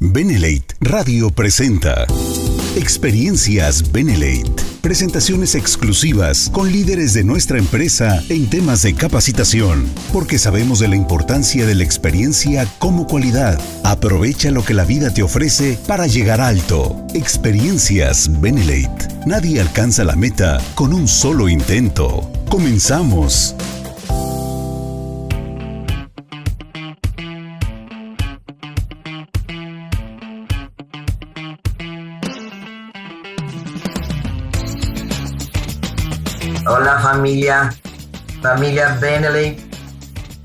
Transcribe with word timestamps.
Benelate 0.00 0.76
Radio 0.80 1.28
presenta 1.28 2.06
Experiencias 2.76 3.90
Benelate. 3.90 4.62
Presentaciones 4.80 5.56
exclusivas 5.56 6.48
con 6.52 6.70
líderes 6.70 7.14
de 7.14 7.24
nuestra 7.24 7.58
empresa 7.58 8.22
en 8.28 8.48
temas 8.48 8.82
de 8.82 8.94
capacitación, 8.94 9.86
porque 10.12 10.38
sabemos 10.38 10.78
de 10.78 10.86
la 10.86 10.94
importancia 10.94 11.66
de 11.66 11.74
la 11.74 11.82
experiencia 11.82 12.68
como 12.78 13.08
cualidad. 13.08 13.60
Aprovecha 13.82 14.52
lo 14.52 14.64
que 14.64 14.74
la 14.74 14.84
vida 14.84 15.12
te 15.12 15.24
ofrece 15.24 15.76
para 15.88 16.06
llegar 16.06 16.40
alto. 16.40 17.04
Experiencias 17.12 18.30
Benelate. 18.40 19.08
Nadie 19.26 19.60
alcanza 19.60 20.04
la 20.04 20.14
meta 20.14 20.62
con 20.76 20.94
un 20.94 21.08
solo 21.08 21.48
intento. 21.48 22.30
Comenzamos. 22.48 23.56
Familia, 37.18 37.74
familia 38.40 38.96
Beneley. 39.00 39.56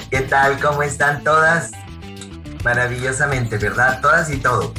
¿Qué 0.09 0.21
tal? 0.21 0.59
¿Cómo 0.59 0.81
están 0.81 1.23
todas? 1.23 1.69
Maravillosamente, 2.63 3.59
¿verdad? 3.59 4.01
Todas 4.01 4.31
y 4.31 4.37
todos. 4.37 4.71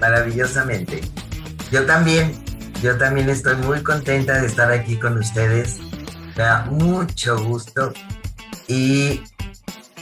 Maravillosamente. 0.00 1.00
Yo 1.70 1.86
también, 1.86 2.32
yo 2.82 2.98
también 2.98 3.30
estoy 3.30 3.54
muy 3.58 3.80
contenta 3.84 4.40
de 4.40 4.48
estar 4.48 4.72
aquí 4.72 4.98
con 4.98 5.16
ustedes. 5.18 5.78
Me 6.36 6.42
da 6.42 6.64
mucho 6.64 7.44
gusto 7.44 7.92
y 8.66 9.22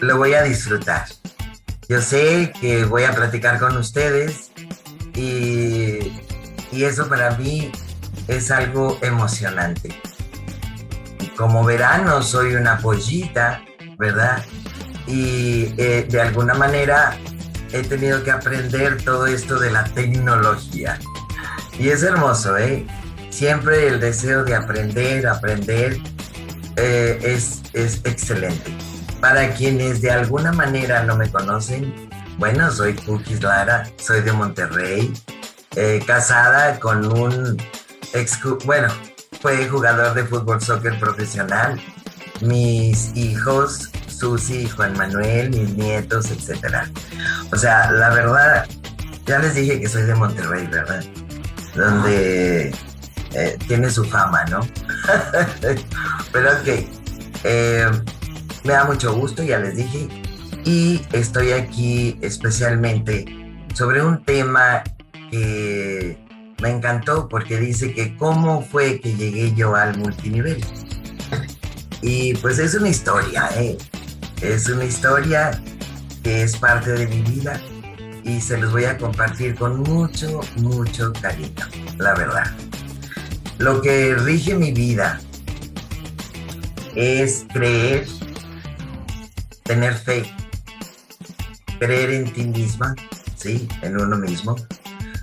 lo 0.01 0.17
voy 0.17 0.33
a 0.33 0.45
disfrutar. 0.45 1.05
Yo 1.91 2.01
sé 2.01 2.55
que 2.59 2.87
voy 2.87 3.05
a 3.05 3.13
platicar 3.13 3.59
con 3.59 3.77
ustedes 3.77 4.51
y, 5.15 6.23
y 6.73 6.85
eso 6.85 7.07
para 7.07 7.33
mí 7.33 7.71
es 8.29 8.51
algo 8.51 8.99
emocionante 9.03 9.95
como 11.37 11.65
verán, 11.65 12.05
no 12.05 12.23
soy 12.23 12.55
una 12.55 12.79
pollita, 12.79 13.63
¿verdad? 13.99 14.45
Y 15.07 15.75
eh, 15.77 16.07
de 16.09 16.21
alguna 16.21 16.55
manera 16.55 17.17
he 17.73 17.83
tenido 17.83 18.23
que 18.25 18.31
aprender 18.31 19.03
todo 19.05 19.27
esto 19.27 19.59
de 19.59 19.71
la 19.71 19.85
tecnología. 19.85 20.99
Y 21.79 21.91
es 21.91 22.03
hermoso, 22.03 22.57
¿eh? 22.57 22.87
Siempre 23.31 23.89
el 23.89 24.01
deseo 24.01 24.45
de 24.45 24.55
aprender, 24.55 25.27
aprender, 25.27 25.99
eh, 26.77 27.19
es, 27.23 27.63
es 27.75 28.01
excelente. 28.05 28.75
Para 29.21 29.53
quienes 29.55 30.01
de 30.01 30.11
alguna 30.11 30.53
manera 30.53 31.03
no 31.03 31.17
me 31.17 31.31
conocen, 31.31 32.09
bueno, 32.39 32.71
soy 32.71 32.95
Cookies 32.95 33.43
Lara, 33.43 33.89
soy 33.99 34.23
de 34.23 34.33
Monterrey, 34.33 35.13
eh, 35.75 36.03
casada 36.07 36.79
con 36.81 37.05
un 37.05 37.57
ex, 38.15 38.39
bueno, 38.65 38.89
fue 39.41 39.69
jugador 39.69 40.15
de 40.15 40.25
fútbol 40.25 40.61
soccer 40.61 40.99
profesional. 40.99 41.81
Mis 42.41 43.17
hijos, 43.17 43.91
Susi 44.09 44.63
y 44.63 44.69
Juan 44.69 44.97
Manuel, 44.97 45.51
mis 45.51 45.75
nietos, 45.75 46.31
etcétera. 46.31 46.91
O 47.53 47.57
sea, 47.57 47.91
la 47.91 48.11
verdad, 48.11 48.67
ya 49.27 49.39
les 49.39 49.55
dije 49.55 49.81
que 49.81 49.89
soy 49.89 50.03
de 50.03 50.15
Monterrey, 50.15 50.67
¿verdad? 50.67 51.05
Donde 51.75 52.75
eh, 53.33 53.59
tiene 53.67 53.91
su 53.91 54.05
fama, 54.05 54.45
¿no? 54.47 54.61
Pero 56.33 56.51
ok, 56.53 56.87
eh, 57.45 57.91
me 58.65 58.73
da 58.73 58.85
mucho 58.85 59.15
gusto, 59.15 59.43
ya 59.43 59.59
les 59.59 59.77
dije, 59.77 60.09
y 60.65 61.07
estoy 61.13 61.53
aquí 61.53 62.19
especialmente 62.23 63.25
sobre 63.75 64.03
un 64.03 64.25
tema 64.25 64.83
que 65.31 66.26
me 66.61 66.71
encantó 66.71 67.29
porque 67.29 67.59
dice 67.59 67.93
que 67.93 68.17
cómo 68.17 68.63
fue 68.63 69.01
que 69.01 69.15
llegué 69.15 69.55
yo 69.55 69.75
al 69.75 69.97
multinivel. 69.99 70.65
Y 72.03 72.35
pues 72.35 72.59
es 72.59 72.75
una 72.75 72.89
historia, 72.89 73.49
¿eh? 73.57 73.77
Es 74.41 74.69
una 74.69 74.85
historia 74.85 75.63
que 76.23 76.43
es 76.43 76.57
parte 76.57 76.93
de 76.93 77.07
mi 77.07 77.23
vida 77.23 77.61
y 78.25 78.41
se 78.41 78.59
los 78.59 78.73
voy 78.73 78.85
a 78.85 78.99
compartir 78.99 79.55
con 79.55 79.81
mucho, 79.81 80.41
mucho 80.57 81.13
cariño, 81.21 81.67
la 81.99 82.15
verdad. 82.15 82.53
Lo 83.59 83.81
que 83.81 84.15
rige 84.15 84.55
mi 84.55 84.73
vida 84.73 85.21
es 86.95 87.47
creer, 87.53 88.07
tener 89.63 89.95
fe, 89.95 90.31
creer 91.79 92.11
en 92.11 92.33
ti 92.33 92.45
misma, 92.45 92.95
¿sí? 93.37 93.69
En 93.83 93.99
uno 93.99 94.17
mismo, 94.17 94.57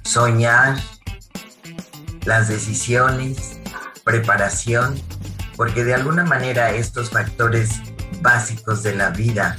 soñar, 0.04 0.78
las 2.26 2.48
decisiones, 2.48 3.60
preparación, 4.04 4.96
porque 5.56 5.84
de 5.84 5.94
alguna 5.94 6.24
manera 6.24 6.72
estos 6.72 7.10
factores 7.10 7.82
básicos 8.22 8.84
de 8.84 8.96
la 8.96 9.10
vida 9.10 9.56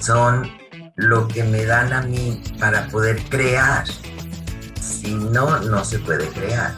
son 0.00 0.50
lo 0.96 1.28
que 1.28 1.44
me 1.44 1.64
dan 1.64 1.92
a 1.92 2.02
mí 2.02 2.42
para 2.58 2.88
poder 2.88 3.22
crear. 3.28 3.84
Si 4.80 5.14
no, 5.14 5.58
no 5.60 5.84
se 5.84 5.98
puede 5.98 6.28
crear. 6.28 6.74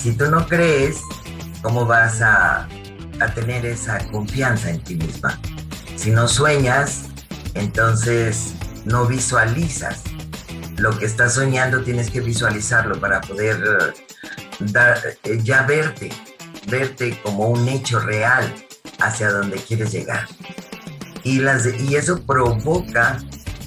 Si 0.00 0.12
tú 0.12 0.30
no 0.30 0.46
crees, 0.46 1.00
¿cómo 1.62 1.86
vas 1.86 2.22
a, 2.22 2.68
a 3.20 3.34
tener 3.34 3.66
esa 3.66 3.98
confianza 4.10 4.70
en 4.70 4.82
ti 4.84 4.94
misma? 4.94 5.38
Si 5.96 6.10
no 6.10 6.28
sueñas, 6.28 7.06
entonces 7.54 8.54
no 8.84 9.06
visualizas. 9.06 10.02
Lo 10.76 10.96
que 10.96 11.06
estás 11.06 11.34
soñando 11.34 11.82
tienes 11.82 12.10
que 12.10 12.20
visualizarlo 12.20 13.00
para 13.00 13.20
poder 13.20 13.94
eh, 14.60 15.40
ya 15.42 15.62
verte, 15.62 16.10
verte 16.66 17.18
como 17.22 17.48
un 17.48 17.68
hecho 17.68 18.00
real 18.00 18.52
hacia 19.00 19.30
donde 19.30 19.56
quieres 19.56 19.92
llegar. 19.92 20.26
Y, 21.22 21.40
las, 21.40 21.66
y 21.66 21.96
eso 21.96 22.22
provoca 22.24 23.18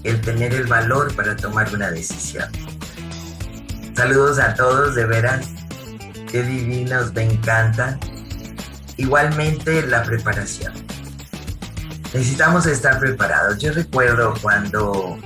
el 0.04 0.20
tener 0.22 0.54
el 0.54 0.68
valor 0.68 1.16
para 1.16 1.36
tomar 1.36 1.74
una 1.74 1.92
decisión. 1.92 2.50
Saludos 3.96 4.40
a 4.40 4.56
todos, 4.56 4.96
de 4.96 5.06
veras, 5.06 5.48
qué 6.32 6.44
divinos, 6.44 7.14
me 7.14 7.24
encanta. 7.24 8.00
Igualmente 8.98 9.86
la 9.88 10.04
preparación. 10.04 10.74
Necesitamos 12.14 12.66
estar 12.66 13.00
preparados. 13.00 13.60
Yo 13.60 13.72
recuerdo 13.72 14.34
cuando 14.42 15.18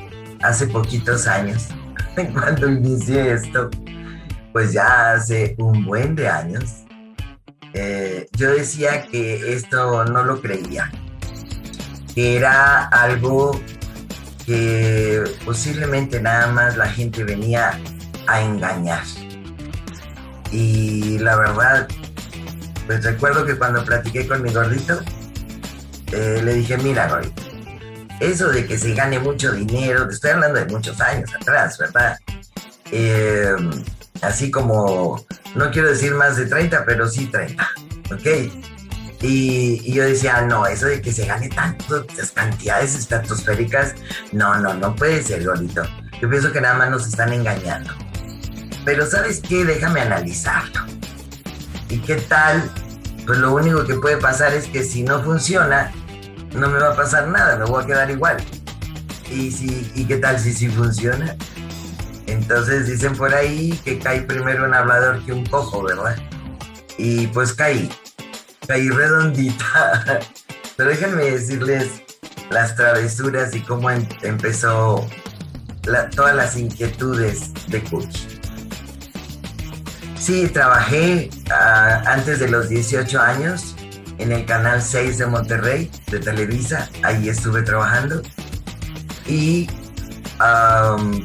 hace 0.41 0.67
poquitos 0.67 1.25
años, 1.27 1.67
cuando 2.33 2.69
inicié 2.69 3.33
esto, 3.33 3.69
pues 4.55 4.71
ya 4.71 5.11
hace 5.11 5.53
un 5.57 5.83
buen 5.83 6.16
de 6.16 6.29
años, 6.29 6.85
eh, 7.73 8.25
yo 8.38 8.51
decía 8.53 9.05
que 9.05 9.53
esto 9.53 10.05
no 10.05 10.23
lo 10.23 10.41
creía, 10.41 10.89
que 12.13 12.38
era 12.38 12.85
algo 12.85 13.59
que 14.45 15.21
posiblemente 15.44 16.21
nada 16.21 16.47
más 16.53 16.77
la 16.77 16.88
gente 16.88 17.25
venía 17.25 17.77
a 18.27 18.41
engañar. 18.41 19.03
Y 20.51 21.19
la 21.19 21.35
verdad, 21.35 21.89
pues 22.88 23.03
recuerdo 23.03 23.45
que 23.45 23.57
cuando 23.57 23.83
platiqué 23.83 24.25
con 24.25 24.41
mi 24.41 24.53
gordito, 24.53 25.01
eh, 26.13 26.39
le 26.41 26.53
dije, 26.53 26.77
mira, 26.77 27.09
gordito, 27.09 27.41
eso 28.21 28.47
de 28.47 28.65
que 28.65 28.77
se 28.77 28.94
gane 28.94 29.19
mucho 29.19 29.51
dinero, 29.51 30.07
te 30.07 30.13
estoy 30.13 30.31
hablando 30.31 30.59
de 30.59 30.65
muchos 30.67 31.01
años 31.01 31.29
atrás, 31.35 31.77
¿verdad? 31.77 32.17
Eh, 32.89 33.53
así 34.21 34.51
como, 34.51 35.25
no 35.55 35.71
quiero 35.71 35.89
decir 35.89 36.13
más 36.13 36.37
de 36.37 36.45
30, 36.45 36.85
pero 36.85 37.07
sí 37.07 37.27
30, 37.27 37.67
¿ok? 38.11 38.27
Y, 39.21 39.91
yo 39.91 40.03
decía, 40.03 40.41
no, 40.41 40.67
eso 40.67 40.85
de 40.87 41.01
que 41.01 41.11
se 41.11 41.25
gane 41.25 41.49
tantas 41.49 42.31
cantidades 42.31 42.95
estratosféricas, 42.95 43.95
no, 44.31 44.59
no, 44.59 44.73
no 44.73 44.95
puede 44.95 45.23
ser, 45.23 45.43
Golito. 45.43 45.83
Yo 46.21 46.29
pienso 46.29 46.51
que 46.51 46.61
nada 46.61 46.75
más 46.75 46.89
nos 46.89 47.07
están 47.07 47.33
engañando. 47.33 47.91
Pero 48.83 49.06
¿sabes 49.07 49.41
qué? 49.41 49.65
Déjame 49.65 50.01
analizarlo. 50.01 50.81
¿Y 51.89 51.97
qué 52.00 52.15
tal? 52.15 52.69
Pues 53.25 53.39
lo 53.39 53.53
único 53.56 53.85
que 53.85 53.95
puede 53.95 54.18
pasar 54.18 54.53
es 54.53 54.68
que 54.68 54.83
si 54.83 55.01
no 55.01 55.23
funciona, 55.23 55.91
no 56.53 56.69
me 56.69 56.77
va 56.77 56.91
a 56.91 56.95
pasar 56.95 57.27
nada, 57.27 57.57
me 57.57 57.65
voy 57.65 57.83
a 57.83 57.88
quedar 57.88 58.11
igual. 58.11 58.38
¿Y, 59.31 59.51
si, 59.51 59.91
¿y 59.95 60.06
qué 60.06 60.18
tal 60.18 60.39
si 60.39 60.53
sí 60.53 60.68
funciona? 60.69 61.35
Entonces 62.27 62.88
dicen 62.88 63.16
por 63.16 63.33
ahí 63.33 63.80
que 63.83 64.00
cae 64.00 64.22
primero 64.22 64.66
un 64.66 64.74
hablador 64.74 65.24
que 65.25 65.33
un 65.33 65.45
cojo, 65.45 65.83
¿verdad? 65.83 66.16
Y 66.98 67.27
pues 67.27 67.54
caí, 67.54 67.89
caí 68.68 68.89
redondita. 68.89 70.19
Pero 70.77 70.89
déjenme 70.89 71.24
decirles 71.31 72.01
las 72.50 72.75
travesuras 72.75 73.56
y 73.56 73.62
cómo 73.62 73.89
em-, 73.89 74.07
empezó 74.22 75.07
todas 76.16 76.36
las 76.36 76.57
inquietudes 76.57 77.51
de 77.68 77.83
Cookie. 77.83 78.36
Sí, 80.18 80.50
trabajé 80.51 81.30
ah, 81.51 82.01
antes 82.07 82.39
de 82.39 82.50
los 82.50 82.69
18 82.69 83.21
años 83.21 83.75
en 84.18 84.31
el 84.31 84.45
canal 84.45 84.81
6 84.81 85.19
de 85.19 85.28
Monterrey, 85.28 85.92
de 86.10 86.19
Televisa. 86.19 86.89
Ahí 87.04 87.30
estuve 87.30 87.62
trabajando. 87.62 88.21
Y 89.28 89.69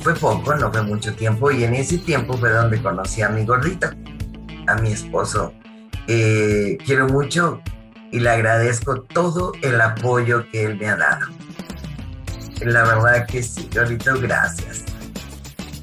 fue 0.02 0.14
poco, 0.14 0.54
no 0.54 0.72
fue 0.72 0.82
mucho 0.82 1.14
tiempo, 1.14 1.50
y 1.50 1.64
en 1.64 1.74
ese 1.74 1.98
tiempo 1.98 2.36
fue 2.36 2.50
donde 2.50 2.80
conocí 2.82 3.22
a 3.22 3.28
mi 3.28 3.44
gordita, 3.44 3.94
a 4.66 4.74
mi 4.76 4.92
esposo. 4.92 5.52
quiero 6.06 7.08
mucho 7.08 7.60
y 8.12 8.20
le 8.20 8.30
agradezco 8.30 9.02
todo 9.02 9.52
el 9.62 9.80
apoyo 9.80 10.44
que 10.50 10.64
él 10.64 10.76
me 10.78 10.88
ha 10.88 10.96
dado. 10.96 11.26
La 12.62 12.82
verdad 12.82 13.26
que 13.26 13.42
sí, 13.42 13.68
gordito, 13.74 14.20
gracias. 14.20 14.84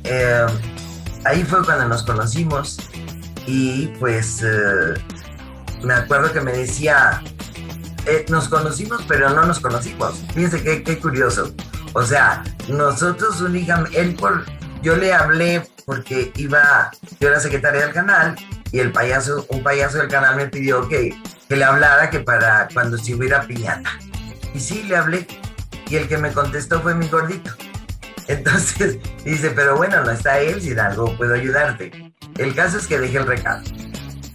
Eh, 0.03 0.45
ahí 1.25 1.44
fue 1.44 1.63
cuando 1.65 1.88
nos 1.88 2.03
conocimos 2.03 2.77
y 3.45 3.88
pues 4.00 4.44
eh, 4.44 4.94
me 5.83 5.94
acuerdo 5.94 6.31
que 6.31 6.41
me 6.41 6.51
decía, 6.51 7.21
eh, 8.06 8.25
nos 8.29 8.47
conocimos 8.47 9.03
pero 9.07 9.29
no 9.31 9.45
nos 9.45 9.59
conocimos. 9.59 10.24
Fíjense 10.33 10.62
qué, 10.62 10.83
qué 10.83 11.00
curioso. 11.00 11.53
O 11.94 12.04
sea, 12.04 12.44
nosotros 12.68 13.42
únicamente, 13.42 14.00
él 14.00 14.16
por, 14.16 14.45
yo 14.81 14.95
le 14.95 15.13
hablé 15.13 15.68
porque 15.86 16.31
iba, 16.36 16.92
yo 17.19 17.30
era 17.30 17.39
secretaria 17.39 17.81
del 17.81 17.94
canal 17.94 18.36
y 18.72 18.80
el 18.80 18.92
payaso, 18.92 19.45
un 19.50 19.63
payaso 19.63 20.00
del 20.00 20.10
canal 20.10 20.36
me 20.36 20.48
pidió 20.48 20.88
que, 20.88 21.16
que 21.48 21.56
le 21.56 21.63
hablara 21.63 22.10
que 22.10 22.19
para 22.19 22.68
cuando 22.74 22.98
se 22.98 23.16
hubiera 23.16 23.42
piñata. 23.42 23.89
Y 24.54 24.60
sí, 24.60 24.84
le 24.84 24.98
hablé. 24.98 25.28
Y 25.89 25.95
el 25.95 26.07
que 26.07 26.18
me 26.18 26.31
contestó 26.31 26.81
fue 26.81 26.94
mi 26.94 27.07
gordito. 27.07 27.51
Entonces 28.28 28.98
dice, 29.24 29.51
pero 29.51 29.78
bueno, 29.78 30.04
no 30.04 30.12
está 30.12 30.39
él, 30.39 30.62
si 30.62 30.78
algo 30.78 31.16
puedo 31.18 31.34
ayudarte. 31.34 32.13
El 32.38 32.54
caso 32.54 32.78
es 32.78 32.88
que 32.88 33.00
dejé 33.00 33.18
el 33.18 33.28
recado. 33.28 33.62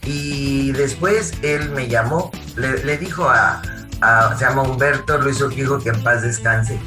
Y 0.05 0.73
después 0.73 1.35
él 1.43 1.71
me 1.71 1.89
llamó, 1.89 2.33
le, 2.57 2.99
dijo 2.99 3.29
a, 3.29 3.63
se 4.37 4.45
llama 4.45 4.63
Humberto 4.63 5.19
Luis 5.19 5.41
Urquijo, 5.41 5.79
que 5.79 5.91
en 5.91 6.03
paz 6.03 6.23
descanse. 6.23 6.81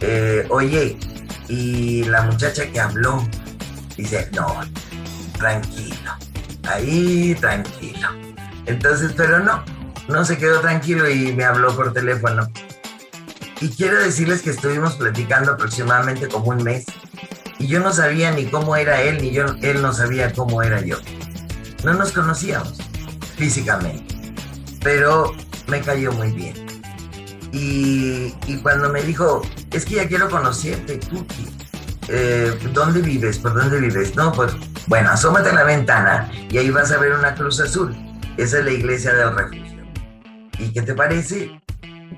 Eh, 0.00 0.46
oye, 0.48 0.96
y 1.48 2.04
la 2.04 2.22
muchacha 2.22 2.70
que 2.70 2.80
habló, 2.80 3.26
dice, 3.96 4.28
no, 4.32 4.60
tranquilo, 5.38 6.12
ahí 6.68 7.36
tranquilo. 7.40 8.08
Entonces, 8.66 9.12
pero 9.16 9.40
no, 9.40 9.64
no 10.08 10.24
se 10.24 10.38
quedó 10.38 10.60
tranquilo 10.60 11.08
y 11.08 11.32
me 11.32 11.44
habló 11.44 11.74
por 11.74 11.92
teléfono. 11.92 12.48
Y 13.60 13.68
quiero 13.68 14.00
decirles 14.00 14.42
que 14.42 14.50
estuvimos 14.50 14.94
platicando 14.96 15.52
aproximadamente 15.52 16.28
como 16.28 16.46
un 16.46 16.62
mes 16.62 16.86
y 17.58 17.66
yo 17.66 17.80
no 17.80 17.92
sabía 17.92 18.30
ni 18.30 18.46
cómo 18.46 18.74
era 18.74 19.02
él, 19.02 19.20
ni 19.20 19.32
yo, 19.32 19.44
él 19.60 19.82
no 19.82 19.92
sabía 19.92 20.32
cómo 20.32 20.62
era 20.62 20.80
yo. 20.80 20.96
No 21.84 21.92
nos 21.92 22.12
conocíamos 22.12 22.78
físicamente, 23.36 24.14
pero 24.82 25.34
me 25.66 25.82
cayó 25.82 26.10
muy 26.12 26.32
bien. 26.32 26.69
Y, 27.52 28.32
cuando 28.62 28.90
me 28.90 29.02
dijo, 29.02 29.42
es 29.72 29.84
que 29.84 29.96
ya 29.96 30.08
quiero 30.08 30.28
conocerte, 30.28 30.98
Tuki, 30.98 31.48
eh, 32.08 32.52
¿dónde 32.72 33.00
vives? 33.00 33.38
¿Por 33.38 33.54
dónde 33.54 33.80
vives? 33.80 34.14
No, 34.14 34.32
pues, 34.32 34.52
bueno, 34.86 35.10
asómate 35.10 35.50
a 35.50 35.54
la 35.54 35.64
ventana 35.64 36.30
y 36.50 36.58
ahí 36.58 36.70
vas 36.70 36.92
a 36.92 36.98
ver 36.98 37.12
una 37.12 37.34
cruz 37.34 37.60
azul. 37.60 37.96
Esa 38.36 38.58
es 38.58 38.64
la 38.64 38.72
iglesia 38.72 39.14
del 39.14 39.34
refugio. 39.34 39.84
¿Y 40.58 40.72
qué 40.72 40.82
te 40.82 40.94
parece? 40.94 41.60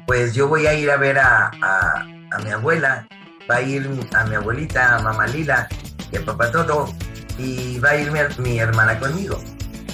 Pues 0.07 0.35
yo 0.35 0.49
voy 0.49 0.67
a 0.67 0.75
ir 0.75 0.91
a 0.91 0.97
ver 0.97 1.19
a, 1.19 1.51
a 1.51 2.39
mi 2.43 2.51
abuela 2.51 3.07
va 3.51 3.57
a 3.57 3.63
ir 3.63 3.89
a 4.15 4.25
mi 4.25 4.35
abuelita, 4.35 4.97
a 4.97 5.03
mamá 5.03 5.27
Lila 5.27 5.69
y 6.11 6.17
a 6.17 6.25
papá 6.25 6.51
Toto, 6.51 6.93
y 7.39 7.79
va 7.79 7.91
a 7.91 7.97
ir 7.97 8.11
mi, 8.39 8.59
hermana 8.59 8.99
conmigo. 8.99 9.43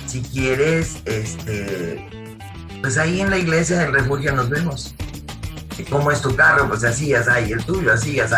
Si 0.07 0.23
quieres, 0.23 1.03
este, 1.05 2.07
pues 2.81 2.99
ahí 2.99 3.21
en 3.21 3.31
la 3.31 3.39
iglesia 3.39 3.79
del 3.79 3.93
refugio 3.93 4.33
nos 4.33 4.49
vemos. 4.49 4.95
¿Y 5.79 5.85
¿Cómo 5.85 6.11
es 6.11 6.21
tu 6.21 6.35
carro? 6.35 6.69
Pues 6.69 6.85
así, 6.85 7.15
así, 7.15 7.31
y 7.49 7.53
el 7.53 7.65
tuyo, 7.65 7.93
así, 7.93 8.19
así. 8.19 8.35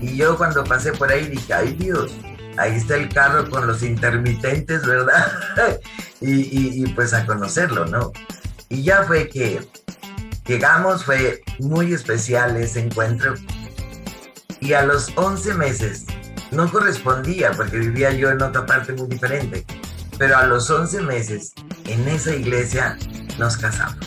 Y 0.00 0.16
yo 0.16 0.36
cuando 0.36 0.64
pasé 0.64 0.92
por 0.92 1.10
ahí 1.10 1.28
dije, 1.28 1.54
ay 1.54 1.76
Dios, 1.78 2.12
ahí 2.58 2.74
está 2.74 2.96
el 2.96 3.08
carro 3.08 3.48
con 3.48 3.66
los 3.66 3.82
intermitentes, 3.82 4.84
¿verdad? 4.84 5.32
y, 6.20 6.82
y, 6.82 6.86
pues 6.94 7.14
a 7.14 7.24
conocerlo, 7.24 7.86
¿no? 7.86 8.12
Y 8.68 8.82
ya 8.82 9.04
fue 9.04 9.28
que 9.28 9.60
llegamos, 10.46 11.04
fue 11.04 11.42
muy 11.60 11.94
especial 11.94 12.56
ese 12.56 12.80
encuentro 12.80 13.34
y 14.60 14.72
a 14.74 14.82
los 14.82 15.12
11 15.16 15.54
meses 15.54 16.06
no 16.50 16.70
correspondía 16.70 17.52
porque 17.52 17.78
vivía 17.78 18.12
yo 18.12 18.30
en 18.30 18.42
otra 18.42 18.64
parte 18.64 18.92
muy 18.92 19.08
diferente, 19.08 19.64
pero 20.18 20.36
a 20.36 20.46
los 20.46 20.70
11 20.70 21.02
meses 21.02 21.52
en 21.86 22.08
esa 22.08 22.34
iglesia 22.34 22.96
nos 23.38 23.56
casamos. 23.56 24.06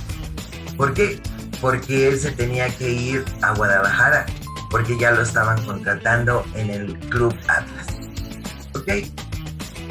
¿Por 0.78 0.94
qué? 0.94 1.22
Porque 1.62 2.08
él 2.08 2.20
se 2.20 2.32
tenía 2.32 2.70
que 2.70 2.90
ir 2.90 3.26
a 3.42 3.54
Guadalajara 3.54 4.26
porque 4.70 4.98
ya 4.98 5.12
lo 5.12 5.22
estaban 5.22 5.64
contratando 5.66 6.46
en 6.54 6.70
el 6.70 7.00
Club 7.10 7.34
Atlas. 7.48 7.88
¿Ok? 8.74 9.06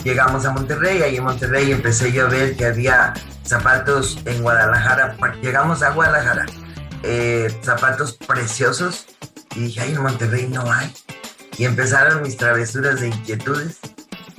Llegamos 0.04 0.44
a 0.44 0.52
Monterrey, 0.52 1.02
ahí 1.02 1.16
en 1.16 1.24
Monterrey 1.24 1.72
empecé 1.72 2.12
yo 2.12 2.26
a 2.26 2.28
ver 2.28 2.54
que 2.56 2.66
había 2.66 3.14
zapatos 3.44 4.18
en 4.26 4.42
Guadalajara. 4.42 5.16
Llegamos 5.40 5.82
a 5.82 5.90
Guadalajara, 5.90 6.44
eh, 7.02 7.48
zapatos 7.62 8.12
preciosos 8.12 9.06
y 9.56 9.60
dije, 9.60 9.80
ay, 9.80 9.94
en 9.94 10.02
Monterrey 10.02 10.48
no 10.48 10.70
hay. 10.70 10.92
Y 11.56 11.64
empezaron 11.64 12.22
mis 12.22 12.36
travesuras 12.36 13.00
de 13.00 13.08
inquietudes. 13.08 13.78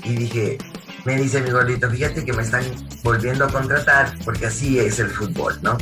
Y 0.04 0.14
dije, 0.16 0.58
me 1.06 1.16
dice 1.16 1.42
mi 1.42 1.50
gordito, 1.50 1.90
fíjate 1.90 2.24
que 2.24 2.34
me 2.34 2.44
están 2.44 2.64
volviendo 3.04 3.46
a 3.46 3.48
contratar, 3.48 4.14
porque 4.24 4.48
así 4.48 4.80
es 4.80 5.00
el 5.00 5.10
fútbol, 5.10 5.58
¿no? 5.64 5.78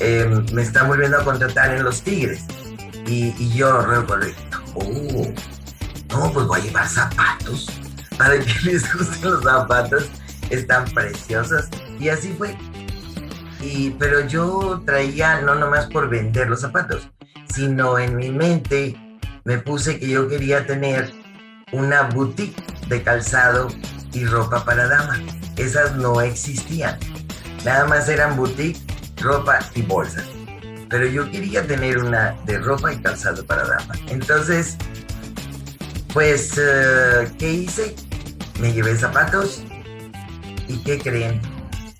Em, 0.00 0.44
me 0.52 0.62
están 0.62 0.88
volviendo 0.88 1.18
a 1.18 1.24
contratar 1.24 1.74
en 1.74 1.84
los 1.84 2.02
Tigres. 2.02 2.44
Y, 3.06 3.32
yo 3.54 3.80
recuerdo, 3.80 4.26
oh, 4.74 5.32
no, 6.10 6.32
pues 6.32 6.46
voy 6.46 6.60
a 6.60 6.62
llevar 6.62 6.88
zapatos 6.88 7.70
para 8.16 8.38
que 8.38 8.52
les 8.64 8.92
gusten 8.94 9.30
los 9.30 9.42
zapatos. 9.42 10.10
Están 10.50 10.84
preciosos. 10.92 11.68
Y 11.98 12.08
así 12.08 12.34
fue. 12.36 12.56
Y, 13.60 13.90
pero 13.98 14.26
yo 14.26 14.82
traía, 14.86 15.40
no 15.40 15.54
nomás 15.54 15.86
por 15.86 16.08
vender 16.08 16.48
los 16.48 16.60
zapatos, 16.60 17.08
sino 17.52 17.98
en 17.98 18.16
mi 18.16 18.30
mente 18.30 18.96
me 19.44 19.58
puse 19.58 19.98
que 19.98 20.08
yo 20.08 20.28
quería 20.28 20.66
tener 20.66 21.12
una 21.72 22.02
boutique 22.02 22.62
de 22.88 23.02
calzado 23.02 23.68
y 24.12 24.24
ropa 24.24 24.64
para 24.64 24.88
dama. 24.88 25.18
Esas 25.56 25.96
no 25.96 26.20
existían. 26.20 26.98
Nada 27.64 27.86
más 27.86 28.08
eran 28.08 28.36
boutique, 28.36 28.78
ropa 29.20 29.58
y 29.74 29.82
bolsas. 29.82 30.24
Pero 30.88 31.06
yo 31.06 31.30
quería 31.30 31.66
tener 31.66 31.98
una 31.98 32.36
de 32.46 32.58
ropa 32.58 32.92
y 32.92 32.98
calzado 32.98 33.44
para 33.44 33.66
dama. 33.66 33.94
Entonces, 34.08 34.76
pues, 36.12 36.58
eh, 36.58 37.30
¿qué 37.38 37.52
hice? 37.52 37.94
Me 38.60 38.72
llevé 38.72 38.96
zapatos 38.96 39.62
y 40.66 40.78
¿qué 40.78 40.98
creen? 40.98 41.40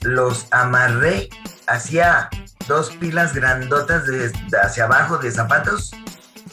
Los 0.00 0.46
amarré 0.50 1.28
hacia 1.66 2.28
dos 2.66 2.90
pilas 2.96 3.34
grandotas 3.34 4.04
hacia 4.62 4.84
abajo 4.84 5.18
de 5.18 5.30
zapatos 5.30 5.92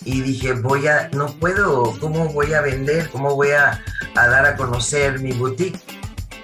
y 0.04 0.22
dije, 0.22 0.54
voy 0.54 0.88
a, 0.88 1.10
no 1.14 1.28
puedo, 1.40 1.98
¿cómo 2.00 2.30
voy 2.30 2.54
a 2.54 2.62
vender? 2.62 3.10
¿Cómo 3.10 3.36
voy 3.36 3.52
a, 3.52 3.84
a, 4.16 4.28
dar 4.28 4.46
a 4.46 4.56
conocer 4.56 5.20
mi 5.20 5.32
boutique? 5.32 5.80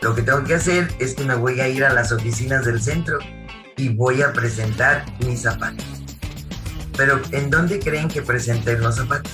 Lo 0.02 0.16
que 0.16 0.24
tengo 0.24 0.44
que 0.44 0.56
hacer 0.56 0.92
es 1.00 1.14
que 1.14 1.24
me 1.24 1.36
voy 1.36 1.60
a 1.62 1.68
ir 1.68 1.86
a 1.86 1.94
las 1.94 2.12
oficinas 2.12 2.66
del 2.66 2.82
centro 2.82 3.20
y 3.78 3.90
voy 3.90 4.22
a 4.22 4.34
presentar 4.34 5.06
mis 5.26 5.42
zapatos. 5.42 5.86
Pero 6.98 7.22
¿en 7.32 7.50
dónde 7.50 7.80
creen 7.80 8.08
que 8.08 8.22
presenté 8.22 8.78
los 8.78 8.96
zapatos? 8.96 9.32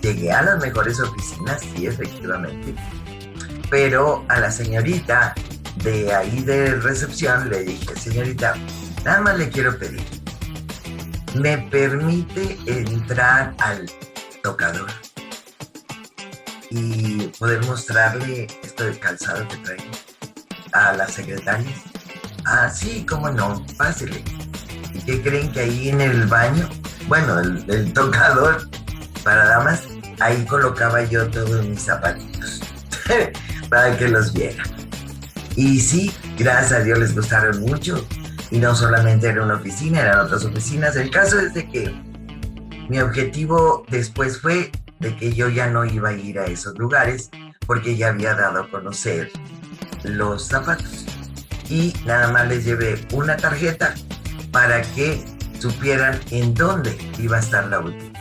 Llegué 0.00 0.32
a 0.32 0.42
las 0.42 0.60
mejores 0.60 0.98
oficinas, 1.00 1.60
sí, 1.60 1.86
efectivamente. 1.86 2.74
Pero 3.70 4.24
a 4.28 4.40
la 4.40 4.50
señorita 4.50 5.34
de 5.84 6.12
ahí 6.12 6.42
de 6.42 6.74
recepción 6.74 7.48
le 7.48 7.64
dije, 7.64 7.96
señorita, 7.96 8.54
Nada 9.04 9.20
más 9.20 9.36
le 9.36 9.48
quiero 9.48 9.76
pedir. 9.78 10.00
¿Me 11.34 11.58
permite 11.58 12.56
entrar 12.66 13.54
al 13.58 13.90
tocador 14.42 14.90
y 16.70 17.26
poder 17.38 17.64
mostrarle 17.66 18.46
esto 18.62 18.84
de 18.84 18.98
calzado 18.98 19.46
que 19.48 19.56
traigo 19.56 19.90
a 20.72 20.92
las 20.92 21.14
secretarias? 21.14 21.91
Ah, 22.44 22.68
sí, 22.68 23.06
cómo 23.08 23.30
no, 23.30 23.64
pásele. 23.76 24.22
¿Y 24.92 24.98
qué 25.00 25.22
creen 25.22 25.52
que 25.52 25.60
ahí 25.60 25.88
en 25.88 26.00
el 26.00 26.26
baño? 26.26 26.68
Bueno, 27.08 27.40
el, 27.40 27.92
tocador 27.92 28.68
para 29.24 29.46
damas, 29.46 29.82
ahí 30.20 30.44
colocaba 30.46 31.04
yo 31.04 31.28
todos 31.30 31.66
mis 31.66 31.82
zapatitos 31.82 32.60
para 33.70 33.96
que 33.96 34.08
los 34.08 34.32
vieran. 34.32 34.66
Y 35.56 35.80
sí, 35.80 36.12
gracias 36.38 36.80
a 36.80 36.84
Dios 36.84 36.98
les 36.98 37.14
gustaron 37.14 37.60
mucho 37.60 38.06
y 38.50 38.58
no 38.58 38.74
solamente 38.74 39.28
era 39.28 39.42
una 39.42 39.54
oficina, 39.54 40.00
eran 40.00 40.20
otras 40.20 40.44
oficinas. 40.44 40.96
El 40.96 41.10
caso 41.10 41.38
es 41.40 41.54
de 41.54 41.68
que 41.68 41.94
mi 42.88 43.00
objetivo 43.00 43.84
después 43.88 44.40
fue 44.40 44.70
de 45.00 45.16
que 45.16 45.32
yo 45.32 45.48
ya 45.48 45.68
no 45.68 45.84
iba 45.84 46.10
a 46.10 46.12
ir 46.12 46.38
a 46.38 46.46
esos 46.46 46.78
lugares 46.78 47.30
porque 47.66 47.96
ya 47.96 48.08
había 48.08 48.34
dado 48.34 48.62
a 48.62 48.70
conocer 48.70 49.30
los 50.04 50.48
zapatos. 50.48 51.06
Y 51.72 51.94
nada 52.04 52.28
más 52.28 52.46
les 52.48 52.66
llevé 52.66 53.00
una 53.12 53.34
tarjeta 53.34 53.94
para 54.50 54.82
que 54.82 55.24
supieran 55.58 56.20
en 56.30 56.52
dónde 56.52 56.94
iba 57.18 57.38
a 57.38 57.40
estar 57.40 57.66
la 57.68 57.78
boutique. 57.78 58.12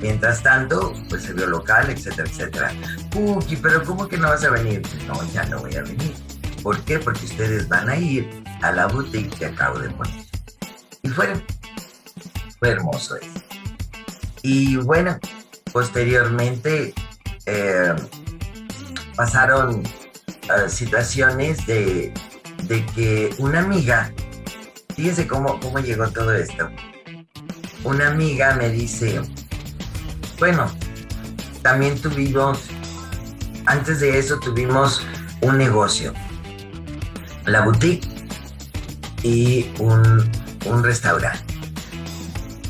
Mientras 0.00 0.42
tanto, 0.42 0.94
pues 1.10 1.24
se 1.24 1.34
vio 1.34 1.46
local, 1.46 1.90
etcétera, 1.90 2.26
etcétera. 2.26 2.72
Cookie, 3.12 3.56
pero 3.56 3.84
¿cómo 3.84 4.08
que 4.08 4.16
no 4.16 4.28
vas 4.28 4.44
a 4.44 4.50
venir? 4.50 4.80
No, 5.06 5.22
ya 5.30 5.44
no 5.44 5.58
voy 5.58 5.76
a 5.76 5.82
venir. 5.82 6.14
¿Por 6.62 6.80
qué? 6.84 6.98
Porque 6.98 7.26
ustedes 7.26 7.68
van 7.68 7.90
a 7.90 7.96
ir 7.96 8.42
a 8.62 8.72
la 8.72 8.86
boutique 8.86 9.28
que 9.36 9.44
acabo 9.44 9.78
de 9.78 9.90
poner. 9.90 10.24
Y 11.02 11.08
fue, 11.10 11.34
fue 12.58 12.70
hermoso 12.70 13.16
eso. 13.16 13.42
Y 14.40 14.76
bueno, 14.76 15.18
posteriormente 15.70 16.94
eh, 17.44 17.94
pasaron 19.16 19.82
eh, 19.84 20.68
situaciones 20.70 21.66
de, 21.66 22.14
de, 22.70 22.86
que 22.86 23.34
una 23.38 23.60
amiga, 23.60 24.12
fíjense 24.94 25.26
cómo, 25.26 25.58
cómo 25.58 25.80
llegó 25.80 26.08
todo 26.10 26.32
esto. 26.32 26.70
Una 27.82 28.08
amiga 28.08 28.54
me 28.54 28.68
dice, 28.68 29.20
bueno, 30.38 30.70
también 31.62 32.00
tuvimos, 32.00 32.60
antes 33.66 34.00
de 34.00 34.18
eso 34.18 34.38
tuvimos 34.38 35.04
un 35.42 35.58
negocio, 35.58 36.14
la 37.44 37.62
boutique 37.62 38.08
y 39.24 39.68
un, 39.80 40.30
un 40.66 40.84
restaurante. 40.84 41.44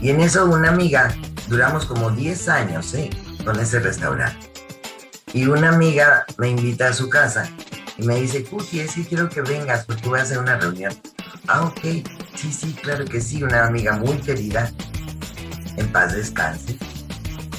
Y 0.00 0.08
en 0.08 0.20
eso 0.20 0.46
una 0.46 0.70
amiga, 0.70 1.14
duramos 1.48 1.84
como 1.84 2.10
10 2.10 2.48
años 2.48 2.94
¿eh? 2.94 3.10
con 3.44 3.60
ese 3.60 3.80
restaurante. 3.80 4.50
Y 5.34 5.44
una 5.44 5.68
amiga 5.68 6.24
me 6.38 6.48
invita 6.48 6.88
a 6.88 6.92
su 6.94 7.10
casa 7.10 7.50
y 8.00 8.06
me 8.06 8.20
dice, 8.20 8.42
Cookie, 8.44 8.80
es 8.80 8.94
que 8.94 9.04
quiero 9.04 9.28
que 9.28 9.42
vengas 9.42 9.84
porque 9.84 10.08
voy 10.08 10.18
a 10.18 10.22
hacer 10.22 10.38
una 10.38 10.56
reunión. 10.56 10.92
Ah, 11.48 11.64
ok, 11.64 11.80
sí, 12.34 12.50
sí, 12.50 12.74
claro 12.82 13.04
que 13.04 13.20
sí, 13.20 13.42
una 13.42 13.66
amiga 13.66 13.92
muy 13.96 14.16
querida. 14.18 14.72
En 15.76 15.86
paz 15.92 16.14
descanse. 16.14 16.78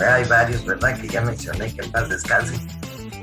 Hay 0.04 0.26
varios, 0.26 0.66
¿verdad? 0.66 1.00
Que 1.00 1.08
ya 1.08 1.22
mencioné 1.22 1.74
que 1.74 1.86
en 1.86 1.92
paz 1.92 2.10
descanse. 2.10 2.56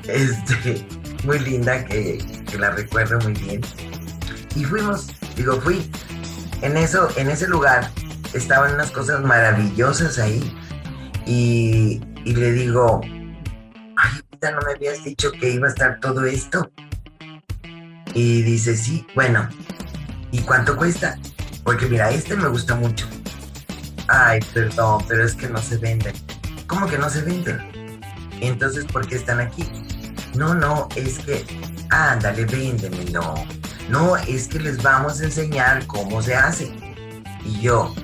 Este, 0.07 0.87
muy 1.25 1.41
linda, 1.41 1.85
que, 1.85 2.19
que 2.49 2.59
la 2.59 2.71
recuerdo 2.71 3.19
muy 3.21 3.33
bien. 3.33 3.63
Y 4.55 4.65
fuimos, 4.65 5.09
digo, 5.35 5.61
fui. 5.61 5.91
En 6.63 6.77
eso, 6.77 7.09
en 7.17 7.31
ese 7.31 7.49
lugar 7.49 7.91
estaban 8.33 8.75
unas 8.75 8.93
cosas 8.93 9.23
maravillosas 9.23 10.19
ahí. 10.19 10.57
Y, 11.27 12.01
y 12.25 12.35
le 12.35 12.53
digo, 12.53 13.01
ay, 13.97 14.21
no 14.41 14.61
me 14.65 14.73
habías 14.75 15.03
dicho 15.03 15.33
que 15.33 15.51
iba 15.51 15.67
a 15.67 15.71
estar 15.71 15.99
todo 15.99 16.25
esto. 16.25 16.71
Y 18.15 18.43
dice, 18.43 18.77
sí, 18.77 19.07
bueno, 19.15 19.49
¿y 20.33 20.41
cuánto 20.41 20.77
cuesta? 20.77 21.19
Porque 21.65 21.87
mira, 21.87 22.11
este 22.11 22.37
me 22.37 22.49
gusta 22.49 22.75
mucho. 22.75 23.07
Ay, 24.09 24.41
perdón, 24.55 25.05
pero 25.07 25.25
es 25.25 25.35
que 25.35 25.49
no 25.49 25.61
se 25.61 25.77
venden. 25.77 26.15
¿Cómo 26.67 26.87
que 26.87 26.99
no 26.99 27.11
se 27.11 27.23
venden? 27.23 27.59
Entonces, 28.41 28.85
¿por 28.87 29.07
qué 29.07 29.17
están 29.17 29.41
aquí? 29.41 29.65
No, 30.35 30.55
no, 30.55 30.88
es 30.97 31.19
que, 31.19 31.45
ándale, 31.91 32.45
véndemelo. 32.45 33.35
No, 33.88 34.17
es 34.17 34.49
que 34.49 34.61
les 34.61 34.83
vamos 34.83 35.21
a 35.21 35.25
enseñar 35.25 35.87
cómo 35.87 36.23
se 36.23 36.35
hace. 36.35 36.73
Y 37.45 37.61
yo, 37.61 37.95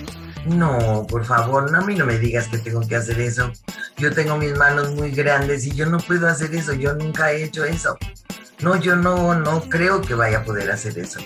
no, 0.46 1.06
por 1.08 1.24
favor, 1.24 1.70
no, 1.70 1.78
a 1.78 1.80
mí 1.82 1.94
no 1.94 2.06
me 2.06 2.18
digas 2.18 2.48
que 2.48 2.58
tengo 2.58 2.80
que 2.86 2.96
hacer 2.96 3.20
eso. 3.20 3.50
Yo 3.96 4.12
tengo 4.12 4.36
mis 4.36 4.56
manos 4.56 4.92
muy 4.92 5.10
grandes 5.10 5.66
y 5.66 5.74
yo 5.74 5.86
no 5.86 5.98
puedo 5.98 6.28
hacer 6.28 6.54
eso. 6.54 6.72
Yo 6.74 6.94
nunca 6.94 7.32
he 7.32 7.44
hecho 7.44 7.64
eso. 7.64 7.96
No, 8.60 8.76
yo 8.76 8.96
no, 8.96 9.34
no 9.34 9.62
creo 9.68 10.00
que 10.00 10.14
vaya 10.14 10.38
a 10.38 10.44
poder 10.44 10.70
hacer 10.70 10.98
eso. 10.98 11.20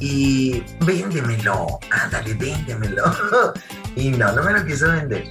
Y 0.00 0.62
véndemelo, 0.84 1.78
ándale, 1.90 2.34
véndemelo. 2.34 3.04
y 3.96 4.10
no, 4.10 4.32
no 4.32 4.42
me 4.42 4.52
lo 4.52 4.64
quiso 4.66 4.90
vender. 4.90 5.24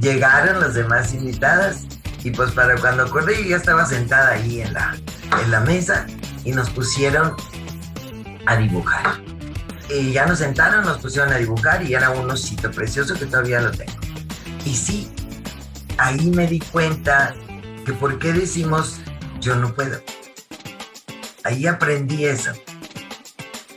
Llegaron 0.00 0.60
las 0.60 0.74
demás 0.74 1.12
invitadas 1.12 1.86
y 2.24 2.30
pues 2.30 2.52
para 2.52 2.76
cuando 2.76 3.04
acordé 3.04 3.42
yo 3.42 3.50
ya 3.50 3.56
estaba 3.56 3.84
sentada 3.84 4.32
ahí 4.32 4.62
en 4.62 4.72
la, 4.72 4.96
en 5.42 5.50
la 5.50 5.60
mesa 5.60 6.06
y 6.44 6.52
nos 6.52 6.70
pusieron 6.70 7.34
a 8.46 8.56
dibujar. 8.56 9.20
Y 9.90 10.12
ya 10.12 10.26
nos 10.26 10.38
sentaron, 10.38 10.84
nos 10.84 10.98
pusieron 10.98 11.32
a 11.32 11.36
dibujar 11.36 11.82
y 11.82 11.94
era 11.94 12.10
un 12.10 12.30
osito 12.30 12.70
precioso 12.70 13.14
que 13.14 13.26
todavía 13.26 13.60
lo 13.60 13.70
tengo. 13.72 13.92
Y 14.64 14.74
sí, 14.74 15.12
ahí 15.98 16.30
me 16.30 16.46
di 16.46 16.60
cuenta 16.60 17.34
que 17.84 17.92
por 17.92 18.18
qué 18.18 18.32
decimos 18.32 19.00
yo 19.40 19.56
no 19.56 19.74
puedo. 19.74 20.00
Ahí 21.44 21.66
aprendí 21.66 22.26
eso. 22.26 22.52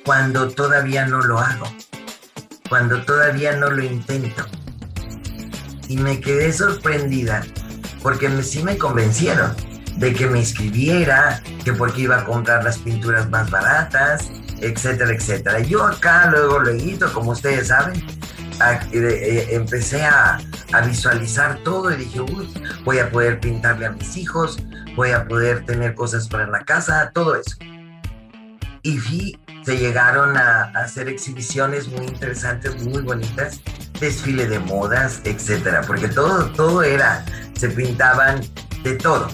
Cuando 0.05 0.49
todavía 0.49 1.05
no 1.07 1.21
lo 1.21 1.39
hago. 1.39 1.65
Cuando 2.69 3.03
todavía 3.03 3.55
no 3.55 3.69
lo 3.69 3.83
intento. 3.83 4.45
Y 5.87 5.97
me 5.97 6.19
quedé 6.19 6.51
sorprendida 6.51 7.43
porque 8.01 8.29
sí 8.43 8.61
me 8.61 8.77
convencieron 8.77 9.55
de 9.97 10.13
que 10.13 10.27
me 10.27 10.39
inscribiera, 10.39 11.41
que 11.63 11.73
porque 11.73 12.01
iba 12.01 12.17
a 12.17 12.23
comprar 12.23 12.63
las 12.63 12.77
pinturas 12.77 13.29
más 13.29 13.49
baratas, 13.49 14.29
etcétera, 14.61 15.11
etcétera. 15.11 15.59
Yo 15.61 15.83
acá 15.83 16.27
luego, 16.29 16.59
luego, 16.59 17.11
como 17.13 17.31
ustedes 17.31 17.69
saben, 17.69 18.05
eh, 18.91 19.47
empecé 19.51 20.03
a, 20.03 20.39
a, 20.73 20.81
visualizar 20.81 21.59
todo 21.63 21.91
y 21.91 21.97
dije, 21.97 22.21
uy, 22.21 22.49
voy 22.83 22.99
a 22.99 23.09
poder 23.09 23.39
pintarle 23.39 23.85
a 23.85 23.91
mis 23.91 24.17
hijos, 24.17 24.57
voy 24.95 25.11
a 25.11 25.27
poder 25.27 25.65
tener 25.65 25.95
cosas 25.95 26.27
para 26.27 26.47
la 26.47 26.63
casa, 26.63 27.11
todo 27.13 27.35
eso. 27.35 27.55
Y 28.81 28.99
sí, 28.99 29.39
se 29.63 29.77
llegaron 29.77 30.37
a, 30.37 30.71
a 30.75 30.83
hacer 30.83 31.09
exhibiciones 31.09 31.87
muy 31.87 32.05
interesantes, 32.05 32.81
muy 32.83 33.01
bonitas, 33.01 33.61
desfile 33.99 34.47
de 34.47 34.59
modas, 34.59 35.21
etcétera, 35.23 35.81
porque 35.85 36.07
todo, 36.07 36.45
todo 36.51 36.83
era, 36.83 37.25
se 37.55 37.69
pintaban 37.69 38.41
de 38.83 38.95
todo. 38.95 39.27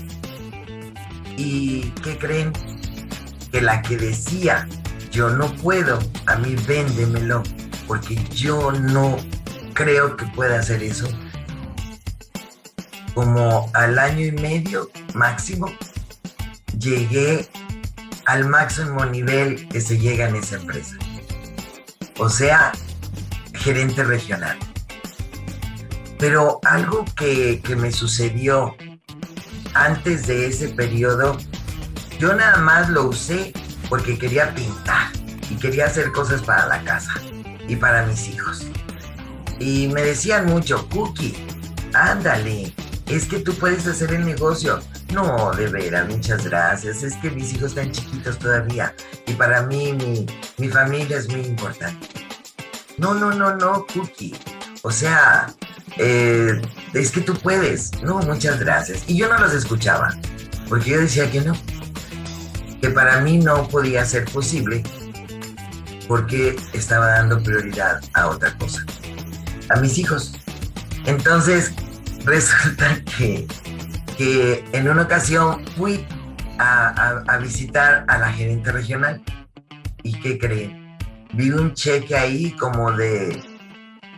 ¿Y 1.37 1.91
qué 2.03 2.17
creen? 2.17 2.53
Que 3.51 3.61
la 3.61 3.81
que 3.81 3.97
decía 3.97 4.67
yo 5.11 5.29
no 5.29 5.53
puedo, 5.57 5.99
a 6.25 6.37
mí 6.37 6.55
véndemelo, 6.67 7.43
porque 7.87 8.15
yo 8.29 8.71
no 8.71 9.17
creo 9.73 10.15
que 10.15 10.25
pueda 10.27 10.59
hacer 10.59 10.83
eso. 10.83 11.07
Como 13.13 13.69
al 13.73 13.99
año 13.99 14.25
y 14.25 14.31
medio 14.31 14.89
máximo, 15.13 15.67
llegué 16.77 17.49
al 18.25 18.47
máximo 18.47 19.05
nivel 19.05 19.67
que 19.69 19.81
se 19.81 19.97
llega 19.97 20.29
en 20.29 20.35
esa 20.35 20.55
empresa. 20.55 20.95
O 22.17 22.29
sea, 22.29 22.71
gerente 23.53 24.03
regional. 24.03 24.57
Pero 26.17 26.59
algo 26.63 27.03
que, 27.15 27.61
que 27.61 27.75
me 27.75 27.91
sucedió 27.91 28.75
antes 29.73 30.27
de 30.27 30.45
ese 30.45 30.69
periodo, 30.69 31.37
yo 32.19 32.33
nada 32.33 32.57
más 32.57 32.89
lo 32.89 33.05
usé 33.05 33.51
porque 33.89 34.17
quería 34.17 34.53
pintar 34.53 35.11
y 35.49 35.55
quería 35.55 35.87
hacer 35.87 36.11
cosas 36.11 36.41
para 36.43 36.67
la 36.67 36.83
casa 36.83 37.13
y 37.71 37.77
para 37.77 38.05
mis 38.05 38.27
hijos. 38.27 38.67
Y 39.57 39.87
me 39.87 40.01
decían 40.01 40.45
mucho, 40.45 40.89
Cookie, 40.89 41.33
ándale, 41.93 42.73
es 43.07 43.25
que 43.25 43.39
tú 43.39 43.53
puedes 43.55 43.87
hacer 43.87 44.13
el 44.13 44.25
negocio. 44.25 44.81
No, 45.13 45.51
de 45.53 45.67
veras, 45.67 46.09
muchas 46.09 46.43
gracias. 46.43 47.01
Es 47.01 47.15
que 47.15 47.31
mis 47.31 47.53
hijos 47.53 47.69
están 47.69 47.91
chiquitos 47.91 48.37
todavía 48.39 48.93
y 49.25 49.33
para 49.33 49.61
mí 49.63 49.93
mi, 49.93 50.25
mi 50.57 50.67
familia 50.67 51.17
es 51.17 51.29
muy 51.29 51.41
importante. 51.41 52.07
No, 52.97 53.13
no, 53.13 53.31
no, 53.31 53.55
no, 53.55 53.85
Cookie. 53.93 54.35
O 54.81 54.91
sea, 54.91 55.53
eh, 55.97 56.61
es 56.93 57.11
que 57.11 57.21
tú 57.21 57.35
puedes. 57.35 57.91
No, 58.03 58.19
muchas 58.19 58.59
gracias. 58.59 59.03
Y 59.07 59.15
yo 59.15 59.29
no 59.29 59.37
los 59.37 59.53
escuchaba, 59.53 60.17
porque 60.67 60.89
yo 60.89 60.99
decía 60.99 61.31
que 61.31 61.39
no 61.39 61.53
que 62.81 62.89
para 62.89 63.21
mí 63.21 63.37
no 63.37 63.67
podía 63.67 64.03
ser 64.05 64.25
posible 64.25 64.83
porque 66.11 66.57
estaba 66.73 67.07
dando 67.07 67.41
prioridad 67.41 68.01
a 68.15 68.27
otra 68.27 68.53
cosa, 68.57 68.83
a 69.69 69.79
mis 69.79 69.97
hijos. 69.97 70.33
Entonces, 71.05 71.71
resulta 72.25 73.01
que, 73.17 73.47
que 74.17 74.61
en 74.73 74.89
una 74.89 75.03
ocasión 75.03 75.65
fui 75.77 76.05
a, 76.59 77.23
a, 77.25 77.37
visitar 77.37 78.03
a 78.09 78.17
la 78.17 78.29
gerente 78.33 78.73
regional 78.73 79.23
y 80.03 80.19
¿qué 80.19 80.37
creen? 80.37 80.97
Vi 81.31 81.49
un 81.49 81.73
cheque 81.75 82.13
ahí 82.13 82.51
como 82.57 82.91
de, 82.91 83.41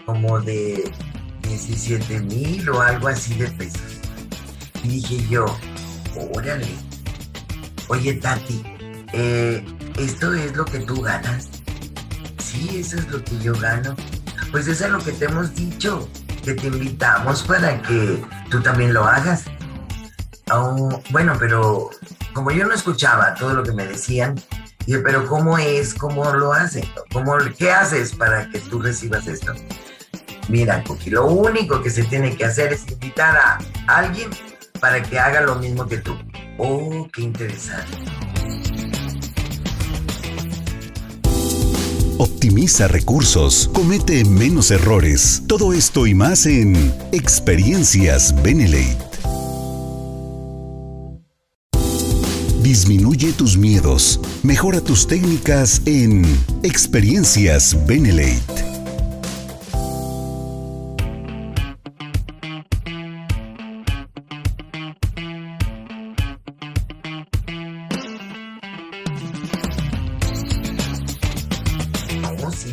como 0.07 0.41
de 0.41 0.91
17 1.43 2.21
mil 2.21 2.67
o 2.69 2.81
algo 2.81 3.07
así 3.07 3.35
de 3.35 3.51
pesos. 3.51 3.99
Y 4.83 4.87
dije 4.87 5.27
yo, 5.29 5.45
órale, 6.33 6.65
Oye, 7.87 8.15
Tati, 8.15 8.63
eh, 9.13 9.63
¿esto 9.99 10.33
es 10.33 10.55
lo 10.55 10.65
que 10.65 10.79
tú 10.79 10.99
ganas? 10.99 11.52
Sí, 12.53 12.79
eso 12.79 12.97
es 12.97 13.07
lo 13.09 13.23
que 13.23 13.39
yo 13.39 13.53
gano. 13.53 13.95
Pues 14.51 14.67
eso 14.67 14.85
es 14.85 14.91
lo 14.91 14.99
que 15.03 15.11
te 15.11 15.25
hemos 15.25 15.55
dicho, 15.55 16.07
que 16.45 16.53
te 16.53 16.67
invitamos 16.67 17.41
para 17.41 17.81
que 17.81 18.23
tú 18.51 18.61
también 18.61 18.93
lo 18.93 19.03
hagas. 19.05 19.45
Bueno, 21.09 21.35
pero 21.39 21.89
como 22.31 22.51
yo 22.51 22.67
no 22.67 22.75
escuchaba 22.75 23.33
todo 23.33 23.55
lo 23.55 23.63
que 23.63 23.71
me 23.71 23.87
decían, 23.87 24.39
dije, 24.85 24.99
pero 24.99 25.25
¿cómo 25.25 25.57
es? 25.57 25.95
¿Cómo 25.95 26.31
lo 26.31 26.53
hacen? 26.53 26.85
¿Cómo, 27.11 27.35
¿Qué 27.57 27.71
haces 27.71 28.13
para 28.13 28.47
que 28.49 28.59
tú 28.59 28.79
recibas 28.79 29.25
esto? 29.25 29.53
Mira, 30.47 30.83
Cookie, 30.83 31.09
lo 31.09 31.25
único 31.25 31.81
que 31.81 31.89
se 31.89 32.03
tiene 32.03 32.35
que 32.35 32.45
hacer 32.45 32.71
es 32.71 32.87
invitar 32.87 33.35
a 33.35 33.57
alguien 33.87 34.29
para 34.79 35.01
que 35.01 35.17
haga 35.17 35.41
lo 35.41 35.55
mismo 35.55 35.87
que 35.87 35.97
tú. 35.97 36.15
Oh, 36.59 37.09
qué 37.11 37.23
interesante. 37.23 37.97
Optimiza 42.17 42.87
recursos, 42.87 43.69
comete 43.73 44.23
menos 44.23 44.69
errores. 44.69 45.41
Todo 45.47 45.73
esto 45.73 46.05
y 46.05 46.13
más 46.13 46.45
en 46.45 46.93
Experiencias 47.11 48.35
Benelate. 48.43 48.97
Disminuye 52.61 53.33
tus 53.33 53.57
miedos. 53.57 54.19
Mejora 54.43 54.79
tus 54.79 55.07
técnicas 55.07 55.81
en 55.85 56.23
Experiencias 56.61 57.75
Benelate. 57.87 58.72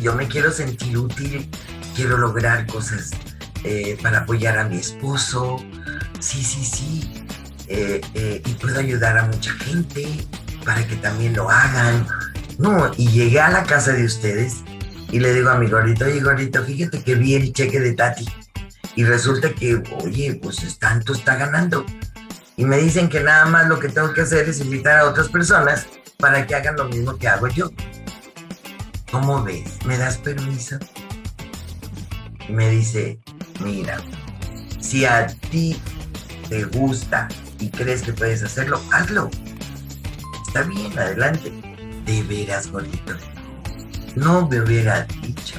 Yo 0.01 0.15
me 0.15 0.27
quiero 0.27 0.51
sentir 0.51 0.97
útil, 0.97 1.49
quiero 1.95 2.17
lograr 2.17 2.65
cosas 2.67 3.11
eh, 3.63 3.97
para 4.01 4.19
apoyar 4.19 4.57
a 4.57 4.65
mi 4.65 4.77
esposo, 4.77 5.63
sí, 6.19 6.43
sí, 6.43 6.63
sí, 6.63 7.25
eh, 7.67 8.01
eh, 8.13 8.41
y 8.45 8.53
puedo 8.53 8.79
ayudar 8.79 9.17
a 9.17 9.25
mucha 9.25 9.51
gente 9.53 10.07
para 10.65 10.85
que 10.87 10.95
también 10.97 11.35
lo 11.35 11.49
hagan. 11.49 12.07
No, 12.57 12.91
y 12.97 13.07
llegué 13.09 13.39
a 13.39 13.49
la 13.49 13.63
casa 13.63 13.93
de 13.93 14.05
ustedes 14.05 14.57
y 15.11 15.19
le 15.19 15.33
digo 15.33 15.49
a 15.49 15.57
mi 15.57 15.67
gordito, 15.67 16.05
oye 16.05 16.21
gordito, 16.21 16.63
fíjate 16.63 17.03
que 17.03 17.15
vi 17.15 17.35
el 17.35 17.53
cheque 17.53 17.79
de 17.79 17.93
Tati. 17.93 18.25
Y 18.95 19.05
resulta 19.05 19.49
que, 19.53 19.81
oye, 20.03 20.39
pues 20.41 20.77
tanto 20.77 21.13
está 21.13 21.35
ganando. 21.35 21.85
Y 22.57 22.65
me 22.65 22.77
dicen 22.77 23.09
que 23.09 23.21
nada 23.21 23.45
más 23.45 23.67
lo 23.67 23.79
que 23.79 23.89
tengo 23.89 24.13
que 24.13 24.21
hacer 24.21 24.49
es 24.49 24.59
invitar 24.59 24.99
a 24.99 25.05
otras 25.05 25.29
personas 25.29 25.87
para 26.17 26.45
que 26.45 26.55
hagan 26.55 26.75
lo 26.75 26.85
mismo 26.85 27.17
que 27.17 27.27
hago 27.27 27.47
yo. 27.47 27.71
¿Cómo 29.11 29.43
ves? 29.43 29.77
¿Me 29.85 29.97
das 29.97 30.17
permiso? 30.19 30.79
Y 32.47 32.53
me 32.53 32.69
dice, 32.69 33.19
mira, 33.59 33.97
si 34.79 35.03
a 35.03 35.27
ti 35.27 35.77
te 36.47 36.63
gusta 36.63 37.27
y 37.59 37.69
crees 37.69 38.03
que 38.03 38.13
puedes 38.13 38.41
hacerlo, 38.41 38.81
hazlo. 38.91 39.29
Está 40.47 40.63
bien, 40.63 40.97
adelante. 40.97 41.51
De 42.05 42.23
veras, 42.23 42.71
gordito. 42.71 43.13
No 44.15 44.47
me 44.47 44.61
hubiera 44.61 45.03
dicho. 45.21 45.55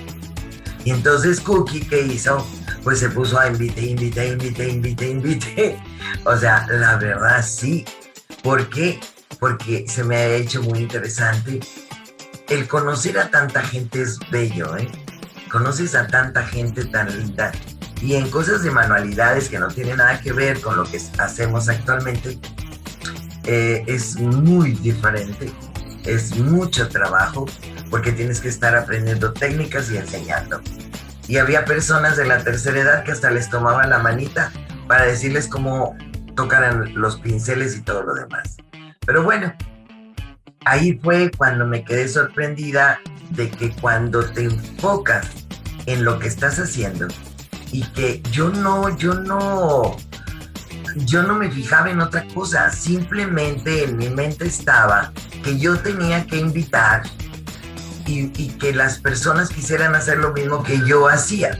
Y 0.84 0.90
entonces 0.90 1.38
Cookie, 1.40 1.80
¿qué 1.80 2.06
hizo? 2.06 2.46
Pues 2.82 3.00
se 3.00 3.10
puso 3.10 3.38
a 3.38 3.48
invite, 3.48 3.82
invite, 3.82 4.28
invite, 4.28 4.68
invite, 4.68 5.08
invite. 5.10 5.78
O 6.24 6.36
sea, 6.36 6.66
la 6.68 6.96
verdad 6.96 7.44
sí. 7.44 7.84
¿Por 8.42 8.68
qué? 8.70 9.00
Porque 9.40 9.84
se 9.88 10.04
me 10.04 10.16
ha 10.16 10.34
hecho 10.36 10.62
muy 10.62 10.80
interesante 10.80 11.60
el 12.52 12.68
conocer 12.68 13.18
a 13.18 13.30
tanta 13.30 13.62
gente 13.62 14.02
es 14.02 14.18
bello, 14.30 14.76
¿eh? 14.76 14.86
Conoces 15.50 15.94
a 15.94 16.06
tanta 16.06 16.44
gente 16.44 16.84
tan 16.84 17.08
linda 17.16 17.50
y 18.02 18.14
en 18.14 18.28
cosas 18.30 18.62
de 18.62 18.70
manualidades 18.70 19.48
que 19.48 19.58
no 19.58 19.68
tienen 19.68 19.96
nada 19.98 20.20
que 20.20 20.32
ver 20.32 20.60
con 20.60 20.76
lo 20.76 20.84
que 20.84 21.00
hacemos 21.18 21.68
actualmente, 21.68 22.38
eh, 23.44 23.84
es 23.86 24.16
muy 24.16 24.72
diferente, 24.72 25.50
es 26.04 26.36
mucho 26.36 26.88
trabajo 26.88 27.46
porque 27.90 28.12
tienes 28.12 28.40
que 28.40 28.48
estar 28.48 28.76
aprendiendo 28.76 29.32
técnicas 29.32 29.90
y 29.90 29.96
enseñando. 29.96 30.60
Y 31.28 31.38
había 31.38 31.64
personas 31.64 32.16
de 32.16 32.26
la 32.26 32.42
tercera 32.42 32.80
edad 32.80 33.04
que 33.04 33.12
hasta 33.12 33.30
les 33.30 33.48
tomaban 33.48 33.88
la 33.88 33.98
manita 33.98 34.52
para 34.88 35.06
decirles 35.06 35.48
cómo 35.48 35.96
tocaran 36.36 36.92
los 36.94 37.18
pinceles 37.20 37.76
y 37.76 37.82
todo 37.82 38.02
lo 38.02 38.14
demás. 38.14 38.56
Pero 39.06 39.22
bueno, 39.22 39.54
ahí 40.64 40.98
fue 41.02 41.30
cuando 41.30 41.66
me 41.66 41.84
quedé 41.84 42.08
sorprendida 42.08 43.00
de 43.30 43.50
que 43.50 43.70
cuando 43.70 44.24
te 44.24 44.44
enfocas 44.44 45.26
en 45.86 46.04
lo 46.04 46.18
que 46.18 46.28
estás 46.28 46.58
haciendo 46.58 47.08
y 47.70 47.82
que 47.84 48.22
yo 48.30 48.50
no, 48.50 48.96
yo 48.96 49.14
no, 49.14 49.96
yo 50.96 51.22
no 51.22 51.34
me 51.34 51.50
fijaba 51.50 51.90
en 51.90 52.00
otra 52.00 52.26
cosa, 52.34 52.70
simplemente 52.70 53.84
en 53.84 53.96
mi 53.96 54.10
mente 54.10 54.46
estaba 54.46 55.12
que 55.42 55.58
yo 55.58 55.78
tenía 55.78 56.26
que 56.26 56.36
invitar 56.36 57.02
y, 58.06 58.30
y 58.40 58.48
que 58.58 58.72
las 58.72 58.98
personas 58.98 59.48
quisieran 59.48 59.94
hacer 59.94 60.18
lo 60.18 60.32
mismo 60.32 60.62
que 60.62 60.80
yo 60.86 61.08
hacía. 61.08 61.58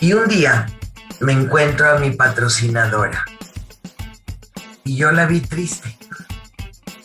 Y 0.00 0.14
un 0.14 0.26
día 0.28 0.66
me 1.20 1.32
encuentro 1.32 1.88
a 1.88 1.98
mi 2.00 2.10
patrocinadora 2.10 3.24
y 4.84 4.96
yo 4.96 5.12
la 5.12 5.26
vi 5.26 5.40
triste 5.40 6.01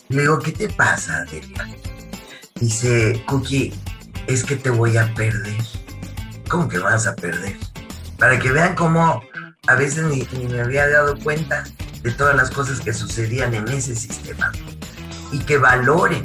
le 0.10 0.22
digo, 0.22 0.39
¿qué 0.39 0.52
te 0.52 0.70
pasa, 0.70 1.26
Delia? 1.26 1.67
Dice, 2.56 3.24
Cookie, 3.28 3.74
es 4.28 4.43
que 4.43 4.56
te 4.56 4.70
voy 4.70 4.98
a 4.98 5.13
perder. 5.13 5.58
¿Cómo 6.50 6.67
que 6.67 6.80
vas 6.80 7.08
a 7.08 7.15
perder? 7.15 7.58
Para 8.17 8.39
que 8.39 8.52
vean 8.52 8.76
cómo 8.76 9.22
a 9.67 9.76
veces 9.76 10.06
ni, 10.06 10.48
me 10.48 10.62
había 10.62 10.88
dado 10.88 11.17
cuenta 11.20 11.65
de 12.02 12.12
todas 12.12 12.36
las 12.36 12.50
cosas 12.50 12.80
que 12.80 12.93
sucedían 12.93 13.54
en 13.54 13.67
ese 13.67 13.96
sistema. 13.96 14.52
Y 15.32 15.39
que 15.39 15.58
valoren, 15.58 16.24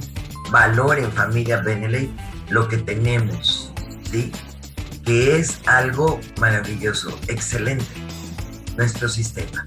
valoren 0.51 1.11
familia 1.13 1.61
Beneley 1.61 2.15
lo 2.51 2.69
que 2.69 2.79
tenemos, 2.79 3.73
¿sí? 4.11 4.31
Que 5.05 5.39
es 5.39 5.59
algo 5.67 6.21
maravilloso, 6.39 7.19
excelente, 7.27 7.85
nuestro 8.77 9.09
sistema. 9.09 9.65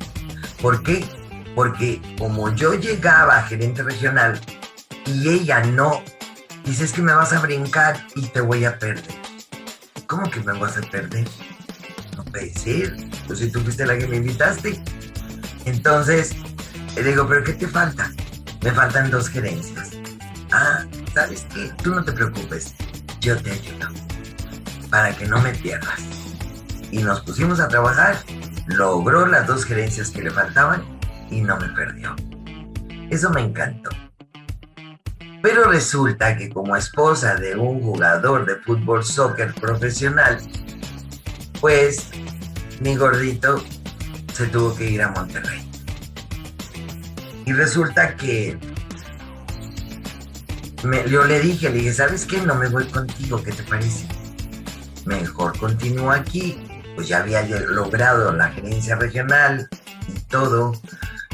¿Por 0.61 0.81
qué? 0.83 1.05
Porque 1.55 2.01
como 2.19 2.53
yo 2.53 2.73
llegaba 2.73 3.37
a 3.37 3.43
gerente 3.43 3.81
regional 3.81 4.39
y 5.05 5.29
ella 5.29 5.61
no, 5.61 6.03
dices 6.65 6.91
que 6.91 7.01
me 7.01 7.13
vas 7.13 7.31
a 7.31 7.39
brincar 7.39 8.05
y 8.15 8.27
te 8.27 8.41
voy 8.41 8.65
a 8.65 8.77
perder. 8.77 9.15
¿Cómo 10.05 10.29
que 10.29 10.41
me 10.41 10.53
vas 10.59 10.77
a 10.77 10.81
perder? 10.81 11.25
No 12.15 12.25
puede 12.25 12.53
ser. 12.53 12.95
Pues 13.25 13.39
si 13.39 13.49
tú 13.49 13.61
fuiste 13.61 13.85
la 13.85 13.97
que 13.97 14.07
me 14.07 14.17
invitaste. 14.17 14.79
Entonces, 15.65 16.35
le 16.95 17.03
digo, 17.03 17.27
¿pero 17.27 17.43
qué 17.43 17.53
te 17.53 17.67
falta? 17.67 18.11
Me 18.61 18.71
faltan 18.71 19.09
dos 19.09 19.29
gerencias. 19.29 19.91
Ah, 20.51 20.85
¿sabes 21.13 21.47
qué? 21.53 21.71
Tú 21.81 21.91
no 21.91 22.03
te 22.03 22.11
preocupes. 22.11 22.75
Yo 23.21 23.37
te 23.41 23.51
ayudo. 23.51 23.89
Para 24.89 25.15
que 25.15 25.25
no 25.25 25.41
me 25.41 25.53
pierdas. 25.53 25.99
Y 26.91 26.99
nos 26.99 27.21
pusimos 27.21 27.59
a 27.59 27.67
trabajar. 27.67 28.17
Logró 28.67 29.25
las 29.25 29.47
dos 29.47 29.65
gerencias 29.65 30.11
que 30.11 30.21
le 30.21 30.31
faltaban 30.31 30.94
y 31.29 31.41
no 31.41 31.57
me 31.57 31.69
perdió. 31.69 32.15
Eso 33.09 33.29
me 33.29 33.41
encantó. 33.41 33.89
Pero 35.41 35.69
resulta 35.69 36.35
que 36.35 36.49
como 36.49 36.75
esposa 36.75 37.35
de 37.35 37.55
un 37.55 37.81
jugador 37.81 38.45
de 38.45 38.55
fútbol 38.55 39.03
soccer 39.03 39.53
profesional, 39.53 40.39
pues 41.61 42.09
mi 42.81 42.95
gordito 42.95 43.63
se 44.33 44.47
tuvo 44.47 44.75
que 44.75 44.89
ir 44.89 45.01
a 45.01 45.09
Monterrey. 45.09 45.69
Y 47.45 47.53
resulta 47.53 48.15
que 48.15 48.57
yo 51.07 51.23
le 51.25 51.39
dije, 51.39 51.69
le 51.69 51.77
dije, 51.77 51.93
¿sabes 51.93 52.25
qué? 52.25 52.41
No 52.41 52.55
me 52.55 52.67
voy 52.67 52.85
contigo, 52.85 53.41
¿qué 53.43 53.51
te 53.51 53.63
parece? 53.63 54.07
Mejor 55.05 55.57
continúo 55.57 56.11
aquí, 56.11 56.57
pues 56.95 57.07
ya 57.07 57.19
había 57.19 57.43
logrado 57.43 58.33
la 58.33 58.49
gerencia 58.49 58.95
regional 58.95 59.69
y 60.07 60.19
todo, 60.21 60.73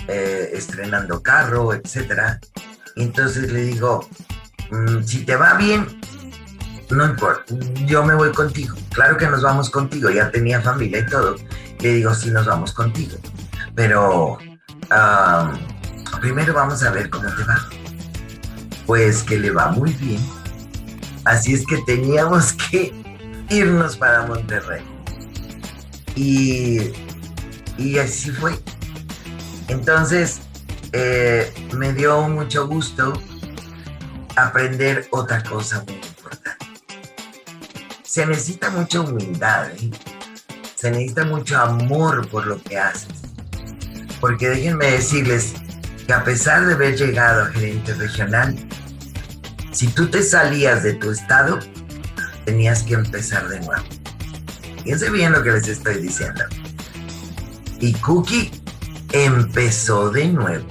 eh, 0.08 0.52
estrenando 0.54 1.22
carro, 1.22 1.74
etcétera. 1.74 2.40
Entonces 2.96 3.52
le 3.52 3.64
digo, 3.64 4.08
mm, 4.72 5.04
si 5.04 5.26
te 5.26 5.36
va 5.36 5.56
bien, 5.56 5.88
no 6.90 7.06
importa, 7.06 7.56
yo 7.86 8.04
me 8.04 8.16
voy 8.16 8.32
contigo. 8.32 8.76
Claro 8.92 9.18
que 9.18 9.28
nos 9.28 9.42
vamos 9.42 9.70
contigo, 9.70 10.10
ya 10.10 10.30
tenía 10.30 10.62
familia 10.62 11.00
y 11.00 11.06
todo. 11.06 11.36
Le 11.80 11.94
digo, 11.94 12.14
sí, 12.14 12.30
nos 12.32 12.46
vamos 12.46 12.74
contigo. 12.74 13.18
Pero 13.76 14.38
primero 16.20 16.54
vamos 16.54 16.84
a 16.84 16.92
ver 16.92 17.10
cómo 17.10 17.30
te 17.34 17.44
va. 17.44 17.70
Pues 18.86 19.24
que 19.24 19.40
le 19.40 19.52
va 19.52 19.70
muy 19.70 19.94
bien. 19.94 20.22
Así 21.24 21.54
es 21.54 21.66
que 21.66 21.78
teníamos 21.86 22.54
que 22.72 22.94
irnos 23.50 23.96
para 23.98 24.26
Monterrey. 24.26 24.84
Y, 26.16 26.92
y 27.78 27.98
así 27.98 28.32
fue. 28.32 28.60
Entonces, 29.72 30.42
eh, 30.92 31.52
me 31.74 31.94
dio 31.94 32.28
mucho 32.28 32.68
gusto 32.68 33.14
aprender 34.36 35.08
otra 35.12 35.42
cosa 35.44 35.82
muy 35.88 35.96
importante. 35.96 36.66
Se 38.04 38.26
necesita 38.26 38.70
mucha 38.70 39.00
humildad, 39.00 39.70
¿eh? 39.70 39.90
se 40.76 40.92
necesita 40.92 41.24
mucho 41.24 41.58
amor 41.58 42.28
por 42.28 42.48
lo 42.48 42.62
que 42.62 42.78
haces. 42.78 43.22
Porque 44.20 44.50
déjenme 44.50 44.88
decirles 44.88 45.54
que 46.06 46.12
a 46.12 46.24
pesar 46.26 46.66
de 46.66 46.74
haber 46.74 46.98
llegado 46.98 47.44
a 47.44 47.48
gerente 47.48 47.94
regional, 47.94 48.58
si 49.72 49.88
tú 49.88 50.08
te 50.08 50.22
salías 50.22 50.84
de 50.84 50.96
tu 50.96 51.12
estado, 51.12 51.60
tenías 52.44 52.84
que 52.84 52.96
empezar 52.96 53.48
de 53.48 53.62
nuevo. 53.62 53.84
Fíjense 54.84 55.10
bien 55.12 55.32
lo 55.32 55.42
que 55.42 55.54
les 55.54 55.70
estoy 55.70 56.02
diciendo. 56.02 56.44
Y 57.80 57.94
Cookie 57.94 58.61
empezó 59.14 60.10
de 60.10 60.28
nuevo. 60.28 60.66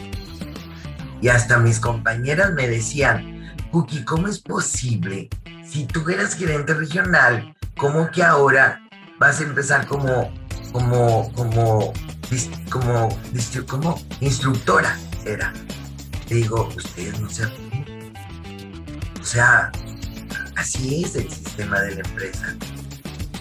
Y 1.20 1.29
hasta 1.29 1.59
mis 1.59 1.81
compañeras 1.81 2.53
me 2.53 2.66
decían, 2.68 3.55
Cookie, 3.70 4.05
¿cómo 4.05 4.29
es 4.29 4.40
posible? 4.40 5.29
Si 5.66 5.85
tú 5.85 6.09
eras 6.09 6.35
gerente 6.35 6.74
regional, 6.74 7.55
¿cómo 7.76 8.11
que 8.11 8.22
ahora 8.22 8.81
vas 9.18 9.40
a 9.40 9.44
empezar 9.44 9.87
como, 9.87 10.33
como, 10.72 11.31
como, 11.35 11.92
como, 12.70 13.09
como 13.66 14.00
instructora? 14.20 14.98
Era. 15.24 15.53
digo, 16.29 16.68
ustedes 16.74 17.20
no 17.20 17.29
se 17.29 17.44
O 19.20 19.22
sea, 19.22 19.70
así 20.57 21.05
es 21.05 21.14
el 21.14 21.31
sistema 21.31 21.81
de 21.81 21.96
la 21.96 22.09
empresa. 22.09 22.57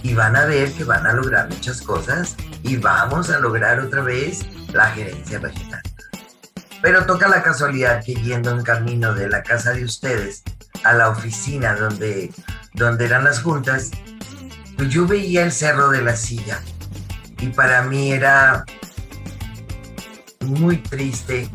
Y 0.03 0.13
van 0.13 0.35
a 0.35 0.45
ver 0.45 0.71
que 0.73 0.83
van 0.83 1.07
a 1.07 1.13
lograr 1.13 1.49
muchas 1.49 1.81
cosas 1.81 2.35
y 2.63 2.75
vamos 2.75 3.29
a 3.29 3.39
lograr 3.39 3.79
otra 3.79 4.01
vez 4.01 4.45
la 4.73 4.91
gerencia 4.91 5.39
regional. 5.39 5.81
Pero 6.81 7.05
toca 7.05 7.27
la 7.27 7.43
casualidad 7.43 8.03
que 8.03 8.15
yendo 8.15 8.51
en 8.51 8.63
camino 8.63 9.13
de 9.13 9.29
la 9.29 9.43
casa 9.43 9.73
de 9.73 9.83
ustedes 9.83 10.43
a 10.83 10.93
la 10.93 11.09
oficina 11.09 11.75
donde, 11.75 12.31
donde 12.73 13.05
eran 13.05 13.23
las 13.25 13.41
juntas, 13.41 13.91
pues 14.77 14.89
yo 14.89 15.05
veía 15.05 15.43
el 15.43 15.51
cerro 15.51 15.89
de 15.89 16.01
la 16.01 16.15
silla 16.15 16.61
y 17.41 17.47
para 17.47 17.81
mí 17.83 18.11
era 18.11 18.63
muy 20.41 20.77
triste 20.77 21.49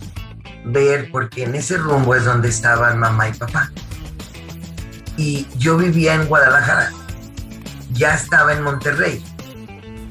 ver 0.67 1.11
porque 1.11 1.45
en 1.45 1.55
ese 1.55 1.77
rumbo 1.77 2.15
es 2.15 2.25
donde 2.25 2.49
estaban 2.49 2.99
mamá 2.99 3.29
y 3.29 3.33
papá. 3.33 3.71
Y 5.17 5.47
yo 5.57 5.77
vivía 5.77 6.15
en 6.15 6.27
Guadalajara, 6.27 6.91
ya 7.93 8.15
estaba 8.15 8.53
en 8.53 8.63
Monterrey 8.63 9.25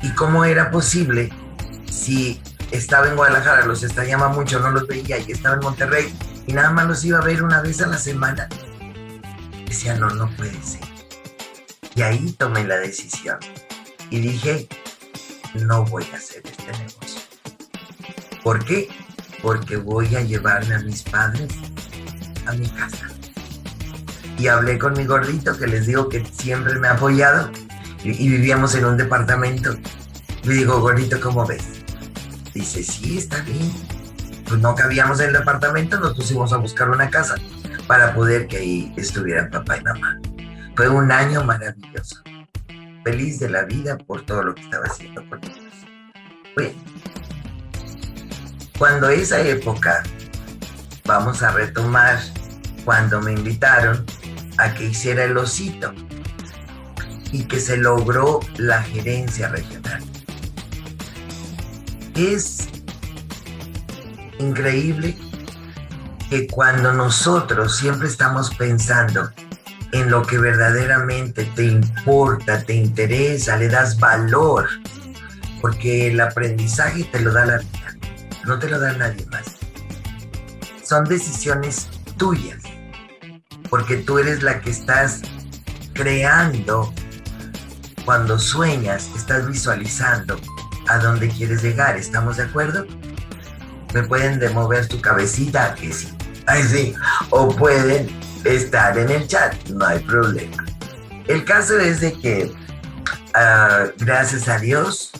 y 0.02 0.10
cómo 0.12 0.46
era 0.46 0.72
posible 0.72 1.32
si 1.90 2.42
estaba 2.74 3.08
en 3.08 3.16
Guadalajara, 3.16 3.66
los 3.66 3.84
extrañaba 3.84 4.30
mucho, 4.30 4.60
no 4.60 4.72
los 4.72 4.88
veía 4.88 5.20
y 5.20 5.32
estaba 5.32 5.56
en 5.56 5.62
Monterrey 5.62 6.14
y 6.48 6.54
nada 6.54 6.72
más 6.72 6.88
los 6.88 7.06
iba 7.06 7.20
a 7.20 7.24
ver 7.24 7.44
una 7.44 7.62
vez 7.62 7.82
a 7.82 7.88
la 7.88 7.98
semana. 7.98 8.50
Decía, 9.66 9.96
no, 9.96 10.10
no 10.10 10.30
puede 10.36 10.62
ser. 10.64 10.82
Y 11.96 12.02
ahí 12.02 12.32
tomé 12.34 12.64
la 12.64 12.78
decisión 12.78 13.38
y 14.10 14.20
dije, 14.20 14.68
no 15.54 15.86
voy 15.86 16.06
a 16.14 16.18
hacer 16.18 16.42
este 16.46 16.72
negocio. 16.72 17.22
¿Por 18.44 18.66
qué? 18.66 18.90
Porque 19.42 19.78
voy 19.78 20.16
a 20.16 20.22
llevarme 20.22 20.76
a 20.76 20.80
mis 20.80 21.04
padres 21.04 21.54
a 22.46 22.54
mi 22.54 22.68
casa. 22.70 23.10
Y 24.38 24.48
hablé 24.48 24.80
con 24.80 24.94
mi 24.94 25.06
gordito 25.06 25.58
que 25.58 25.68
les 25.68 25.86
digo 25.86 26.10
que 26.10 26.26
siempre 26.26 26.80
me 26.80 26.88
ha 26.88 26.94
apoyado 26.94 27.52
y, 28.04 28.28
vivíamos 28.30 28.76
en 28.76 28.86
un 28.86 28.98
departamento. 28.98 29.78
Le 30.44 30.56
digo, 30.56 30.82
gordito, 30.82 31.22
¿cómo 31.22 31.46
ves? 31.46 31.83
Dice, 32.54 32.84
sí, 32.84 33.18
está 33.18 33.42
bien. 33.42 33.72
Pues 34.48 34.60
no 34.60 34.76
cabíamos 34.76 35.20
en 35.20 35.28
el 35.28 35.34
departamento, 35.34 36.00
nos 36.00 36.16
pusimos 36.16 36.54
a 36.54 36.58
buscar 36.58 36.90
una 36.90 37.10
casa 37.10 37.36
para 37.88 38.14
poder 38.14 38.48
que 38.48 38.58
ahí 38.58 38.94
estuvieran 38.98 39.50
papá 39.50 39.78
y 39.78 39.82
mamá. 39.82 40.20
Fue 40.76 40.90
un 40.90 41.12
año 41.12 41.44
maravilloso. 41.44 42.22
Feliz 43.04 43.40
de 43.40 43.50
la 43.50 43.64
vida 43.64 43.98
por 43.98 44.26
todo 44.26 44.44
lo 44.44 44.56
que 44.56 44.62
estaba 44.62 44.86
haciendo 44.86 45.28
con 45.30 45.44
ellos. 45.44 45.74
Bueno, 46.56 46.74
cuando 48.78 49.10
esa 49.10 49.42
época, 49.42 50.04
vamos 51.06 51.42
a 51.42 51.52
retomar, 51.52 52.20
cuando 52.86 53.22
me 53.22 53.34
invitaron 53.34 54.06
a 54.58 54.74
que 54.74 54.86
hiciera 54.86 55.24
el 55.24 55.38
osito 55.38 55.94
y 57.32 57.46
que 57.46 57.60
se 57.60 57.78
logró 57.78 58.40
la 58.58 58.84
gerencia 58.84 59.50
regional. 59.50 60.04
Es 62.16 62.68
increíble 64.38 65.18
que 66.30 66.48
cuando 66.48 66.94
nosotros 66.94 67.78
siempre 67.78 68.08
estamos 68.08 68.54
pensando 68.56 69.32
en 69.92 70.10
lo 70.10 70.22
que 70.24 70.38
verdaderamente 70.38 71.46
te 71.56 71.66
importa, 71.66 72.64
te 72.64 72.74
interesa, 72.76 73.58
le 73.58 73.68
das 73.68 74.00
valor, 74.00 74.68
porque 75.62 76.08
el 76.08 76.20
aprendizaje 76.20 77.04
te 77.06 77.20
lo 77.20 77.32
da 77.32 77.46
la 77.46 77.58
vida, 77.58 77.96
no 78.46 78.60
te 78.60 78.70
lo 78.70 78.80
da 78.80 78.94
nadie 78.94 79.26
más. 79.28 79.46
Son 80.84 81.06
decisiones 81.06 81.88
tuyas, 82.18 82.62
porque 83.70 83.98
tú 83.98 84.20
eres 84.20 84.44
la 84.44 84.62
que 84.62 84.70
estás 84.70 85.22
creando 85.94 86.94
cuando 88.06 88.38
sueñas, 88.38 89.10
estás 89.16 89.48
visualizando 89.48 90.40
a 90.88 90.98
dónde 90.98 91.30
quieres 91.30 91.64
llegar. 91.64 91.98
¿Estamos 91.98 92.38
de 92.38 92.44
acuerdo? 92.44 92.86
Me 93.94 94.04
pueden 94.04 94.40
demover 94.40 94.88
tu 94.88 95.00
cabecita, 95.02 95.76
que 95.76 95.94
sí. 95.94 96.12
Ay, 96.46 96.64
sí. 96.64 96.96
O 97.30 97.56
pueden 97.56 98.10
estar 98.44 98.98
en 98.98 99.10
el 99.10 99.28
chat, 99.28 99.54
no 99.70 99.86
hay 99.86 100.00
problema. 100.00 100.66
El 101.28 101.46
caso 101.46 101.80
es 101.80 102.02
de 102.02 102.14
que, 102.14 102.52
ah, 103.34 103.86
gracias 103.98 104.48
a 104.50 104.60
Dios, 104.60 105.12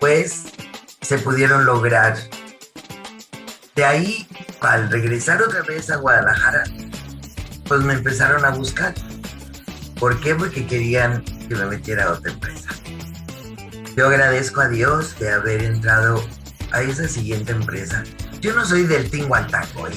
pues 0.00 0.44
se 1.00 1.18
pudieron 1.18 1.64
lograr. 1.64 2.16
De 3.74 3.84
ahí, 3.84 4.28
al 4.60 4.90
regresar 4.90 5.42
otra 5.42 5.62
vez 5.62 5.90
a 5.90 5.96
Guadalajara, 5.96 6.64
pues 7.66 7.80
me 7.80 7.94
empezaron 7.94 8.44
a 8.44 8.50
buscar. 8.50 8.94
¿Por 9.98 10.20
qué? 10.20 10.34
Porque 10.34 10.66
querían 10.66 11.24
que 11.48 11.54
me 11.54 11.66
metiera 11.66 12.04
a 12.04 12.12
otra 12.12 12.32
empresa. 12.32 12.63
Yo 13.96 14.08
agradezco 14.08 14.60
a 14.60 14.68
Dios 14.68 15.16
de 15.20 15.32
haber 15.32 15.62
entrado 15.62 16.20
a 16.72 16.82
esa 16.82 17.06
siguiente 17.06 17.52
empresa. 17.52 18.02
Yo 18.40 18.52
no 18.52 18.64
soy 18.64 18.84
del 18.84 19.08
Tinguantaco, 19.08 19.86
¿eh? 19.86 19.92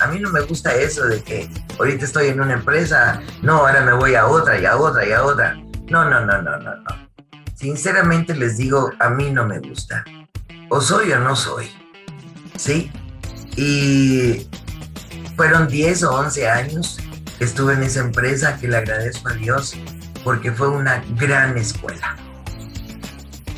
A 0.00 0.06
mí 0.06 0.18
no 0.18 0.30
me 0.30 0.40
gusta 0.40 0.74
eso 0.74 1.06
de 1.06 1.22
que 1.22 1.48
ahorita 1.78 2.06
estoy 2.06 2.28
en 2.28 2.40
una 2.40 2.54
empresa, 2.54 3.20
no, 3.42 3.58
ahora 3.58 3.82
me 3.82 3.92
voy 3.92 4.14
a 4.14 4.26
otra 4.26 4.58
y 4.58 4.64
a 4.64 4.76
otra 4.76 5.06
y 5.06 5.12
a 5.12 5.22
otra. 5.24 5.54
No, 5.90 6.08
no, 6.08 6.24
no, 6.24 6.40
no, 6.40 6.58
no, 6.58 6.74
no. 6.74 7.08
Sinceramente 7.54 8.34
les 8.34 8.56
digo, 8.56 8.90
a 8.98 9.10
mí 9.10 9.30
no 9.30 9.46
me 9.46 9.58
gusta. 9.60 10.04
O 10.70 10.80
soy 10.80 11.12
o 11.12 11.20
no 11.20 11.36
soy. 11.36 11.70
¿Sí? 12.56 12.90
Y 13.56 14.48
fueron 15.36 15.68
10 15.68 16.04
o 16.04 16.14
11 16.14 16.48
años 16.48 16.98
que 17.38 17.44
estuve 17.44 17.74
en 17.74 17.82
esa 17.82 18.00
empresa 18.00 18.58
que 18.58 18.68
le 18.68 18.78
agradezco 18.78 19.28
a 19.28 19.34
Dios 19.34 19.76
porque 20.24 20.50
fue 20.50 20.68
una 20.68 21.04
gran 21.20 21.58
escuela. 21.58 22.16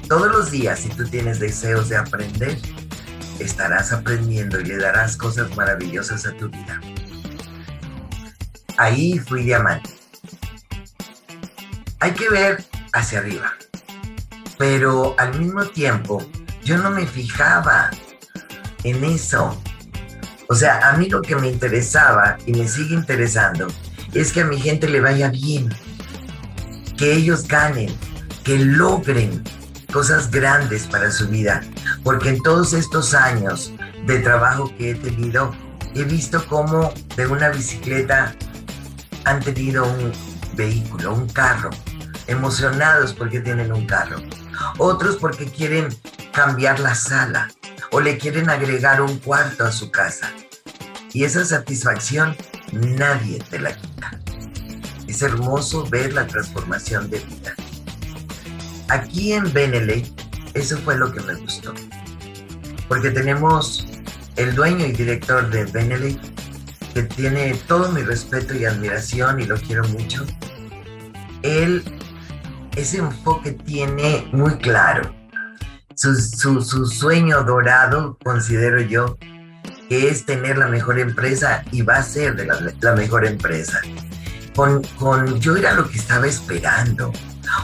Todos 0.09 0.31
los 0.31 0.51
días, 0.51 0.81
si 0.81 0.91
tú 0.91 1.05
tienes 1.05 1.41
deseos 1.41 1.89
de 1.89 1.97
aprender, 1.97 2.59
estarás 3.39 3.93
aprendiendo 3.93 4.61
y 4.61 4.65
le 4.65 4.77
darás 4.77 5.17
cosas 5.17 5.57
maravillosas 5.57 6.27
a 6.27 6.33
tu 6.37 6.51
vida. 6.51 6.81
Ahí 8.77 9.19
fui 9.19 9.45
diamante. 9.45 9.91
Hay 12.01 12.13
que 12.13 12.29
ver 12.29 12.63
hacia 12.93 13.21
arriba, 13.21 13.55
pero 14.59 15.15
al 15.19 15.39
mismo 15.39 15.65
tiempo 15.65 16.23
yo 16.63 16.77
no 16.77 16.91
me 16.91 17.07
fijaba 17.07 17.91
en 18.83 19.03
eso. 19.05 19.59
O 20.51 20.55
sea, 20.55 20.91
a 20.91 20.97
mí 20.99 21.09
lo 21.09 21.23
que 21.23 21.35
me 21.35 21.49
interesaba 21.49 22.37
y 22.45 22.53
me 22.53 22.69
sigue 22.69 22.95
interesando 22.95 23.69
es 24.13 24.33
que 24.33 24.43
a 24.43 24.45
mi 24.45 24.61
gente 24.61 24.87
le 24.89 25.01
vaya 25.01 25.31
bien, 25.31 25.75
que 26.99 27.15
ellos 27.15 27.49
ganen, 27.49 27.89
que 28.45 28.59
logren 28.59 29.43
cosas 29.95 30.29
grandes 30.29 30.89
para 30.89 31.13
su 31.13 31.29
vida, 31.29 31.63
porque 32.03 32.31
en 32.31 32.43
todos 32.43 32.73
estos 32.73 33.15
años 33.15 33.73
de 34.07 34.19
trabajo 34.19 34.75
que 34.77 34.91
he 34.91 34.95
tenido, 34.97 35.55
he 35.95 36.03
visto 36.03 36.45
cómo 36.49 36.93
de 37.17 37.29
una 37.29 37.51
bicicleta 37.51 38.35
han 39.25 39.39
tenido 39.39 39.85
un 39.85 40.13
vehículo, 40.57 41.15
un 41.15 41.29
carro, 41.29 41.71
emocionados 42.27 43.13
porque 43.15 43.39
tienen 43.39 43.71
un 43.71 43.87
carro, 43.87 44.17
otros 44.79 45.15
porque 45.15 45.47
quieren 45.47 45.97
cambiar 46.33 46.81
la 46.81 46.97
sala 46.97 47.53
o 47.93 48.01
le 48.01 48.19
quieren 48.19 48.51
agregar 48.51 49.01
un 49.01 49.19
cuarto 49.21 49.65
a 49.65 49.71
su 49.71 49.93
casa. 49.93 50.29
Y 51.13 51.23
esa 51.23 51.45
satisfacción 51.45 52.37
nadie 52.73 53.39
te 53.49 53.61
la 53.61 53.77
quita. 53.77 54.11
Es 55.07 55.23
hermoso 55.23 55.87
ver 55.89 56.13
la 56.15 56.27
transformación 56.27 57.09
de 57.11 57.21
vida. 57.21 57.54
Aquí 58.89 59.33
en 59.33 59.53
Beneley, 59.53 60.13
eso 60.55 60.79
fue 60.79 60.97
lo 60.97 61.13
que 61.13 61.21
me 61.21 61.35
gustó. 61.35 61.75
Porque 62.89 63.11
tenemos 63.11 63.87
el 64.37 64.55
dueño 64.55 64.87
y 64.87 64.93
director 64.93 65.49
de 65.51 65.65
Beneley, 65.65 66.19
que 66.93 67.03
tiene 67.03 67.55
todo 67.67 67.91
mi 67.93 68.03
respeto 68.03 68.55
y 68.55 68.65
admiración 68.65 69.41
y 69.41 69.47
lo 69.47 69.57
quiero 69.57 69.87
mucho. 69.89 70.25
Él 71.43 71.83
ese 72.77 72.99
enfoque 72.99 73.53
tiene 73.53 74.29
muy 74.33 74.57
claro. 74.59 75.15
Su, 75.95 76.15
su, 76.15 76.87
sueño 76.87 77.45
dorado, 77.45 78.19
considero 78.25 78.81
yo, 78.81 79.17
que 79.89 80.09
es 80.09 80.27
tener 80.27 80.59
la 80.59 80.67
mejor 80.67 80.99
empresa 80.99 81.65
y 81.71 81.83
va 81.83 81.99
a 81.99 82.03
ser 82.03 82.35
de 82.35 82.47
la, 82.47 82.59
la 82.81 82.95
mejor 82.95 83.25
empresa 83.25 83.81
con, 84.55 85.41
yo 85.41 85.57
era 85.57 85.75
lo 85.75 85.89
que 85.89 85.99
estaba 85.99 86.27
esperando. 86.27 87.13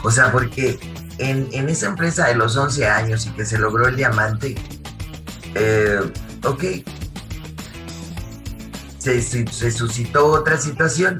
O 0.03 0.11
sea, 0.11 0.31
porque 0.31 0.79
en, 1.17 1.69
esa 1.69 1.87
empresa 1.87 2.27
de 2.27 2.35
los 2.35 2.57
11 2.57 2.87
años 2.87 3.25
y 3.25 3.31
que 3.31 3.45
se 3.45 3.57
logró 3.57 3.87
el 3.87 3.95
diamante, 3.95 4.55
eh, 5.55 5.99
ok, 6.43 6.63
se, 8.97 9.21
se 9.21 9.71
suscitó 9.71 10.27
otra 10.27 10.57
situación 10.57 11.19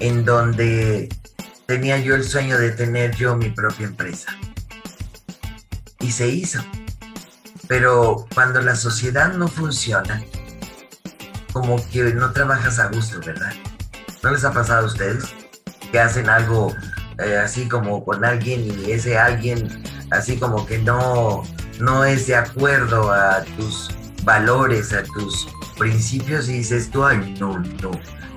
en 0.00 0.24
donde 0.24 1.08
tenía 1.66 1.98
yo 1.98 2.14
el 2.14 2.24
sueño 2.24 2.58
de 2.58 2.70
tener 2.70 3.14
yo 3.16 3.36
mi 3.36 3.50
propia 3.50 3.86
empresa. 3.86 4.36
Y 6.00 6.12
se 6.12 6.28
hizo. 6.28 6.60
Pero 7.66 8.26
cuando 8.34 8.60
la 8.60 8.76
sociedad 8.76 9.32
no 9.32 9.48
funciona, 9.48 10.22
como 11.52 11.76
que 11.90 12.02
no 12.12 12.32
trabajas 12.32 12.78
a 12.78 12.88
gusto, 12.88 13.20
¿verdad? 13.24 13.52
¿No 14.22 14.30
les 14.30 14.44
ha 14.44 14.52
pasado 14.52 14.84
a 14.84 14.86
ustedes 14.86 15.24
que 15.90 16.00
hacen 16.00 16.28
algo 16.28 16.74
eh, 17.18 17.36
así 17.36 17.68
como 17.68 18.04
con 18.04 18.24
alguien 18.24 18.66
y 18.66 18.92
ese 18.92 19.18
alguien 19.18 19.82
así 20.10 20.36
como 20.36 20.66
que 20.66 20.78
no, 20.78 21.42
no 21.80 22.04
es 22.04 22.26
de 22.26 22.36
acuerdo 22.36 23.12
a 23.12 23.44
tus 23.56 23.90
valores, 24.22 24.92
a 24.92 25.02
tus 25.02 25.48
principios 25.78 26.48
y 26.48 26.58
dices 26.58 26.90
tú, 26.90 27.04
ay, 27.04 27.36
no, 27.38 27.58
no, 27.58 27.90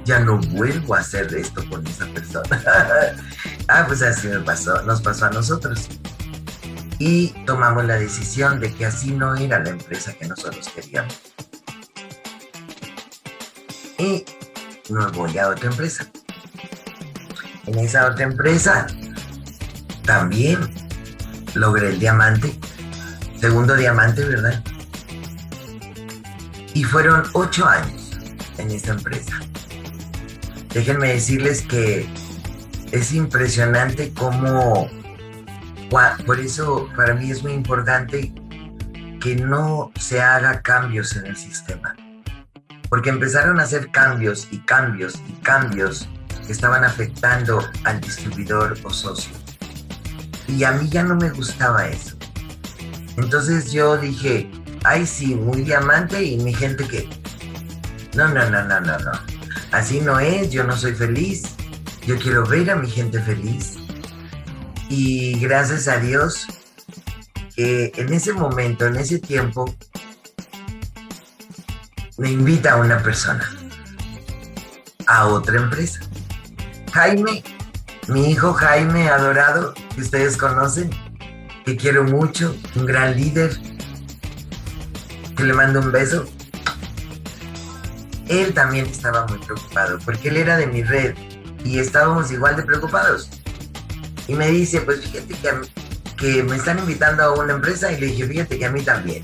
ya 0.06 0.20
no 0.20 0.40
vuelvo 0.40 0.96
a 0.96 1.00
hacer 1.00 1.34
esto 1.36 1.68
con 1.70 1.86
esa 1.88 2.06
persona. 2.08 2.62
ah, 3.68 3.86
pues 3.88 4.02
así 4.02 4.28
me 4.28 4.40
pasó, 4.40 4.82
nos 4.84 5.02
pasó 5.02 5.26
a 5.26 5.30
nosotros. 5.32 5.88
Y 7.00 7.30
tomamos 7.46 7.86
la 7.86 8.00
decisión 8.00 8.60
de 8.60 8.74
que 8.74 8.86
así 8.88 9.12
no 9.12 9.36
era 9.36 9.60
la 9.60 9.70
empresa 9.70 10.14
que 10.14 10.28
nosotros 10.28 10.68
queríamos. 10.70 11.20
Y 14.00 14.26
nos 14.90 15.12
voy 15.12 15.38
a 15.38 15.50
otra 15.50 15.70
empresa. 15.70 16.10
En 17.68 17.78
esa 17.80 18.08
otra 18.08 18.24
empresa 18.24 18.88
también 20.06 20.58
logré 21.54 21.90
el 21.90 22.00
diamante, 22.00 22.58
segundo 23.40 23.76
diamante, 23.76 24.24
¿verdad? 24.24 24.64
Y 26.74 26.84
fueron 26.86 27.24
ocho 27.34 27.68
años 27.68 28.12
en 28.58 28.72
esa 28.72 28.94
empresa. 28.94 29.40
Déjenme 30.74 31.10
decirles 31.10 31.62
que 31.64 32.08
es 32.94 33.12
impresionante 33.12 34.14
cómo, 34.14 34.90
por 36.26 36.40
eso 36.40 36.90
para 36.96 37.16
mí 37.16 37.32
es 37.32 37.44
muy 37.44 37.52
importante 37.52 38.34
que 39.20 39.36
no 39.36 39.92
se 40.00 40.22
haga 40.22 40.62
cambios 40.62 41.16
en 41.18 41.26
el 41.26 41.36
sistema. 41.36 41.96
Porque 42.90 43.10
empezaron 43.10 43.60
a 43.60 43.64
hacer 43.64 43.92
cambios 43.92 44.48
y 44.52 44.60
cambios 44.60 45.22
y 45.28 45.34
cambios 45.42 46.08
que 46.48 46.54
estaban 46.54 46.84
afectando 46.84 47.64
al 47.84 48.02
distribuidor 48.02 48.76
o 48.84 48.90
socio. 48.90 49.32
Y 50.48 50.64
a 50.64 50.72
mí 50.72 50.90
ya 50.90 51.04
no 51.04 51.16
me 51.16 51.30
gustaba 51.30 51.88
eso. 51.88 52.18
Entonces 53.18 53.72
yo 53.72 53.98
dije, 53.98 54.50
ay 54.84 55.06
sí, 55.06 55.36
muy 55.36 55.62
diamante 55.62 56.24
y 56.24 56.38
mi 56.38 56.54
gente 56.54 56.88
que... 56.88 57.08
No, 58.16 58.28
no, 58.30 58.50
no, 58.50 58.64
no, 58.64 58.82
no, 58.82 58.98
no 58.98 59.38
así 59.72 60.02
no 60.02 60.20
es, 60.20 60.52
yo 60.52 60.64
no 60.64 60.76
soy 60.76 60.94
feliz, 60.94 61.44
yo 62.06 62.18
quiero 62.18 62.46
ver 62.46 62.72
a 62.72 62.76
mi 62.76 62.90
gente 62.90 63.22
feliz. 63.22 63.76
Y 64.90 65.40
gracias 65.40 65.88
a 65.88 65.98
Dios 66.00 66.48
que 67.56 67.92
en 67.96 68.14
ese 68.14 68.34
momento, 68.34 68.86
en 68.86 68.96
ese 68.96 69.20
tiempo, 69.20 69.66
me 72.18 72.32
invita 72.32 72.74
a 72.74 72.76
una 72.78 73.02
persona, 73.04 73.50
a 75.08 75.28
otra 75.28 75.58
empresa. 75.58 76.00
Jaime, 76.94 77.44
mi 78.08 78.32
hijo 78.32 78.54
Jaime 78.54 79.10
adorado, 79.10 79.74
que 79.96 80.02
ustedes 80.02 80.38
conocen, 80.38 80.90
que 81.66 81.76
quiero 81.76 82.04
mucho, 82.04 82.56
un 82.76 82.86
gran 82.86 83.16
líder, 83.16 83.58
que 85.36 85.44
le 85.44 85.54
mando 85.54 85.80
un 85.82 85.92
beso 85.92 86.28
él 88.30 88.54
también 88.54 88.86
estaba 88.86 89.26
muy 89.28 89.40
preocupado, 89.40 90.00
porque 90.04 90.30
él 90.30 90.38
era 90.38 90.58
de 90.58 90.68
mi 90.68 90.84
red 90.84 91.16
y 91.64 91.80
estábamos 91.80 92.32
igual 92.32 92.56
de 92.56 92.64
preocupados. 92.64 93.30
Y 94.28 94.36
me 94.36 94.50
dice, 94.50 94.82
pues 94.82 95.02
fíjate 95.02 95.36
que, 96.18 96.44
me 96.44 96.56
están 96.56 96.80
invitando 96.80 97.24
a 97.24 97.34
una 97.34 97.54
empresa 97.54 97.92
y 97.92 98.00
le 98.00 98.08
dije, 98.08 98.26
fíjate 98.26 98.60
que 98.60 98.66
a 98.66 98.72
mí 98.72 98.82
también. 98.82 99.22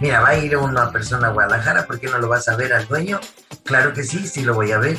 Mira, 0.00 0.20
va 0.20 0.28
a 0.28 0.36
ir 0.36 0.56
una 0.56 0.90
persona 0.92 1.28
a 1.28 1.30
Guadalajara, 1.30 1.86
¿por 1.86 1.98
qué 1.98 2.06
no 2.06 2.18
lo 2.18 2.28
vas 2.28 2.48
a 2.48 2.56
ver 2.56 2.72
al 2.72 2.86
dueño? 2.86 3.20
Claro 3.64 3.92
que 3.92 4.04
sí, 4.04 4.26
sí 4.26 4.42
lo 4.42 4.54
voy 4.54 4.72
a 4.72 4.78
ver. 4.78 4.98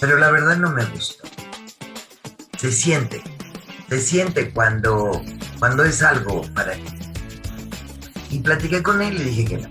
Pero 0.00 0.16
la 0.18 0.30
verdad 0.30 0.56
no 0.56 0.70
me 0.70 0.84
gustó. 0.86 1.28
Se 2.56 2.72
siente, 2.72 3.22
se 3.88 4.00
siente 4.00 4.50
cuando, 4.50 5.22
cuando 5.58 5.84
es 5.84 6.02
algo 6.02 6.42
para 6.54 6.72
ti. 6.72 6.98
Y 8.30 8.38
platiqué 8.40 8.82
con 8.82 9.02
él 9.02 9.20
y 9.20 9.24
dije 9.24 9.44
que 9.44 9.56
no. 9.58 9.68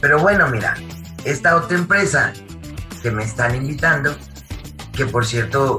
Pero 0.00 0.18
bueno, 0.18 0.48
mira, 0.48 0.74
esta 1.24 1.56
otra 1.56 1.76
empresa 1.76 2.32
que 3.02 3.10
me 3.10 3.24
están 3.24 3.54
invitando, 3.54 4.16
que 4.92 5.06
por 5.06 5.26
cierto 5.26 5.78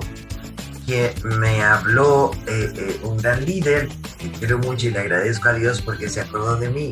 que 0.85 1.13
me 1.23 1.63
habló 1.63 2.31
eh, 2.47 2.71
eh, 2.75 2.99
un 3.03 3.17
gran 3.17 3.45
líder, 3.45 3.89
que 4.17 4.31
quiero 4.31 4.57
mucho 4.59 4.87
y 4.87 4.91
le 4.91 4.99
agradezco 4.99 5.49
a 5.49 5.53
Dios 5.53 5.81
porque 5.81 6.09
se 6.09 6.21
acordó 6.21 6.57
de 6.57 6.69
mí, 6.69 6.91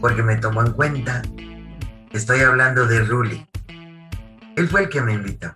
porque 0.00 0.22
me 0.22 0.36
tomó 0.36 0.62
en 0.62 0.72
cuenta. 0.72 1.22
Estoy 2.12 2.40
hablando 2.40 2.86
de 2.86 3.00
Ruli. 3.00 3.46
Él 4.56 4.68
fue 4.68 4.82
el 4.82 4.88
que 4.88 5.00
me 5.00 5.14
invitó. 5.14 5.52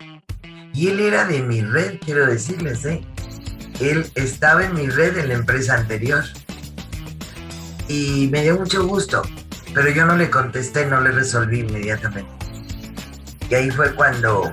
Y 0.74 0.88
él 0.88 1.00
era 1.00 1.24
de 1.24 1.40
mi 1.42 1.62
red, 1.62 1.98
quiero 2.04 2.26
decirles, 2.26 2.84
¿eh? 2.84 3.02
Él 3.80 4.10
estaba 4.14 4.64
en 4.64 4.74
mi 4.74 4.88
red 4.88 5.16
en 5.16 5.28
la 5.28 5.34
empresa 5.34 5.74
anterior. 5.74 6.24
Y 7.88 8.28
me 8.30 8.42
dio 8.42 8.58
mucho 8.58 8.86
gusto 8.86 9.22
pero 9.74 9.90
yo 9.90 10.06
no 10.06 10.16
le 10.16 10.30
contesté, 10.30 10.86
no 10.86 11.00
le 11.00 11.10
resolví 11.10 11.60
inmediatamente. 11.60 12.30
Y 13.50 13.54
ahí 13.54 13.70
fue 13.72 13.92
cuando, 13.94 14.52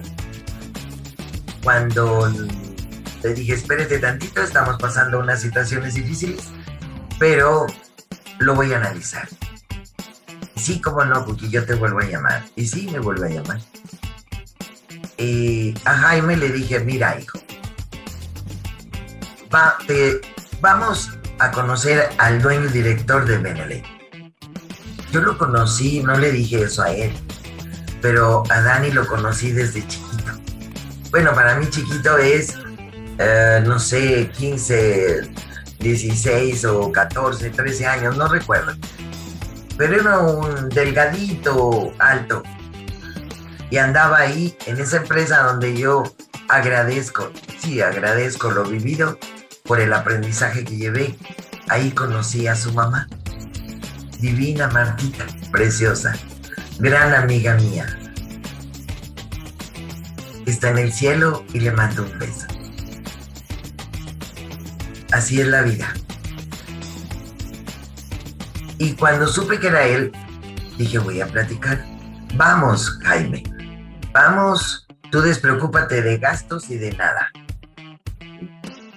cuando 1.64 2.28
le 3.24 3.34
dije, 3.34 3.54
espérate 3.54 4.00
tantito, 4.00 4.42
estamos 4.42 4.78
pasando 4.80 5.20
unas 5.20 5.42
situaciones 5.42 5.94
difíciles, 5.94 6.50
pero 7.20 7.68
lo 8.40 8.56
voy 8.56 8.74
a 8.74 8.78
analizar. 8.78 9.30
Sí, 10.56 10.82
cómo 10.82 11.06
no, 11.06 11.24
porque 11.24 11.50
yo 11.50 11.66
te 11.66 11.76
vuelvo 11.76 12.00
a 12.00 12.06
llamar. 12.06 12.44
Y 12.56 12.66
sí, 12.68 12.90
me 12.92 13.00
vuelve 13.00 13.28
a 13.28 13.42
llamar. 13.42 13.62
A 15.86 15.94
Jaime 15.94 16.38
le 16.38 16.50
dije, 16.50 16.80
mira, 16.80 17.20
hijo, 17.20 17.40
va, 19.54 19.78
vamos 20.62 21.12
a 21.40 21.52
conocer 21.52 22.10
al 22.18 22.42
dueño 22.42 22.66
y 22.66 22.74
director 22.74 23.26
de 23.26 23.38
Benelete 23.38 24.02
yo 25.12 25.22
lo 25.22 25.38
conocí, 25.38 26.02
no 26.02 26.18
le 26.18 26.32
dije 26.32 26.64
eso 26.64 26.84
a 26.84 26.92
él, 26.92 27.12
pero 28.02 28.44
a 28.50 28.62
Dani 28.62 28.92
lo 28.92 29.06
conocí 29.06 29.52
desde 29.52 29.86
chiquito. 29.86 30.32
Bueno, 31.10 31.34
para 31.34 31.56
mí 31.56 31.70
chiquito 31.70 32.18
es, 32.18 32.56
eh, 33.18 33.62
no 33.66 33.78
sé, 33.78 34.32
15, 34.38 35.30
16 35.80 36.66
o 36.66 36.92
14, 36.92 37.50
13 37.50 37.86
años, 37.86 38.16
no 38.16 38.30
recuerdo. 38.30 38.74
Pero 39.78 40.00
era 40.00 40.20
un 40.20 40.70
delgadito, 40.70 41.94
alto. 42.00 42.42
Y 43.72 43.78
andaba 43.78 44.20
ahí 44.20 44.56
en 44.68 44.80
esa 44.80 44.98
empresa 44.98 45.42
donde 45.44 45.76
yo 45.76 46.04
agradezco, 46.50 47.32
sí, 47.58 47.82
agradezco 47.82 48.52
lo 48.52 48.66
vivido 48.66 49.18
por 49.64 49.80
el 49.80 49.94
aprendizaje 49.94 50.64
que 50.64 50.78
llevé. 50.78 51.18
Ahí 51.70 51.92
conocí 51.92 52.48
a 52.48 52.56
su 52.56 52.74
mamá 52.74 53.08
divina 54.22 54.68
Martita, 54.68 55.26
preciosa, 55.52 56.14
gran 56.78 57.14
amiga 57.16 57.56
mía. 57.56 57.88
Está 60.46 60.70
en 60.70 60.78
el 60.78 60.94
cielo 60.94 61.44
y 61.54 61.60
le 61.60 61.72
mando 61.72 62.04
un 62.04 62.20
beso. 62.20 62.46
Así 65.12 65.42
es 65.42 65.48
la 65.48 65.64
vida. 65.64 65.92
Y 68.78 68.94
cuando 68.94 69.28
supe 69.28 69.60
que 69.60 69.68
era 69.68 69.86
él, 69.86 70.12
dije, 70.78 71.00
voy 71.00 71.20
a 71.20 71.28
platicar. 71.28 71.84
Vamos, 72.36 73.00
Jaime. 73.04 73.44
Vamos, 74.12 74.88
tú 75.12 75.22
despreocúpate 75.22 76.02
de 76.02 76.18
gastos 76.18 76.70
y 76.70 76.78
de 76.78 76.92
nada. 76.94 77.32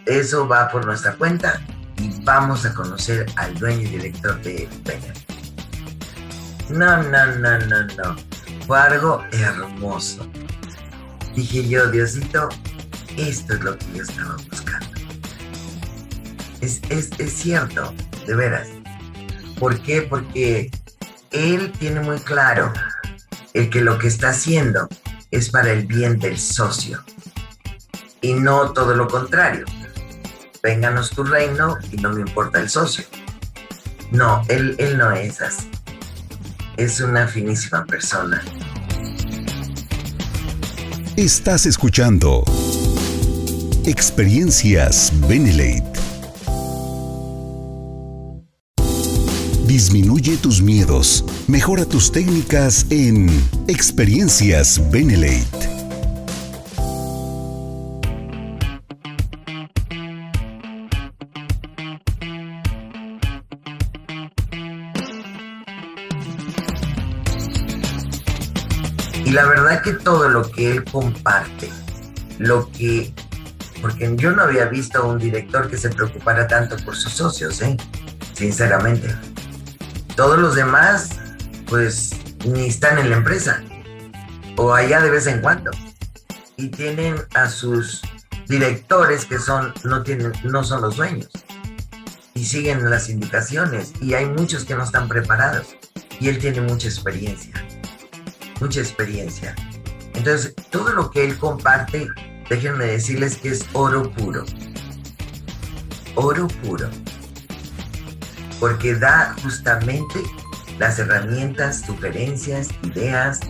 Eso 0.06 0.46
va 0.46 0.68
por 0.68 0.84
nuestra 0.84 1.14
cuenta 1.14 1.60
vamos 2.24 2.64
a 2.64 2.74
conocer 2.74 3.26
al 3.36 3.54
dueño 3.54 3.82
y 3.82 3.86
director 3.86 4.40
de 4.42 4.68
Peña. 4.84 5.12
No, 6.70 7.02
no, 7.02 7.26
no, 7.36 7.58
no, 7.58 7.86
no. 7.86 8.16
Fue 8.66 8.78
algo 8.78 9.22
hermoso. 9.32 10.26
Dije 11.34 11.68
yo, 11.68 11.90
Diosito, 11.90 12.48
esto 13.16 13.54
es 13.54 13.60
lo 13.60 13.76
que 13.78 13.86
yo 13.94 14.02
estaba 14.02 14.36
buscando. 14.50 14.86
Es, 16.60 16.80
es, 16.88 17.10
es 17.18 17.32
cierto, 17.32 17.92
de 18.26 18.34
veras. 18.34 18.68
¿Por 19.58 19.80
qué? 19.82 20.02
Porque 20.02 20.70
él 21.30 21.72
tiene 21.78 22.00
muy 22.00 22.18
claro 22.20 22.72
el 23.52 23.68
que 23.68 23.82
lo 23.82 23.98
que 23.98 24.08
está 24.08 24.30
haciendo 24.30 24.88
es 25.34 25.50
para 25.50 25.72
el 25.72 25.84
bien 25.84 26.20
del 26.20 26.38
socio 26.38 27.02
y 28.20 28.34
no 28.34 28.72
todo 28.72 28.94
lo 28.94 29.08
contrario. 29.08 29.66
vénganos 30.62 31.10
tu 31.10 31.24
reino 31.24 31.76
y 31.90 31.96
no 31.96 32.12
me 32.12 32.20
importa 32.20 32.60
el 32.60 32.70
socio. 32.70 33.04
No, 34.12 34.42
él, 34.48 34.76
él 34.78 34.96
no 34.96 35.10
es 35.10 35.42
así. 35.42 35.68
Es 36.76 37.00
una 37.00 37.26
finísima 37.26 37.84
persona. 37.84 38.42
Estás 41.16 41.66
escuchando 41.66 42.44
Experiencias 43.84 45.12
Benelate. 45.28 45.93
Disminuye 49.74 50.36
tus 50.36 50.62
miedos. 50.62 51.24
Mejora 51.48 51.84
tus 51.84 52.12
técnicas 52.12 52.86
en 52.90 53.28
Experiencias 53.66 54.80
Benelate. 54.92 55.68
Y 69.24 69.30
la 69.30 69.44
verdad 69.46 69.82
que 69.82 69.94
todo 69.94 70.28
lo 70.28 70.48
que 70.52 70.70
él 70.70 70.84
comparte, 70.84 71.68
lo 72.38 72.70
que... 72.70 73.12
Porque 73.82 74.14
yo 74.16 74.30
no 74.30 74.42
había 74.42 74.66
visto 74.66 74.98
a 74.98 75.06
un 75.08 75.18
director 75.18 75.68
que 75.68 75.76
se 75.76 75.88
preocupara 75.90 76.46
tanto 76.46 76.76
por 76.84 76.94
sus 76.94 77.12
socios, 77.12 77.60
¿eh? 77.60 77.76
Sinceramente. 78.34 79.33
Todos 80.16 80.38
los 80.38 80.54
demás, 80.54 81.10
pues, 81.66 82.12
ni 82.44 82.66
están 82.66 82.98
en 82.98 83.10
la 83.10 83.16
empresa. 83.16 83.62
O 84.56 84.72
allá 84.72 85.00
de 85.00 85.10
vez 85.10 85.26
en 85.26 85.40
cuando. 85.40 85.70
Y 86.56 86.68
tienen 86.68 87.16
a 87.34 87.48
sus 87.48 88.02
directores 88.48 89.24
que 89.24 89.38
son, 89.38 89.74
no, 89.82 90.02
tienen, 90.02 90.32
no 90.44 90.62
son 90.62 90.82
los 90.82 90.96
dueños. 90.96 91.30
Y 92.34 92.44
siguen 92.44 92.88
las 92.88 93.08
indicaciones. 93.08 93.92
Y 94.00 94.14
hay 94.14 94.26
muchos 94.26 94.64
que 94.64 94.74
no 94.74 94.84
están 94.84 95.08
preparados. 95.08 95.76
Y 96.20 96.28
él 96.28 96.38
tiene 96.38 96.60
mucha 96.60 96.88
experiencia 96.88 97.64
mucha 98.60 98.80
experiencia. 98.80 99.54
Entonces, 100.14 100.54
todo 100.70 100.92
lo 100.92 101.10
que 101.10 101.24
él 101.24 101.38
comparte, 101.38 102.08
déjenme 102.48 102.86
decirles 102.86 103.36
que 103.36 103.50
es 103.50 103.66
oro 103.72 104.10
puro. 104.10 104.44
Oro 106.14 106.48
puro. 106.62 106.88
Porque 108.64 108.94
da 108.94 109.36
justamente 109.42 110.22
las 110.78 110.98
herramientas, 110.98 111.82
sugerencias, 111.82 112.68
ideas, 112.82 113.40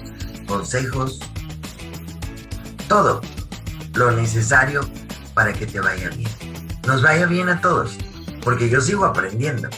consejos, 0.48 1.20
todo 2.88 3.20
lo 3.94 4.10
necesario 4.10 4.80
para 5.32 5.52
que 5.52 5.68
te 5.68 5.78
vaya 5.78 6.08
bien. 6.08 6.28
Nos 6.84 7.00
vaya 7.00 7.26
bien 7.26 7.48
a 7.48 7.60
todos, 7.60 7.96
porque 8.42 8.68
yo 8.68 8.80
sigo 8.80 9.04
aprendiendo. 9.04 9.68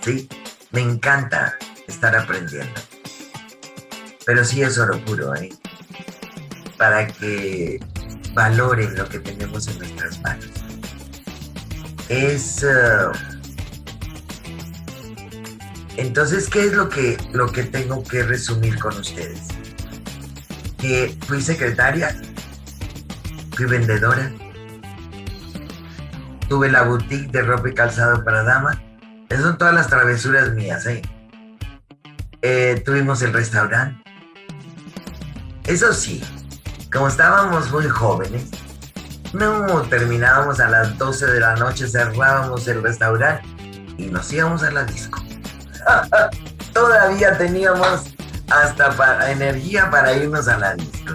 ¿Sí? 0.00 0.26
Me 0.70 0.80
encanta 0.80 1.54
estar 1.86 2.16
aprendiendo. 2.16 2.80
Pero 4.24 4.42
sí 4.42 4.62
es 4.62 4.78
oro 4.78 4.98
puro, 5.04 5.34
¿eh? 5.34 5.50
Para 6.78 7.08
que 7.08 7.78
valoren 8.32 8.96
lo 8.96 9.06
que 9.06 9.18
tenemos 9.18 9.68
en 9.68 9.80
nuestras 9.80 10.18
manos. 10.22 10.48
Es... 12.08 12.64
Uh, 12.64 13.31
entonces, 15.96 16.48
¿qué 16.48 16.64
es 16.66 16.72
lo 16.72 16.88
que, 16.88 17.16
lo 17.32 17.50
que 17.50 17.64
tengo 17.64 18.02
que 18.02 18.22
resumir 18.22 18.78
con 18.78 18.96
ustedes? 18.96 19.40
Que 20.78 21.16
fui 21.26 21.40
secretaria, 21.40 22.20
fui 23.54 23.66
vendedora, 23.66 24.32
tuve 26.48 26.70
la 26.70 26.82
boutique 26.82 27.30
de 27.30 27.42
ropa 27.42 27.68
y 27.68 27.74
calzado 27.74 28.24
para 28.24 28.42
dama. 28.42 28.82
Esas 29.28 29.44
son 29.44 29.58
todas 29.58 29.74
las 29.74 29.88
travesuras 29.88 30.52
mías, 30.52 30.86
¿eh? 30.86 31.02
eh 32.42 32.82
tuvimos 32.84 33.22
el 33.22 33.32
restaurante, 33.32 34.02
eso 35.64 35.92
sí, 35.92 36.20
como 36.92 37.06
estábamos 37.06 37.70
muy 37.70 37.88
jóvenes, 37.88 38.50
no 39.32 39.80
terminábamos 39.82 40.58
a 40.58 40.68
las 40.68 40.98
12 40.98 41.26
de 41.26 41.40
la 41.40 41.54
noche, 41.54 41.86
cerrábamos 41.86 42.66
el 42.66 42.82
restaurante 42.82 43.48
y 43.96 44.06
nos 44.06 44.32
íbamos 44.32 44.64
a 44.64 44.72
la 44.72 44.84
disco. 44.84 45.21
Todavía 46.72 47.36
teníamos 47.36 48.04
hasta 48.50 48.90
para, 48.96 49.30
energía 49.30 49.90
para 49.90 50.12
irnos 50.14 50.48
a 50.48 50.58
la 50.58 50.74
disco. 50.74 51.14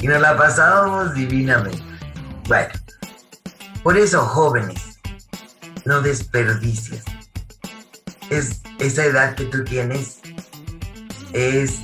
Y 0.00 0.06
nos 0.06 0.20
la 0.20 0.36
pasábamos 0.36 1.14
divinamente. 1.14 1.82
Bueno, 2.48 2.72
por 3.82 3.96
eso 3.96 4.20
jóvenes, 4.24 4.98
no 5.84 6.00
desperdicies. 6.00 7.02
Es, 8.30 8.60
esa 8.78 9.04
edad 9.04 9.34
que 9.34 9.44
tú 9.44 9.64
tienes 9.64 10.18
es 11.32 11.80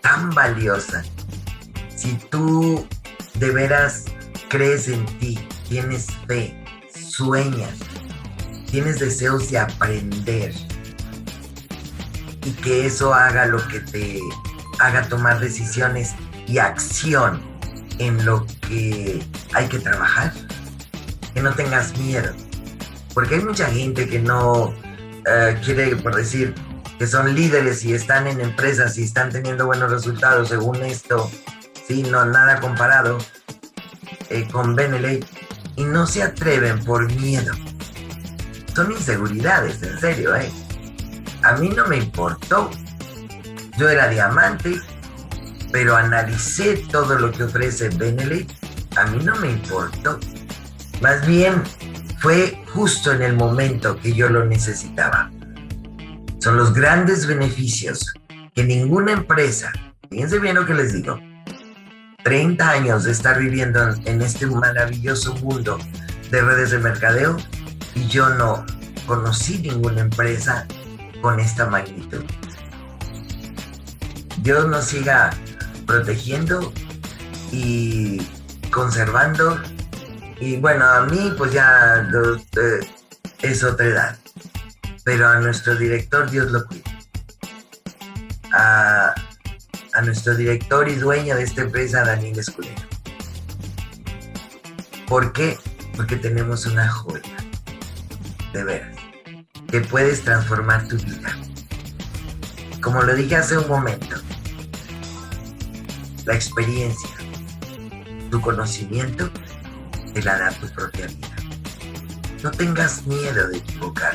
tan 0.00 0.30
valiosa 0.30 1.02
si 2.04 2.14
tú 2.30 2.86
de 3.34 3.50
veras 3.50 4.04
crees 4.48 4.88
en 4.88 5.06
ti, 5.18 5.38
tienes 5.68 6.06
fe, 6.26 6.54
sueñas, 6.94 7.78
tienes 8.70 8.98
deseos 8.98 9.50
de 9.50 9.58
aprender 9.58 10.52
y 12.44 12.52
que 12.52 12.86
eso 12.86 13.14
haga 13.14 13.46
lo 13.46 13.66
que 13.68 13.80
te 13.80 14.20
haga 14.78 15.02
tomar 15.08 15.40
decisiones 15.40 16.14
y 16.46 16.58
acción 16.58 17.40
en 17.98 18.24
lo 18.24 18.46
que 18.68 19.22
hay 19.52 19.68
que 19.68 19.78
trabajar, 19.78 20.32
que 21.32 21.40
no 21.40 21.52
tengas 21.54 21.96
miedo, 21.98 22.32
porque 23.14 23.36
hay 23.36 23.44
mucha 23.44 23.66
gente 23.66 24.08
que 24.08 24.18
no 24.18 24.74
eh, 25.26 25.58
quiere, 25.64 25.96
por 25.96 26.14
decir, 26.16 26.54
que 26.98 27.06
son 27.06 27.34
líderes 27.34 27.84
y 27.84 27.94
están 27.94 28.26
en 28.26 28.40
empresas 28.40 28.98
y 28.98 29.04
están 29.04 29.30
teniendo 29.30 29.66
buenos 29.66 29.90
resultados 29.90 30.48
según 30.48 30.82
esto 30.82 31.30
sí, 31.86 32.02
no, 32.02 32.24
nada 32.24 32.60
comparado 32.60 33.18
eh, 34.30 34.48
con 34.50 34.74
Beneley, 34.74 35.24
y 35.76 35.84
no 35.84 36.06
se 36.06 36.22
atreven 36.22 36.82
por 36.84 37.10
miedo. 37.14 37.52
Son 38.74 38.90
inseguridades, 38.92 39.82
en 39.82 39.98
serio, 40.00 40.34
¿eh? 40.34 40.50
A 41.44 41.56
mí 41.56 41.68
no 41.68 41.86
me 41.86 41.98
importó. 41.98 42.70
Yo 43.76 43.88
era 43.88 44.08
diamante, 44.08 44.80
pero 45.70 45.94
analicé 45.96 46.84
todo 46.90 47.18
lo 47.18 47.30
que 47.30 47.44
ofrece 47.44 47.90
Beneley. 47.90 48.46
A 48.96 49.04
mí 49.06 49.22
no 49.22 49.36
me 49.36 49.50
importó. 49.50 50.18
Más 51.02 51.26
bien, 51.26 51.62
fue 52.20 52.64
justo 52.72 53.12
en 53.12 53.22
el 53.22 53.36
momento 53.36 53.98
que 54.00 54.14
yo 54.14 54.30
lo 54.30 54.44
necesitaba. 54.46 55.30
Son 56.38 56.56
los 56.56 56.72
grandes 56.72 57.26
beneficios 57.26 58.14
que 58.54 58.64
ninguna 58.64 59.12
empresa, 59.12 59.72
fíjense 60.10 60.38
bien 60.38 60.54
lo 60.54 60.64
que 60.64 60.74
les 60.74 60.94
digo, 60.94 61.18
30 62.22 62.70
años 62.70 63.04
de 63.04 63.12
estar 63.12 63.38
viviendo 63.38 63.94
en 64.06 64.22
este 64.22 64.46
maravilloso 64.46 65.34
mundo 65.36 65.78
de 66.30 66.40
redes 66.40 66.70
de 66.70 66.78
mercadeo 66.78 67.36
y 67.94 68.06
yo 68.08 68.30
no 68.30 68.64
conocí 69.06 69.58
ninguna 69.58 70.00
empresa 70.00 70.66
con 71.24 71.40
esta 71.40 71.64
magnitud. 71.64 72.22
Dios 74.42 74.68
nos 74.68 74.84
siga 74.84 75.30
protegiendo 75.86 76.70
y 77.50 78.20
conservando. 78.70 79.58
Y 80.38 80.58
bueno, 80.58 80.84
a 80.84 81.06
mí 81.06 81.32
pues 81.38 81.50
ya 81.54 82.06
eh, 82.12 82.86
es 83.40 83.64
otra 83.64 83.86
edad. 83.86 84.18
Pero 85.02 85.26
a 85.26 85.40
nuestro 85.40 85.74
director 85.76 86.30
Dios 86.30 86.50
lo 86.50 86.66
cuida. 86.66 86.90
A, 88.52 89.14
a 89.94 90.02
nuestro 90.02 90.36
director 90.36 90.86
y 90.90 90.96
dueño 90.96 91.36
de 91.36 91.44
esta 91.44 91.62
empresa, 91.62 92.04
Daniel 92.04 92.38
Escudero. 92.38 92.82
¿Por 95.08 95.32
qué? 95.32 95.56
Porque 95.96 96.16
tenemos 96.16 96.66
una 96.66 96.86
joya, 96.86 97.22
de 98.52 98.64
veras, 98.64 98.93
que 99.74 99.80
puedes 99.80 100.22
transformar 100.22 100.86
tu 100.86 100.96
vida. 100.98 101.36
Como 102.80 103.02
lo 103.02 103.12
dije 103.12 103.34
hace 103.34 103.58
un 103.58 103.66
momento, 103.66 104.14
la 106.26 106.34
experiencia, 106.36 107.10
tu 108.30 108.40
conocimiento, 108.40 109.28
te 110.12 110.22
la 110.22 110.38
da 110.38 110.52
tu 110.52 110.68
propia 110.68 111.08
vida. 111.08 111.34
No 112.44 112.52
tengas 112.52 113.04
miedo 113.08 113.48
de 113.48 113.56
equivocar. 113.56 114.14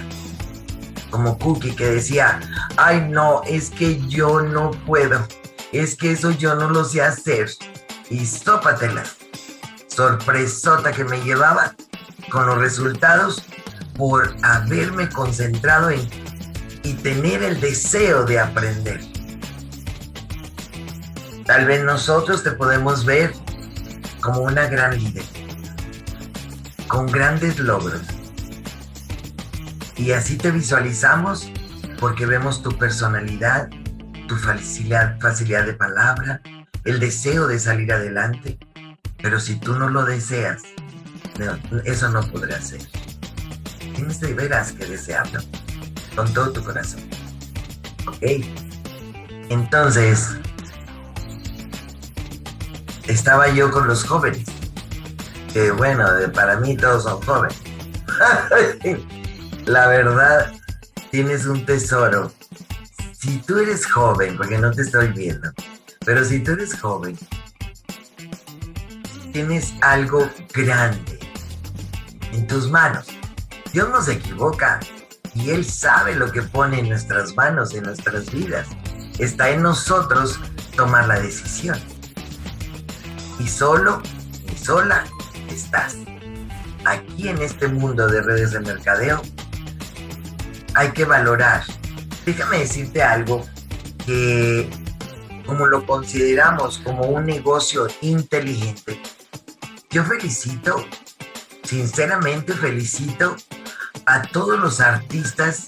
Como 1.10 1.38
Cookie 1.38 1.76
que 1.76 1.88
decía, 1.88 2.40
ay 2.78 3.10
no, 3.10 3.42
es 3.44 3.70
que 3.70 4.00
yo 4.08 4.40
no 4.40 4.72
puedo 4.72 5.28
es 5.74 5.98
que 5.98 6.14
eso 6.14 6.32
yo 6.32 6.56
no 6.56 6.70
lo 6.70 6.86
sé 6.86 7.02
hacer. 7.02 7.50
Y 8.10 8.26
stópatela. 8.26 9.04
Sorpresota 9.88 10.94
que 10.94 11.04
me 11.04 11.20
llevaba 11.20 11.76
con 12.32 12.46
los 12.46 12.60
resultados 12.60 13.44
por 14.00 14.34
haberme 14.44 15.10
concentrado 15.10 15.90
en 15.90 16.00
y 16.84 16.94
tener 16.94 17.44
el 17.44 17.60
deseo 17.60 18.24
de 18.24 18.40
aprender. 18.40 19.02
Tal 21.46 21.66
vez 21.66 21.84
nosotros 21.84 22.42
te 22.42 22.52
podemos 22.52 23.04
ver 23.06 23.34
como 24.22 24.44
una 24.44 24.68
gran 24.68 24.98
líder, 24.98 25.26
con 26.88 27.08
grandes 27.08 27.60
logros, 27.60 28.02
Y 29.98 30.14
así 30.14 30.38
te 30.38 30.50
visualizamos 30.50 31.52
porque 32.00 32.26
vemos 32.26 32.64
tu 32.64 32.78
personalidad, 32.78 33.68
tu 34.30 34.38
facilidad, 34.38 35.20
facilidad 35.20 35.66
de 35.66 35.74
palabra, 35.74 36.42
el 36.86 37.02
deseo 37.02 37.48
de 37.48 37.60
salir 37.60 37.92
adelante. 37.92 38.58
Pero 39.22 39.42
si 39.42 39.60
tú 39.60 39.76
no 39.76 39.90
lo 39.90 40.06
deseas, 40.06 40.62
eso 41.84 42.10
no 42.10 42.22
podrá 42.32 42.62
ser. 42.62 42.80
Tienes 44.00 44.22
de 44.22 44.34
veras 44.34 44.72
que 44.72 44.86
desearlo 44.86 45.42
con 46.16 46.34
todo 46.34 46.54
tu 46.54 46.64
corazón. 46.64 47.02
¿Ok? 48.08 48.46
Entonces, 49.50 50.38
estaba 53.08 53.50
yo 53.50 53.70
con 53.72 53.90
los 53.90 54.06
jóvenes. 54.06 54.46
Que 55.52 55.72
bueno, 55.72 56.06
para 56.34 56.56
mí 56.62 56.78
todos 56.78 57.04
son 57.04 57.22
jóvenes. 57.24 57.58
La 59.66 59.88
verdad, 59.88 60.54
tienes 61.12 61.46
un 61.46 61.66
tesoro. 61.66 62.32
Si 63.12 63.40
tú 63.40 63.60
eres 63.60 63.86
joven, 63.86 64.38
porque 64.38 64.58
no 64.60 64.72
te 64.72 64.84
estoy 64.84 65.10
viendo, 65.10 65.52
pero 66.06 66.24
si 66.24 66.40
tú 66.40 66.54
eres 66.54 66.80
joven, 66.80 67.20
tienes 69.34 69.74
algo 69.82 70.30
grande 70.54 71.20
en 72.32 72.48
tus 72.48 72.72
manos. 72.72 73.19
Dios 73.72 73.90
no 73.90 74.02
se 74.02 74.14
equivoca 74.14 74.80
y 75.36 75.52
Él 75.52 75.64
sabe 75.64 76.16
lo 76.16 76.32
que 76.32 76.42
pone 76.42 76.80
en 76.80 76.90
nuestras 76.90 77.36
manos, 77.36 77.74
en 77.74 77.84
nuestras 77.84 78.32
vidas. 78.32 78.68
Está 79.20 79.52
en 79.52 79.62
nosotros 79.62 80.40
tomar 80.76 81.08
la 81.08 81.20
decisión. 81.20 81.80
Y 83.38 83.48
solo 83.48 84.02
y 84.52 84.58
sola 84.58 85.06
estás. 85.50 85.98
Aquí 86.86 87.28
en 87.28 87.42
este 87.42 87.68
mundo 87.68 88.08
de 88.08 88.22
redes 88.22 88.52
de 88.52 88.62
mercadeo 88.62 89.22
hay 90.74 90.92
que 90.92 91.06
valorar. 91.06 91.64
Déjame 92.26 92.60
decirte 92.60 93.04
algo 93.04 93.46
que 94.06 94.70
como 95.46 95.66
lo 95.68 95.86
consideramos 95.86 96.80
como 96.80 97.04
un 97.04 97.26
negocio 97.26 97.88
inteligente, 98.02 99.02
yo 99.90 100.04
felicito, 100.04 100.86
sinceramente 101.64 102.54
felicito 102.54 103.36
a 104.06 104.22
todos 104.24 104.60
los 104.60 104.80
artistas 104.80 105.66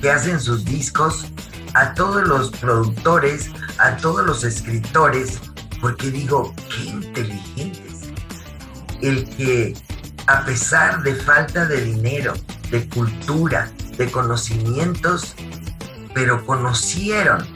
que 0.00 0.10
hacen 0.10 0.40
sus 0.40 0.64
discos, 0.64 1.26
a 1.74 1.94
todos 1.94 2.26
los 2.26 2.50
productores, 2.50 3.50
a 3.78 3.96
todos 3.96 4.26
los 4.26 4.44
escritores, 4.44 5.40
porque 5.80 6.10
digo, 6.10 6.54
qué 6.68 6.84
inteligentes. 6.84 8.10
El 9.00 9.28
que 9.36 9.74
a 10.26 10.44
pesar 10.44 11.02
de 11.02 11.14
falta 11.14 11.66
de 11.66 11.82
dinero, 11.82 12.34
de 12.70 12.88
cultura, 12.88 13.70
de 13.96 14.10
conocimientos, 14.10 15.34
pero 16.14 16.44
conocieron 16.44 17.46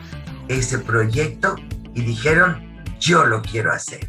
ese 0.48 0.78
proyecto 0.78 1.56
y 1.94 2.02
dijeron, 2.02 2.82
yo 2.98 3.24
lo 3.24 3.42
quiero 3.42 3.72
hacer. 3.72 4.08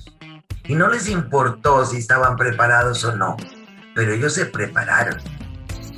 Y 0.68 0.76
no 0.76 0.88
les 0.88 1.10
importó 1.10 1.86
si 1.86 1.98
estaban 1.98 2.36
preparados 2.38 3.04
o 3.04 3.16
no, 3.16 3.38
pero 3.96 4.14
ellos 4.14 4.34
se 4.34 4.46
prepararon. 4.46 5.18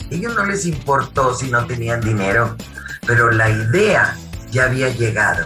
Ellos 0.10 0.34
no 0.36 0.46
les 0.46 0.66
importó 0.66 1.36
si 1.36 1.52
no 1.52 1.66
tenían 1.66 2.00
dinero, 2.00 2.56
pero 3.06 3.32
la 3.32 3.50
idea 3.50 4.16
ya 4.52 4.66
había 4.66 4.88
llegado. 4.90 5.46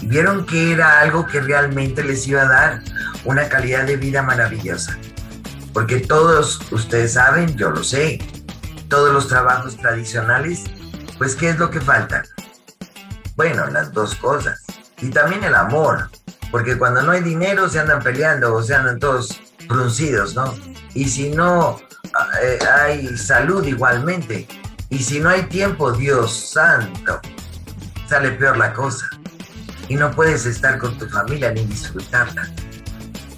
Y 0.00 0.06
vieron 0.06 0.46
que 0.46 0.72
era 0.72 1.00
algo 1.00 1.26
que 1.26 1.40
realmente 1.40 2.02
les 2.02 2.26
iba 2.26 2.42
a 2.42 2.48
dar 2.48 2.82
una 3.24 3.48
calidad 3.48 3.84
de 3.84 3.96
vida 3.96 4.22
maravillosa. 4.22 4.98
Porque 5.72 6.00
todos 6.00 6.60
ustedes 6.72 7.12
saben, 7.12 7.56
yo 7.56 7.70
lo 7.70 7.84
sé, 7.84 8.18
todos 8.88 9.12
los 9.12 9.28
trabajos 9.28 9.76
tradicionales, 9.76 10.64
pues 11.18 11.36
¿qué 11.36 11.50
es 11.50 11.58
lo 11.58 11.70
que 11.70 11.80
falta? 11.80 12.24
Bueno, 13.36 13.66
las 13.66 13.92
dos 13.92 14.14
cosas. 14.16 14.64
Y 15.00 15.10
también 15.10 15.44
el 15.44 15.54
amor, 15.54 16.10
porque 16.50 16.76
cuando 16.76 17.02
no 17.02 17.12
hay 17.12 17.20
dinero 17.20 17.68
se 17.68 17.78
andan 17.78 18.02
peleando 18.02 18.54
o 18.54 18.62
se 18.62 18.74
andan 18.74 18.98
todos 18.98 19.40
¿no? 20.34 20.54
Y 20.94 21.08
si 21.08 21.30
no 21.30 21.80
eh, 22.42 22.58
hay 22.66 23.16
salud 23.16 23.64
igualmente, 23.66 24.46
y 24.90 24.98
si 24.98 25.20
no 25.20 25.28
hay 25.28 25.44
tiempo, 25.44 25.92
Dios 25.92 26.50
santo, 26.52 27.20
sale 28.08 28.32
peor 28.32 28.56
la 28.56 28.72
cosa. 28.72 29.08
Y 29.88 29.94
no 29.94 30.10
puedes 30.10 30.46
estar 30.46 30.78
con 30.78 30.98
tu 30.98 31.08
familia 31.08 31.52
ni 31.52 31.64
disfrutarla. 31.64 32.48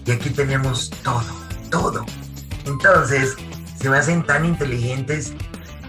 Y 0.07 0.13
aquí 0.13 0.31
tenemos 0.31 0.91
todo, 1.03 1.25
todo. 1.71 2.07
Entonces, 2.65 3.37
se 3.79 3.91
me 3.91 3.99
hacen 3.99 4.25
tan 4.25 4.45
inteligentes 4.45 5.35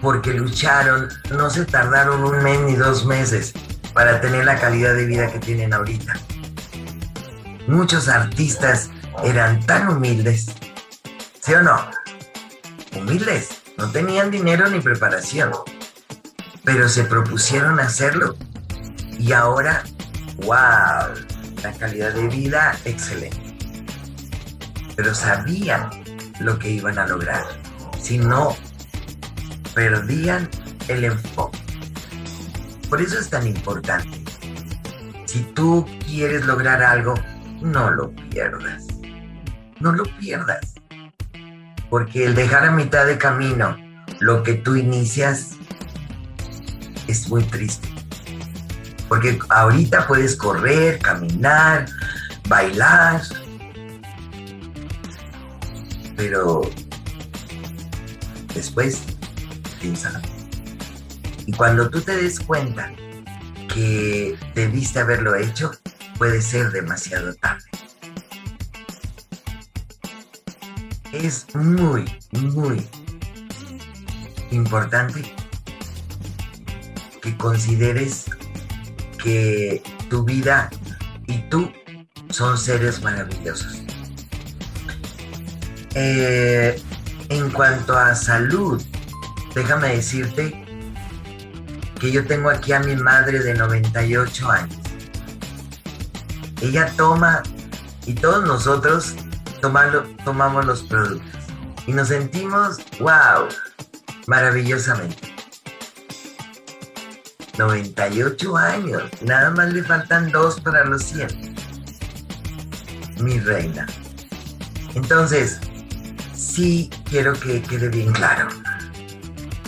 porque 0.02 0.34
lucharon, 0.34 1.08
no 1.30 1.48
se 1.48 1.64
tardaron 1.64 2.22
un 2.22 2.42
mes 2.42 2.60
ni 2.60 2.74
dos 2.74 3.06
meses 3.06 3.54
para 3.94 4.20
tener 4.20 4.44
la 4.44 4.60
calidad 4.60 4.94
de 4.94 5.06
vida 5.06 5.32
que 5.32 5.38
tienen 5.38 5.72
ahorita. 5.72 6.14
Muchos 7.66 8.08
artistas 8.08 8.90
eran 9.22 9.64
tan 9.66 9.88
humildes, 9.88 10.46
¿sí 11.40 11.54
o 11.54 11.62
no? 11.62 11.78
Humildes, 12.96 13.62
no 13.76 13.90
tenían 13.90 14.30
dinero 14.30 14.68
ni 14.68 14.80
preparación, 14.80 15.52
pero 16.64 16.88
se 16.88 17.04
propusieron 17.04 17.80
hacerlo 17.80 18.36
y 19.18 19.32
ahora, 19.32 19.84
wow, 20.38 21.14
la 21.62 21.72
calidad 21.78 22.12
de 22.12 22.28
vida 22.28 22.78
excelente. 22.84 23.38
Pero 24.96 25.14
sabían 25.14 25.90
lo 26.40 26.58
que 26.58 26.70
iban 26.70 26.98
a 26.98 27.06
lograr. 27.06 27.44
Si 28.00 28.18
no, 28.18 28.56
perdían 29.74 30.48
el 30.88 31.04
enfoque. 31.04 31.58
Por 32.88 33.00
eso 33.00 33.18
es 33.18 33.28
tan 33.30 33.46
importante. 33.46 34.22
Si 35.26 35.40
tú 35.54 35.86
quieres 36.06 36.44
lograr 36.46 36.82
algo, 36.82 37.14
no 37.60 37.90
lo 37.90 38.10
pierdas. 38.30 38.93
No 39.84 39.92
lo 39.92 40.04
pierdas. 40.18 40.72
Porque 41.90 42.24
el 42.24 42.34
dejar 42.34 42.64
a 42.64 42.70
mitad 42.70 43.04
de 43.04 43.18
camino 43.18 43.76
lo 44.18 44.42
que 44.42 44.54
tú 44.54 44.76
inicias 44.76 45.56
es 47.06 47.28
muy 47.28 47.42
triste. 47.44 47.86
Porque 49.10 49.38
ahorita 49.50 50.06
puedes 50.06 50.36
correr, 50.36 50.98
caminar, 51.00 51.84
bailar, 52.48 53.20
pero 56.16 56.62
después 58.54 59.02
piénsalo. 59.82 60.20
Y 61.44 61.52
cuando 61.52 61.90
tú 61.90 62.00
te 62.00 62.16
des 62.16 62.40
cuenta 62.40 62.90
que 63.68 64.34
debiste 64.54 65.00
haberlo 65.00 65.34
hecho, 65.34 65.72
puede 66.16 66.40
ser 66.40 66.70
demasiado 66.72 67.34
tarde. 67.34 67.73
Es 71.22 71.46
muy, 71.54 72.04
muy 72.32 72.84
importante 74.50 75.22
que 77.22 77.36
consideres 77.36 78.24
que 79.22 79.80
tu 80.10 80.24
vida 80.24 80.68
y 81.28 81.38
tú 81.48 81.70
son 82.30 82.58
seres 82.58 83.00
maravillosos. 83.00 83.82
Eh, 85.94 86.82
en 87.28 87.50
cuanto 87.50 87.96
a 87.96 88.16
salud, 88.16 88.82
déjame 89.54 89.94
decirte 89.94 90.64
que 92.00 92.10
yo 92.10 92.26
tengo 92.26 92.50
aquí 92.50 92.72
a 92.72 92.80
mi 92.80 92.96
madre 92.96 93.38
de 93.38 93.54
98 93.54 94.50
años. 94.50 94.78
Ella 96.60 96.92
toma 96.96 97.44
y 98.04 98.14
todos 98.14 98.44
nosotros 98.44 99.14
tomamos 100.24 100.64
los 100.66 100.82
productos 100.82 101.42
y 101.86 101.92
nos 101.92 102.08
sentimos, 102.08 102.78
wow, 102.98 103.48
maravillosamente. 104.26 105.34
98 107.58 108.56
años, 108.56 109.02
nada 109.22 109.50
más 109.50 109.72
le 109.72 109.82
faltan 109.84 110.30
dos 110.32 110.60
para 110.60 110.84
los 110.84 111.04
100. 111.04 111.54
Mi 113.20 113.38
reina. 113.38 113.86
Entonces, 114.94 115.60
sí 116.34 116.90
quiero 117.08 117.32
que 117.34 117.62
quede 117.62 117.88
bien 117.88 118.12
claro 118.12 118.48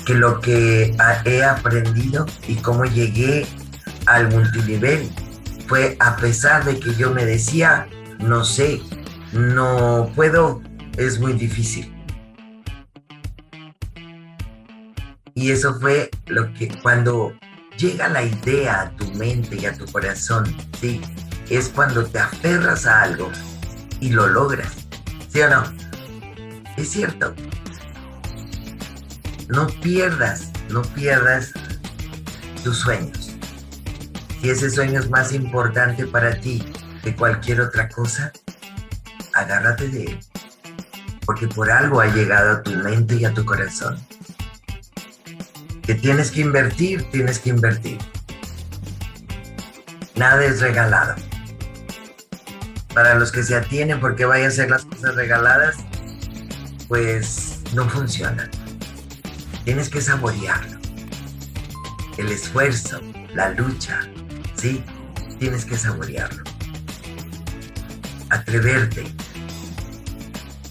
que 0.05 0.15
lo 0.15 0.41
que 0.41 0.95
he 1.25 1.45
aprendido 1.45 2.27
y 2.47 2.55
cómo 2.57 2.85
llegué 2.85 3.47
al 4.07 4.31
multinivel 4.31 5.11
fue 5.67 5.97
a 5.99 6.17
pesar 6.17 6.65
de 6.65 6.79
que 6.79 6.95
yo 6.95 7.11
me 7.11 7.25
decía, 7.25 7.89
no 8.21 8.45
sé, 8.45 8.81
no 9.33 10.11
puedo, 10.15 10.63
es 10.97 11.19
muy 11.19 11.33
difícil. 11.35 11.93
Y 15.35 15.51
eso 15.51 15.79
fue 15.79 16.11
lo 16.27 16.53
que 16.55 16.69
cuando 16.83 17.35
llega 17.77 18.09
la 18.09 18.23
idea 18.23 18.83
a 18.83 18.91
tu 18.97 19.13
mente 19.13 19.57
y 19.57 19.67
a 19.67 19.77
tu 19.77 19.85
corazón, 19.87 20.45
¿sí? 20.81 21.01
Es 21.51 21.69
cuando 21.69 22.05
te 22.07 22.19
aferras 22.19 22.87
a 22.87 23.03
algo 23.03 23.31
y 24.01 24.11
lo 24.11 24.27
logras. 24.29 24.73
¿Sí 25.29 25.41
o 25.43 25.51
no? 25.51 25.63
Es 26.77 26.91
cierto. 26.91 27.35
no 29.49 29.67
pierdas, 29.81 30.51
no 30.71 30.83
pierdas 30.83 31.53
tus 32.65 32.79
sueños. 32.79 33.35
Si 34.41 34.51
ese 34.51 34.71
sueño 34.71 35.01
es 35.01 35.11
más 35.11 35.33
importante 35.33 36.07
para 36.07 36.41
ti 36.41 36.65
que 37.03 37.15
cualquier 37.15 37.61
otra 37.61 37.89
cosa, 37.89 38.33
agárrate 39.39 39.89
de 39.89 40.05
él. 40.05 40.21
Porque 41.25 41.49
por 41.49 41.71
algo 41.71 42.01
ha 42.01 42.07
llegado 42.07 42.53
a 42.53 42.63
tu 42.63 42.71
mente 42.71 43.17
y 43.17 43.25
a 43.25 43.35
tu 43.35 43.45
corazón. 43.45 43.99
Que 45.83 45.95
tienes 45.95 46.31
que 46.31 46.41
invertir, 46.41 47.09
tienes 47.11 47.39
que 47.39 47.51
invertir. 47.51 47.99
Nada 50.15 50.45
es 50.45 50.61
regalado. 50.61 51.15
Para 52.95 53.15
los 53.17 53.31
que 53.31 53.43
se 53.43 53.55
atienen 53.55 54.01
porque 54.01 54.25
vayan 54.25 54.49
a 54.49 54.51
ser 54.51 54.71
las 54.71 54.85
cosas 54.85 55.15
regaladas, 55.15 55.77
pues 56.89 57.61
no 57.75 57.89
funciona. 57.89 58.51
Tienes 59.65 59.89
que 59.89 60.01
saborearlo. 60.01 60.79
El 62.17 62.33
esfuerzo, 62.33 63.01
la 63.35 63.51
lucha, 63.51 64.01
¿sí? 64.55 64.83
Tienes 65.39 65.65
que 65.67 65.77
saborearlo. 65.77 66.43
Atreverte. 68.31 69.05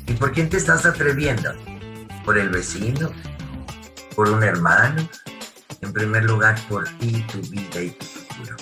¿Y 0.08 0.14
por 0.14 0.32
quién 0.32 0.50
te 0.50 0.58
estás 0.58 0.86
atreviendo? 0.86 1.52
¿Por 2.24 2.38
el 2.38 2.50
vecino? 2.50 3.12
¿Por 4.16 4.30
un 4.30 4.44
hermano? 4.44 5.08
En 5.82 5.94
primer 5.94 6.24
lugar, 6.26 6.56
por 6.70 6.88
ti, 7.00 7.26
tu 7.32 7.40
vida 7.50 7.82
y 7.82 7.90
tu 7.92 8.06
futuro. 8.06 8.56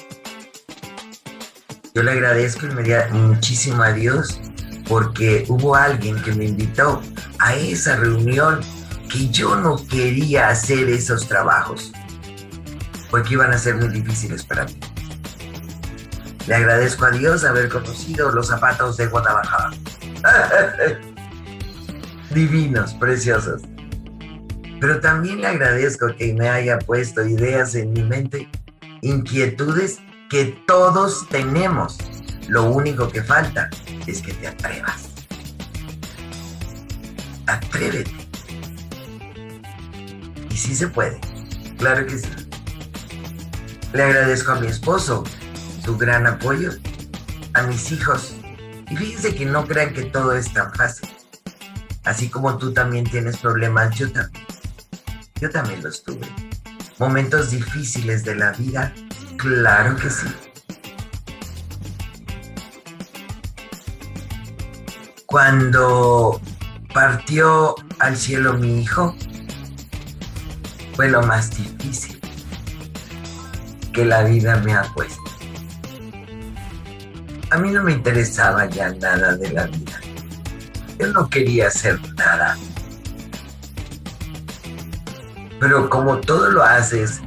Yo 1.94 2.04
le 2.04 2.12
agradezco 2.12 2.66
muchísimo 3.12 3.84
a 3.84 3.91
Dios 3.91 4.39
porque 4.88 5.46
hubo 5.48 5.76
alguien 5.76 6.22
que 6.24 6.34
me 6.34 6.46
invitó 6.46 7.02
a 7.39 7.56
esa 7.56 7.98
reunión 7.98 8.62
que 9.10 9.30
yo 9.30 9.56
no 9.56 9.76
quería 9.88 10.50
hacer 10.50 10.89
esos 10.89 11.28
trabajos 11.28 11.91
porque 13.12 13.34
iban 13.34 13.52
a 13.52 13.58
ser 13.60 13.76
muy 13.76 13.89
difíciles 13.89 14.44
para 14.44 14.66
mí. 14.66 14.76
Le 16.48 16.56
agradezco 16.56 17.06
a 17.06 17.12
Dios 17.12 17.44
haber 17.44 17.70
conocido 17.70 18.32
los 18.32 18.48
zapatos 18.48 18.98
de 18.98 19.06
Guadalajara. 19.06 19.72
Divinos, 22.34 22.95
preciosos. 22.95 23.61
Pero 24.81 24.99
también 24.99 25.41
le 25.41 25.47
agradezco 25.47 26.07
que 26.17 26.34
me 26.34 26.49
haya 26.49 26.79
puesto 26.79 27.23
ideas 27.25 27.75
en 27.75 27.93
mi 27.93 28.01
mente, 28.01 28.49
inquietudes 29.01 29.99
que 30.31 30.59
todos 30.65 31.29
tenemos. 31.29 31.97
Lo 32.47 32.71
único 32.71 33.07
que 33.07 33.21
falta 33.21 33.69
es 34.07 34.23
que 34.23 34.34
te 34.34 34.47
atrevas. 34.47 35.09
Atrévete. 37.45 38.11
Y 40.49 40.57
sí 40.57 40.75
se 40.75 40.88
puede. 40.88 41.19
Claro 41.77 42.05
que 42.07 42.17
sí. 42.17 42.29
Le 43.93 44.03
agradezco 44.03 44.53
a 44.53 44.59
mi 44.59 44.67
esposo 44.67 45.23
su 45.86 45.95
gran 45.97 46.25
apoyo, 46.25 46.71
a 47.53 47.61
mis 47.61 47.91
hijos. 47.91 48.36
Y 48.89 48.95
fíjense 48.95 49.36
que 49.36 49.45
no 49.45 49.67
crean 49.67 49.93
que 49.93 50.05
todo 50.05 50.34
es 50.34 50.51
tan 50.51 50.73
fácil. 50.73 51.12
Así 52.06 52.30
como 52.30 52.58
tú 52.58 52.74
también 52.74 53.06
tienes 53.06 53.38
problemas, 53.38 53.95
yo 53.95 54.12
también. 54.12 54.45
Yo 55.39 55.49
también 55.49 55.84
los 55.84 56.04
tuve. 56.04 56.28
Momentos 56.99 57.51
difíciles 57.51 58.24
de 58.24 58.36
la 58.36 58.51
vida, 58.51 58.93
claro 59.38 59.95
que 59.95 60.10
sí. 60.10 60.28
Cuando 65.26 66.39
partió 66.93 67.76
al 67.99 68.16
cielo 68.16 68.54
mi 68.54 68.82
hijo, 68.82 69.16
fue 70.95 71.10
lo 71.10 71.24
más 71.24 71.49
difícil 71.58 72.22
que 73.93 74.06
la 74.06 74.24
vida 74.24 74.58
me 74.58 74.74
ha 74.74 74.84
puesto. 74.93 75.22
A 77.49 77.58
mí 77.58 77.72
no 77.72 77.84
me 77.84 77.93
interesaba 77.93 78.66
ya 78.68 78.91
nada 78.93 79.36
de 79.36 79.49
la 79.51 79.68
vida. 79.68 79.93
Yo 81.00 81.08
no 81.08 81.30
quería 81.30 81.68
hacer 81.68 82.00
nada. 82.16 82.58
Pero 85.60 85.89
como 85.89 86.20
todo 86.20 86.50
lo 86.50 86.64
haces, 86.64 87.22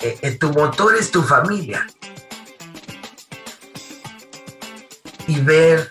eh, 0.00 0.18
eh, 0.22 0.30
tu 0.32 0.50
motor 0.52 0.94
es 0.96 1.10
tu 1.10 1.22
familia. 1.22 1.86
Y 5.26 5.40
ver 5.40 5.90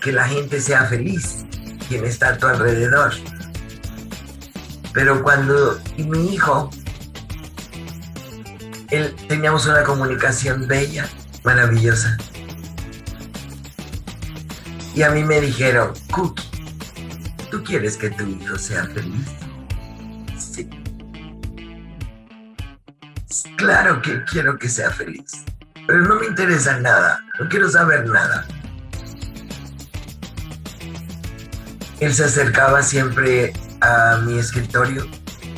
que 0.00 0.12
la 0.12 0.26
gente 0.26 0.60
sea 0.60 0.84
feliz, 0.84 1.44
quien 1.88 2.04
está 2.04 2.30
a 2.30 2.38
tu 2.38 2.46
alrededor. 2.46 3.12
Pero 4.92 5.22
cuando 5.22 5.78
y 5.96 6.04
mi 6.04 6.34
hijo, 6.34 6.70
él 8.90 9.14
teníamos 9.28 9.66
una 9.66 9.84
comunicación 9.84 10.66
bella, 10.66 11.08
maravillosa. 11.44 12.16
Y 14.96 15.02
a 15.02 15.10
mí 15.10 15.22
me 15.22 15.42
dijeron, 15.42 15.92
Cookie, 16.10 16.42
¿tú 17.50 17.62
quieres 17.62 17.98
que 17.98 18.08
tu 18.08 18.26
hijo 18.26 18.56
sea 18.56 18.86
feliz? 18.86 19.26
Sí. 20.38 20.70
Claro 23.58 24.00
que 24.00 24.24
quiero 24.24 24.58
que 24.58 24.70
sea 24.70 24.90
feliz, 24.90 25.44
pero 25.86 26.00
no 26.00 26.16
me 26.18 26.26
interesa 26.28 26.80
nada, 26.80 27.20
no 27.38 27.46
quiero 27.50 27.68
saber 27.68 28.08
nada. 28.08 28.46
Él 32.00 32.14
se 32.14 32.24
acercaba 32.24 32.82
siempre 32.82 33.52
a 33.82 34.22
mi 34.24 34.38
escritorio 34.38 35.06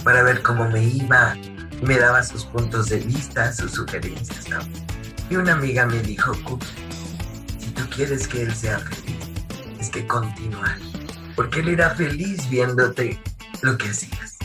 para 0.03 0.24
ver 0.24 0.43
cómo 0.43 0.68
me 0.68 0.82
iba, 0.82 1.36
me 1.82 1.97
daba 1.97 2.24
sus 2.24 2.45
puntos 2.45 2.89
de 2.89 2.99
vista, 2.99 3.53
sus 3.53 3.70
sugerencias. 3.70 4.47
Y 5.30 5.36
una 5.36 5.53
amiga 5.53 5.86
me 5.86 6.03
dijo, 6.03 6.32
Cookie, 6.43 6.66
si 7.61 7.70
tú 7.70 7.89
quieres 7.89 8.26
que 8.26 8.43
él 8.43 8.53
sea 8.53 8.80
feliz, 8.80 9.08
es 9.81 9.91
que 9.91 10.07
continuar, 10.07 10.79
porque 11.37 11.61
él 11.61 11.68
era 11.68 11.91
feliz 11.91 12.49
viéndote 12.51 13.20
lo 13.62 13.76
que 13.79 13.89
hacías. 13.89 14.37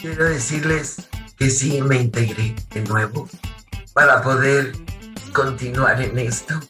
Quiero 0.00 0.24
decirles 0.24 1.08
que 1.38 1.50
sí 1.50 1.82
me 1.82 1.96
integré 1.96 2.54
de 2.70 2.82
nuevo 2.82 3.28
para 3.92 4.22
poder 4.22 4.72
continuar 5.32 6.00
en 6.00 6.18
esto, 6.18 6.60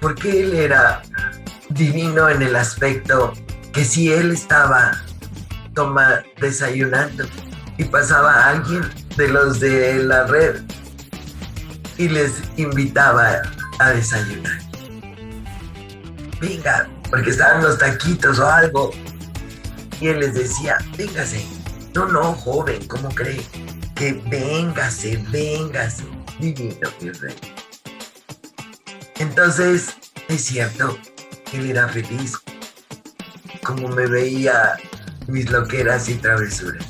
porque 0.00 0.42
él 0.42 0.54
era 0.54 1.02
divino 1.70 2.28
en 2.28 2.42
el 2.42 2.56
aspecto 2.56 3.32
que 3.72 3.84
si 3.84 4.12
él 4.12 4.32
estaba 4.32 4.92
toma, 5.74 6.22
desayunando 6.40 7.24
y 7.78 7.84
pasaba 7.84 8.48
alguien 8.48 8.82
de 9.16 9.28
los 9.28 9.60
de 9.60 10.04
la 10.04 10.26
red 10.26 10.62
y 11.98 12.08
les 12.08 12.32
invitaba 12.56 13.42
a 13.78 13.90
desayunar. 13.90 14.58
Venga, 16.40 16.88
porque 17.12 17.28
estaban 17.28 17.62
los 17.62 17.76
taquitos 17.76 18.38
o 18.38 18.48
algo. 18.48 18.90
Y 20.00 20.08
él 20.08 20.20
les 20.20 20.32
decía, 20.32 20.78
véngase. 20.96 21.44
No, 21.94 22.06
no, 22.06 22.32
joven, 22.32 22.88
¿cómo 22.88 23.10
cree? 23.10 23.42
Que 23.94 24.14
véngase, 24.30 25.22
véngase. 25.30 26.04
Divino, 26.40 26.88
mi 27.02 27.10
rey. 27.10 27.34
Entonces, 29.18 29.94
es 30.28 30.42
cierto, 30.42 30.98
él 31.52 31.70
era 31.70 31.86
feliz 31.86 32.38
como 33.62 33.88
me 33.88 34.06
veía 34.06 34.76
mis 35.28 35.50
loqueras 35.50 36.08
y 36.08 36.14
travesuras. 36.14 36.86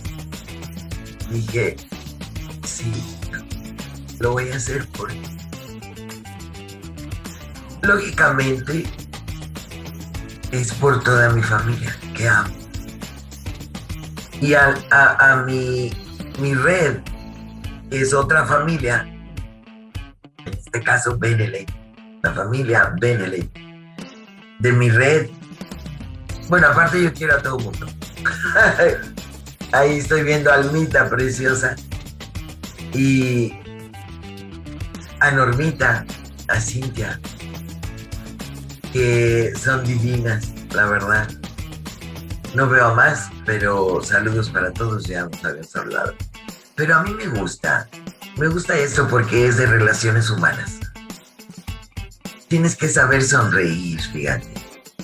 Dije, 1.31 1.77
sí, 2.64 2.93
lo 4.20 4.33
voy 4.33 4.51
a 4.51 4.57
hacer 4.57 4.87
por 4.91 5.11
él. 5.11 5.20
Lógicamente, 7.83 8.87
es 10.53 10.72
por 10.74 11.03
toda 11.03 11.30
mi 11.30 11.42
familia 11.42 11.96
que 12.14 12.28
amo. 12.28 12.55
Y 14.40 14.55
a, 14.55 14.74
a, 14.90 15.36
mi, 15.44 15.92
mi 16.38 16.55
red 16.55 16.98
es 17.90 18.14
otra 18.14 18.44
familia, 18.44 19.07
en 20.44 20.53
este 20.53 20.80
caso 20.82 21.18
Beneley, 21.18 21.66
la 22.22 22.32
familia 22.32 22.94
Beneley. 23.00 23.50
De 24.61 24.72
mi 24.72 24.90
red 24.90 25.28
bueno, 26.53 26.66
aparte 26.66 27.03
yo 27.03 27.12
quiero 27.14 27.36
a 27.36 27.38
todo 27.38 27.57
el 27.59 27.64
mundo. 27.64 27.86
Ahí 29.72 29.98
estoy 29.98 30.22
viendo 30.22 30.50
a 30.50 30.57
Almita 30.57 31.09
preciosa. 31.09 31.76
Y 32.92 33.55
a 35.20 35.30
Normita, 35.30 36.05
a 36.48 36.61
Cintia, 36.61 37.18
que 38.93 39.53
son 39.57 39.84
divinas, 39.84 40.49
la 40.74 40.86
verdad. 40.86 41.28
No 42.55 42.68
veo 42.68 42.95
más, 42.95 43.30
pero 43.47 44.03
saludos 44.03 44.51
para 44.51 44.72
todos, 44.72 45.05
ya 45.05 45.24
nos 45.24 45.45
habíamos 45.45 45.74
hablado. 45.74 46.14
Pero 46.74 46.97
a 46.97 47.03
mí 47.03 47.14
me 47.14 47.26
gusta, 47.28 47.88
me 48.36 48.49
gusta 48.49 48.76
esto 48.76 49.09
porque 49.09 49.47
es 49.47 49.57
de 49.57 49.66
relaciones 49.66 50.28
humanas. 50.30 50.78
Tienes 52.49 52.76
que 52.76 52.88
saber 52.88 53.22
sonreír, 53.22 54.01
fíjate. 54.12 54.53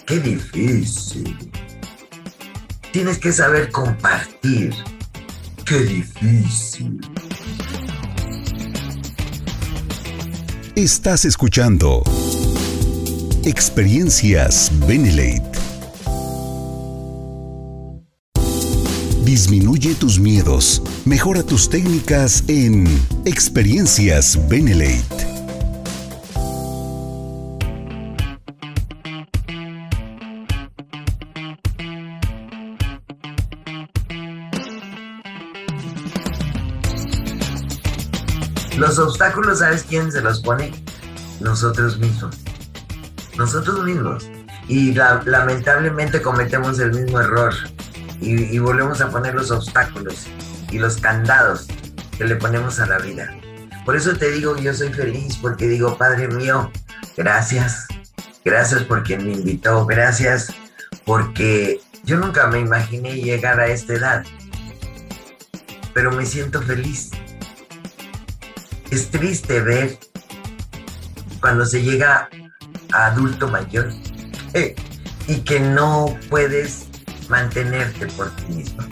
Qué 0.06 0.18
difícil. 0.18 1.50
Tienes 2.92 3.18
que 3.18 3.32
saber 3.32 3.70
compartir. 3.70 4.74
Qué 5.64 5.78
difícil. 5.80 7.00
Estás 10.74 11.24
escuchando 11.24 12.02
Experiencias 13.44 14.70
Benelate. 14.86 15.58
Disminuye 19.24 19.94
tus 19.94 20.18
miedos. 20.18 20.82
Mejora 21.04 21.42
tus 21.42 21.68
técnicas 21.70 22.44
en 22.48 22.86
Experiencias 23.24 24.38
Benelate. 24.48 25.26
Los 38.76 38.98
obstáculos, 38.98 39.60
¿sabes 39.60 39.84
quién 39.88 40.10
se 40.12 40.20
los 40.20 40.40
pone? 40.40 40.72
Nosotros 41.40 41.98
mismos. 41.98 42.47
Nosotros 43.38 43.84
mismos. 43.84 44.28
Y 44.68 44.92
lamentablemente 44.92 46.20
cometemos 46.20 46.78
el 46.78 46.92
mismo 46.92 47.20
error. 47.20 47.54
Y, 48.20 48.54
y 48.54 48.58
volvemos 48.58 49.00
a 49.00 49.08
poner 49.10 49.34
los 49.34 49.50
obstáculos 49.50 50.26
y 50.70 50.78
los 50.78 50.98
candados 50.98 51.66
que 52.18 52.24
le 52.24 52.36
ponemos 52.36 52.78
a 52.80 52.86
la 52.86 52.98
vida. 52.98 53.34
Por 53.86 53.96
eso 53.96 54.14
te 54.14 54.30
digo 54.30 54.56
yo 54.58 54.74
soy 54.74 54.92
feliz, 54.92 55.38
porque 55.40 55.66
digo, 55.66 55.96
Padre 55.96 56.28
mío, 56.28 56.70
gracias. 57.16 57.86
Gracias 58.44 58.82
por 58.82 59.02
quien 59.02 59.24
me 59.24 59.32
invitó. 59.32 59.86
Gracias 59.86 60.52
porque 61.06 61.80
yo 62.04 62.18
nunca 62.18 62.48
me 62.48 62.58
imaginé 62.58 63.14
llegar 63.14 63.58
a 63.60 63.68
esta 63.68 63.94
edad. 63.94 64.24
Pero 65.94 66.12
me 66.12 66.26
siento 66.26 66.60
feliz 66.60 67.10
es 68.90 69.10
triste 69.10 69.60
ver 69.60 69.98
cuando 71.40 71.66
se 71.66 71.82
llega 71.82 72.28
adulto 72.92 73.48
mayor 73.48 73.90
eh, 74.54 74.74
y 75.26 75.40
que 75.40 75.60
no 75.60 76.16
puedes 76.28 76.86
mantenerte 77.28 78.06
por 78.08 78.30
ti 78.36 78.52
mismo. 78.54 78.82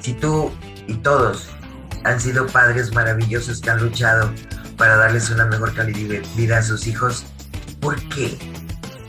Si 0.00 0.14
tú 0.14 0.50
y 0.86 0.94
todos 0.94 1.48
han 2.04 2.20
sido 2.20 2.46
padres 2.46 2.92
maravillosos 2.94 3.60
que 3.60 3.70
han 3.70 3.82
luchado 3.82 4.32
para 4.76 4.96
darles 4.96 5.30
una 5.30 5.44
mejor 5.46 5.74
calidad 5.74 6.08
de 6.08 6.22
vida 6.36 6.58
a 6.58 6.62
sus 6.62 6.86
hijos, 6.86 7.26
¿por 7.80 7.96
qué? 8.08 8.38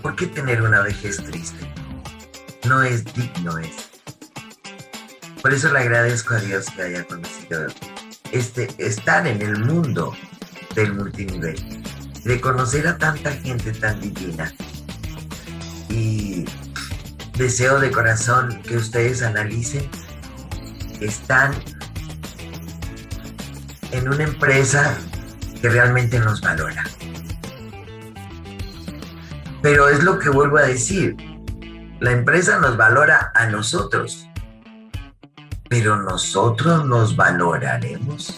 ¿Por 0.01 0.15
qué 0.15 0.27
tener 0.27 0.61
una 0.61 0.81
vejez 0.81 1.17
triste? 1.17 1.71
No 2.67 2.83
es 2.83 3.05
digno 3.13 3.57
eso. 3.57 3.91
Por 5.41 5.53
eso 5.53 5.71
le 5.71 5.79
agradezco 5.79 6.35
a 6.35 6.39
Dios 6.39 6.67
que 6.75 6.83
haya 6.83 7.03
conocido 7.05 7.67
este, 8.31 8.67
estar 8.77 9.25
en 9.25 9.41
el 9.41 9.59
mundo 9.65 10.13
del 10.75 10.93
multinivel, 10.93 11.80
de 12.23 12.41
conocer 12.41 12.87
a 12.87 12.97
tanta 12.97 13.31
gente 13.31 13.71
tan 13.71 13.99
divina. 13.99 14.53
Y 15.89 16.45
deseo 17.37 17.79
de 17.79 17.91
corazón 17.91 18.61
que 18.63 18.77
ustedes 18.77 19.21
analicen, 19.21 19.89
están 20.99 21.53
en 23.91 24.07
una 24.07 24.23
empresa 24.23 24.97
que 25.61 25.69
realmente 25.69 26.19
nos 26.19 26.41
valora. 26.41 26.83
Pero 29.61 29.89
es 29.89 30.03
lo 30.03 30.17
que 30.17 30.29
vuelvo 30.29 30.57
a 30.57 30.63
decir, 30.63 31.15
la 31.99 32.11
empresa 32.11 32.59
nos 32.59 32.77
valora 32.77 33.31
a 33.35 33.47
nosotros 33.47 34.27
pero 35.71 35.95
nosotros 36.01 36.85
nos 36.85 37.15
valoraremos. 37.15 38.35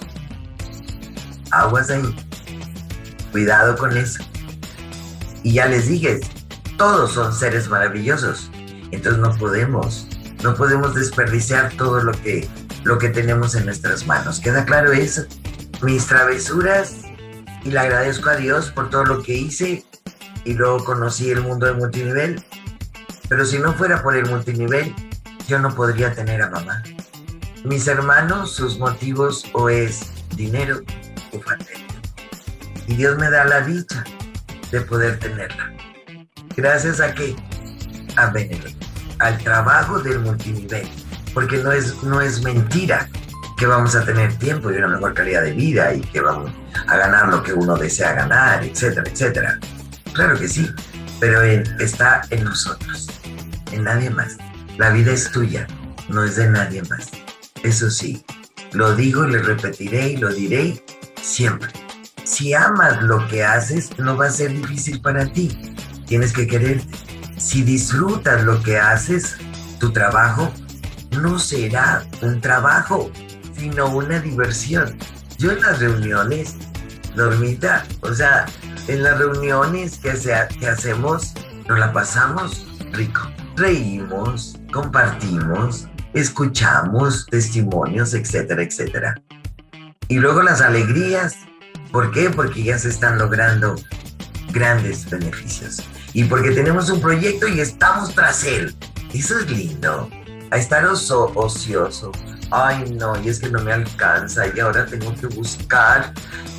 Aguas 1.49 1.89
ahí. 1.89 2.15
Cuidado 3.33 3.75
con 3.75 3.97
eso. 3.97 4.23
Y 5.43 5.55
ya 5.55 5.65
les 5.65 5.89
dije, 5.89 6.21
todos 6.77 7.11
son 7.11 7.33
seres 7.33 7.67
maravillosos. 7.67 8.49
Entonces 8.91 9.19
no 9.19 9.35
podemos, 9.35 10.07
no 10.41 10.55
podemos 10.55 10.95
desperdiciar 10.95 11.73
todo 11.73 12.01
lo 12.01 12.13
que, 12.13 12.47
lo 12.85 12.97
que 12.97 13.09
tenemos 13.09 13.55
en 13.55 13.65
nuestras 13.65 14.07
manos. 14.07 14.39
¿Queda 14.39 14.63
claro 14.63 14.93
eso? 14.93 15.25
Mis 15.81 16.07
travesuras, 16.07 17.03
y 17.63 17.71
le 17.71 17.79
agradezco 17.79 18.29
a 18.29 18.35
Dios 18.35 18.71
por 18.71 18.89
todo 18.89 19.05
lo 19.05 19.23
que 19.23 19.33
hice 19.33 19.85
y 20.45 20.53
luego 20.53 20.83
conocí 20.83 21.31
el 21.31 21.41
mundo 21.41 21.65
del 21.65 21.77
multinivel. 21.77 22.43
Pero 23.29 23.45
si 23.45 23.57
no 23.57 23.73
fuera 23.73 24.03
por 24.03 24.15
el 24.15 24.29
multinivel, 24.29 24.93
yo 25.47 25.59
no 25.59 25.73
podría 25.73 26.13
tener 26.13 26.41
a 26.41 26.49
mamá. 26.49 26.83
Mis 27.63 27.87
hermanos, 27.87 28.53
sus 28.53 28.77
motivos 28.77 29.45
o 29.53 29.69
es 29.69 30.11
dinero 30.35 30.81
o 31.31 31.39
familia. 31.39 31.82
Y 32.87 32.95
Dios 32.95 33.17
me 33.17 33.29
da 33.29 33.45
la 33.45 33.61
dicha 33.61 34.03
de 34.71 34.81
poder 34.81 35.19
tenerla. 35.19 35.71
Gracias 36.55 36.99
a 36.99 37.13
qué? 37.13 37.35
A 38.15 38.27
Benelete, 38.27 38.75
al 39.19 39.37
trabajo 39.39 39.99
del 39.99 40.19
multinivel. 40.19 40.87
Porque 41.33 41.57
no 41.57 41.71
es, 41.71 42.01
no 42.03 42.21
es 42.21 42.43
mentira 42.43 43.09
que 43.57 43.65
vamos 43.65 43.95
a 43.95 44.03
tener 44.03 44.35
tiempo 44.37 44.71
y 44.71 44.77
una 44.77 44.87
mejor 44.87 45.13
calidad 45.13 45.43
de 45.43 45.53
vida 45.53 45.93
y 45.93 46.01
que 46.01 46.21
vamos 46.21 46.51
a 46.87 46.97
ganar 46.97 47.29
lo 47.29 47.41
que 47.41 47.53
uno 47.53 47.75
desea 47.75 48.13
ganar, 48.13 48.63
etcétera, 48.63 49.09
etcétera. 49.09 49.59
Claro 50.13 50.37
que 50.37 50.47
sí, 50.47 50.69
pero 51.19 51.41
está 51.41 52.21
en 52.29 52.43
nosotros, 52.43 53.09
en 53.71 53.83
nadie 53.83 54.09
más. 54.09 54.37
La 54.77 54.89
vida 54.89 55.11
es 55.11 55.31
tuya, 55.31 55.67
no 56.09 56.23
es 56.23 56.35
de 56.35 56.49
nadie 56.49 56.81
más. 56.83 57.11
Eso 57.63 57.89
sí, 57.89 58.25
lo 58.73 58.95
digo 58.95 59.25
y 59.27 59.31
le 59.31 59.39
repetiré 59.39 60.09
y 60.09 60.17
lo 60.17 60.33
diré 60.33 60.83
siempre. 61.21 61.82
Si 62.23 62.53
amas 62.53 63.01
lo 63.01 63.27
que 63.27 63.43
haces, 63.43 63.97
no 63.99 64.15
va 64.17 64.27
a 64.27 64.31
ser 64.31 64.51
difícil 64.51 65.01
para 65.01 65.25
ti. 65.25 65.75
Tienes 66.05 66.33
que 66.33 66.47
quererte. 66.47 66.87
Si 67.37 67.63
disfrutas 67.63 68.43
lo 68.43 68.61
que 68.63 68.79
haces, 68.79 69.35
tu 69.79 69.91
trabajo 69.91 70.51
no 71.21 71.37
será 71.37 72.03
un 72.21 72.41
trabajo, 72.41 73.11
sino 73.55 73.87
una 73.87 74.19
diversión. 74.19 74.97
Yo 75.37 75.51
en 75.51 75.61
las 75.61 75.79
reuniones, 75.79 76.55
dormita, 77.15 77.85
o 78.01 78.13
sea, 78.13 78.45
en 78.87 79.03
las 79.03 79.17
reuniones 79.17 79.97
que, 79.97 80.13
que 80.59 80.67
hacemos, 80.67 81.33
nos 81.67 81.79
la 81.79 81.91
pasamos 81.91 82.65
rico. 82.91 83.21
Reímos, 83.55 84.59
compartimos, 84.71 85.87
escuchamos 86.13 87.25
testimonios, 87.27 88.13
etcétera, 88.13 88.63
etcétera. 88.63 89.21
Y 90.07 90.19
luego 90.19 90.41
las 90.41 90.61
alegrías. 90.61 91.35
¿Por 91.93 92.09
qué? 92.09 92.31
Porque 92.31 92.63
ya 92.63 92.79
se 92.79 92.89
están 92.89 93.19
logrando 93.19 93.75
grandes 94.51 95.07
beneficios. 95.07 95.77
Y 96.13 96.23
porque 96.23 96.49
tenemos 96.49 96.89
un 96.89 96.99
proyecto 96.99 97.47
y 97.47 97.59
estamos 97.59 98.15
tras 98.15 98.43
él. 98.45 98.75
Eso 99.13 99.37
es 99.37 99.51
lindo. 99.51 100.09
A 100.49 100.57
estar 100.57 100.83
ocioso. 100.87 102.11
Ay, 102.49 102.95
no, 102.97 103.13
y 103.21 103.29
es 103.29 103.39
que 103.39 103.49
no 103.49 103.61
me 103.61 103.73
alcanza 103.73 104.45
y 104.47 104.59
ahora 104.59 104.87
tengo 104.87 105.13
que 105.13 105.27
buscar 105.27 106.11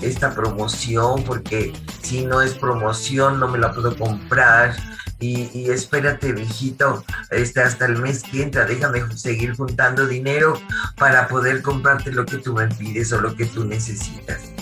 esta 0.03 0.33
promoción 0.33 1.25
porque 1.25 1.73
si 2.01 2.25
no 2.25 2.41
es 2.41 2.55
promoción 2.55 3.41
no 3.41 3.49
me 3.49 3.59
la 3.59 3.73
puedo 3.73 3.97
comprar 3.97 4.77
y, 5.21 5.69
espérate, 5.71 6.33
viejito, 6.33 7.05
este, 7.31 7.61
hasta 7.61 7.87
el 7.87 7.97
mes 7.97 8.23
que 8.23 8.43
entra, 8.43 8.67
déjame 8.67 9.03
seguir 9.17 9.57
juntando 9.57 10.07
dinero 10.07 10.61
para 10.97 11.27
poder 11.27 11.63
comprarte 11.63 12.13
lo 12.13 12.25
que 12.25 12.39
tú 12.39 12.53
me 12.55 12.69
pides 12.69 13.13
o 13.13 13.21
lo 13.21 13.35
que 13.35 13.47
tú 13.47 13.65
necesitas. 13.65 14.54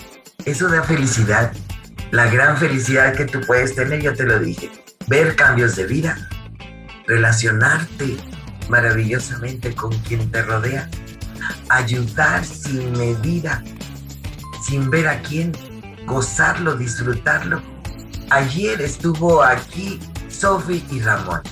Eso 0.44 0.68
da 0.68 0.82
felicidad, 0.82 1.52
la 2.10 2.26
gran 2.26 2.56
felicidad 2.56 3.14
que 3.14 3.26
tú 3.26 3.40
puedes 3.46 3.76
tener, 3.76 4.02
ya 4.02 4.12
te 4.12 4.24
lo 4.24 4.40
dije, 4.40 4.72
ver 5.06 5.36
cambios 5.36 5.76
de 5.76 5.86
vida, 5.86 6.28
relacionarte 7.06 8.16
maravillosamente 8.68 9.72
con 9.72 9.96
quien 10.00 10.30
te 10.32 10.42
rodea, 10.42 10.90
ayudar 11.68 12.44
sin 12.44 12.90
medida, 12.92 13.62
sin 14.66 14.90
ver 14.90 15.06
a 15.06 15.22
quién, 15.22 15.52
gozarlo, 16.06 16.74
disfrutarlo. 16.74 17.62
Ayer 18.30 18.80
estuvo 18.80 19.44
aquí 19.44 20.00
Sophie 20.28 20.84
y 20.90 21.00
Ramón. 21.00 21.42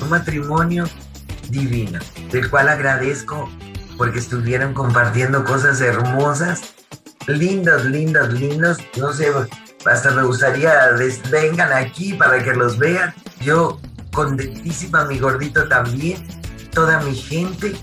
Un 0.00 0.08
matrimonio 0.08 0.84
divino, 1.50 1.98
del 2.32 2.48
cual 2.48 2.70
agradezco 2.70 3.50
porque 3.98 4.18
estuvieron 4.18 4.72
compartiendo 4.72 5.44
cosas 5.44 5.80
hermosas, 5.80 6.73
lindas, 7.26 7.84
lindas, 7.84 8.32
lindas. 8.32 8.78
No 8.96 9.12
sé, 9.12 9.32
hasta 9.86 10.10
me 10.12 10.22
gustaría, 10.24 10.72
vengan 11.30 11.72
aquí 11.72 12.14
para 12.14 12.42
que 12.42 12.54
los 12.54 12.78
vean. 12.78 13.14
Yo 13.40 13.80
contentísima, 14.12 15.04
mi 15.06 15.18
gordito 15.18 15.68
también, 15.68 16.26
toda 16.70 17.00
mi 17.00 17.14
gente 17.14 17.74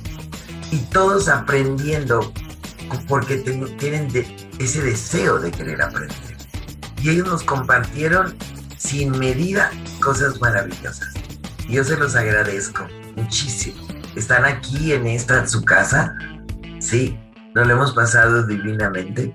y 0.71 0.77
todos 0.91 1.27
aprendiendo 1.27 2.33
porque 3.07 3.37
tienen 3.37 4.09
ese 4.59 4.81
deseo 4.81 5.39
de 5.39 5.51
querer 5.51 5.81
aprender. 5.81 6.37
Y 7.01 7.09
ellos 7.09 7.27
nos 7.27 7.43
compartieron 7.43 8.35
sin 8.77 9.17
medida 9.17 9.71
cosas 10.01 10.39
maravillosas. 10.41 11.13
Yo 11.69 11.83
se 11.83 11.97
los 11.97 12.15
agradezco. 12.15 12.87
muchísimo. 13.15 13.87
Están 14.15 14.45
aquí 14.45 14.93
en 14.93 15.07
esta, 15.07 15.47
su 15.47 15.63
casa, 15.63 16.15
sí, 16.79 17.17
nos 17.53 17.67
lo 17.67 17.73
hemos 17.73 17.93
pasado 17.93 18.43
divinamente 18.43 19.33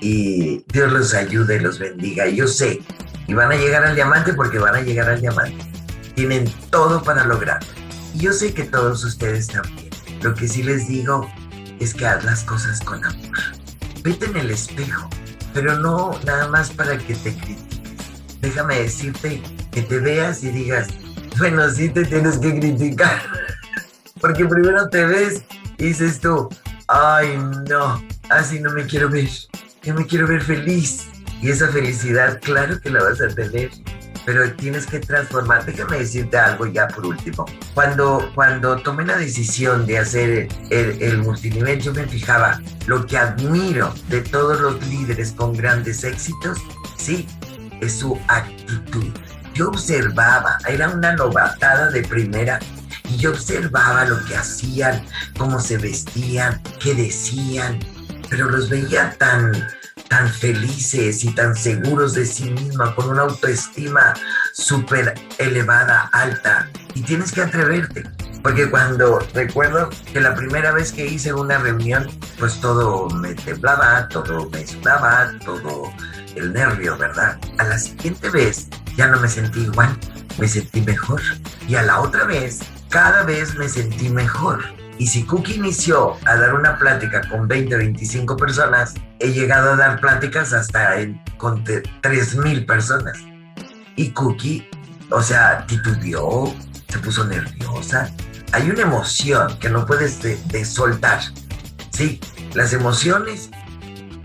y 0.00 0.64
Dios 0.72 0.92
los 0.92 1.14
ayude 1.14 1.56
y 1.56 1.60
los 1.60 1.78
bendiga. 1.78 2.26
Yo 2.28 2.46
sé, 2.46 2.80
y 3.26 3.34
van 3.34 3.52
a 3.52 3.56
llegar 3.56 3.84
al 3.84 3.94
diamante 3.94 4.32
porque 4.32 4.58
van 4.58 4.76
a 4.76 4.80
llegar 4.80 5.08
al 5.08 5.20
diamante. 5.20 5.64
Tienen 6.14 6.50
todo 6.70 7.02
para 7.02 7.24
lograrlo. 7.24 7.68
Yo 8.14 8.32
sé 8.32 8.52
que 8.52 8.64
todos 8.64 9.04
ustedes 9.04 9.48
también. 9.48 9.90
Lo 10.22 10.34
que 10.34 10.48
sí 10.48 10.62
les 10.62 10.88
digo 10.88 11.30
es 11.78 11.94
que 11.94 12.06
haz 12.06 12.24
las 12.24 12.44
cosas 12.44 12.80
con 12.80 13.04
amor. 13.04 13.38
Vete 14.02 14.26
en 14.26 14.36
el 14.36 14.50
espejo, 14.50 15.08
pero 15.54 15.78
no 15.78 16.18
nada 16.24 16.48
más 16.48 16.70
para 16.70 16.98
que 16.98 17.14
te 17.14 17.34
critiques. 17.34 18.06
Déjame 18.40 18.80
decirte 18.80 19.42
que 19.70 19.82
te 19.82 19.98
veas 19.98 20.42
y 20.42 20.50
digas, 20.50 20.88
bueno, 21.38 21.68
sí 21.70 21.88
te 21.88 22.04
tienes 22.04 22.38
que 22.38 22.58
criticar. 22.58 23.22
Porque 24.20 24.44
primero 24.44 24.88
te 24.88 25.06
ves 25.06 25.42
y 25.78 25.84
dices 25.84 26.20
tú, 26.20 26.48
ay 26.90 27.38
no, 27.68 28.02
así 28.28 28.60
no 28.60 28.70
me 28.70 28.86
quiero 28.86 29.08
ver. 29.08 29.28
Yo 29.82 29.94
me 29.94 30.06
quiero 30.06 30.26
ver 30.26 30.42
feliz. 30.42 31.08
Y 31.40 31.50
esa 31.50 31.68
felicidad, 31.68 32.38
claro 32.42 32.78
que 32.80 32.90
la 32.90 33.02
vas 33.02 33.20
a 33.22 33.28
tener 33.28 33.70
pero 34.24 34.52
tienes 34.54 34.86
que 34.86 35.00
transformar. 35.00 35.64
Déjame 35.64 35.98
decirte 35.98 36.38
algo 36.38 36.66
ya 36.66 36.88
por 36.88 37.06
último. 37.06 37.46
Cuando, 37.74 38.30
cuando 38.34 38.76
tomé 38.76 39.04
la 39.04 39.16
decisión 39.16 39.86
de 39.86 39.98
hacer 39.98 40.48
el, 40.70 41.02
el 41.02 41.18
multinivel, 41.18 41.80
yo 41.80 41.92
me 41.92 42.06
fijaba 42.06 42.60
lo 42.86 43.06
que 43.06 43.16
admiro 43.16 43.92
de 44.08 44.20
todos 44.20 44.60
los 44.60 44.86
líderes 44.86 45.32
con 45.32 45.52
grandes 45.52 46.04
éxitos, 46.04 46.58
sí, 46.96 47.26
es 47.80 47.98
su 47.98 48.18
actitud. 48.28 49.08
Yo 49.54 49.68
observaba, 49.68 50.58
era 50.68 50.88
una 50.88 51.12
novatada 51.14 51.90
de 51.90 52.02
primera, 52.02 52.60
yo 53.20 53.30
observaba 53.30 54.06
lo 54.06 54.24
que 54.24 54.36
hacían, 54.36 55.04
cómo 55.36 55.60
se 55.60 55.76
vestían, 55.76 56.60
qué 56.80 56.94
decían, 56.94 57.78
pero 58.30 58.48
los 58.48 58.70
veía 58.70 59.14
tan, 59.18 59.52
tan 60.08 60.28
felices 60.28 61.22
y 61.24 61.34
tan 61.34 61.54
seguros 61.54 62.14
de 62.14 62.24
sí 62.24 62.50
misma, 62.50 62.94
con 62.94 63.10
una 63.10 63.22
autoestima 63.22 64.14
súper 64.54 65.14
elevada, 65.38 66.08
alta. 66.12 66.68
Y 66.94 67.02
tienes 67.02 67.32
que 67.32 67.42
atreverte. 67.42 68.04
Porque 68.42 68.70
cuando 68.70 69.18
recuerdo 69.34 69.90
que 70.12 70.20
la 70.20 70.34
primera 70.34 70.72
vez 70.72 70.92
que 70.92 71.06
hice 71.06 71.34
una 71.34 71.58
reunión, 71.58 72.08
pues 72.38 72.58
todo 72.58 73.10
me 73.10 73.34
temblaba, 73.34 74.08
todo 74.08 74.48
me 74.48 74.66
sudaba, 74.66 75.30
todo 75.44 75.92
el 76.36 76.54
nervio, 76.54 76.96
¿verdad? 76.96 77.38
A 77.58 77.64
la 77.64 77.78
siguiente 77.78 78.30
vez 78.30 78.68
ya 78.96 79.08
no 79.08 79.20
me 79.20 79.28
sentí 79.28 79.60
igual, 79.60 79.94
me 80.38 80.48
sentí 80.48 80.80
mejor. 80.80 81.20
Y 81.68 81.74
a 81.74 81.82
la 81.82 82.00
otra 82.00 82.24
vez, 82.24 82.60
cada 82.90 83.22
vez 83.22 83.54
me 83.54 83.68
sentí 83.68 84.10
mejor. 84.10 84.62
Y 84.98 85.06
si 85.06 85.24
Cookie 85.24 85.54
inició 85.54 86.16
a 86.26 86.36
dar 86.36 86.54
una 86.54 86.76
plática 86.76 87.22
con 87.30 87.48
20, 87.48 87.74
25 87.74 88.36
personas, 88.36 88.94
he 89.18 89.32
llegado 89.32 89.72
a 89.72 89.76
dar 89.76 90.00
pláticas 90.00 90.52
hasta 90.52 90.96
con 91.38 91.64
3.000 91.64 92.66
personas. 92.66 93.16
Y 93.96 94.10
Cookie, 94.10 94.68
o 95.10 95.22
sea, 95.22 95.64
titubeó, 95.66 96.54
se 96.88 96.98
puso 96.98 97.24
nerviosa. 97.24 98.10
Hay 98.52 98.68
una 98.68 98.82
emoción 98.82 99.58
que 99.58 99.70
no 99.70 99.86
puedes 99.86 100.20
de, 100.20 100.64
soltar. 100.64 101.20
Sí, 101.92 102.20
las 102.52 102.74
emociones 102.74 103.50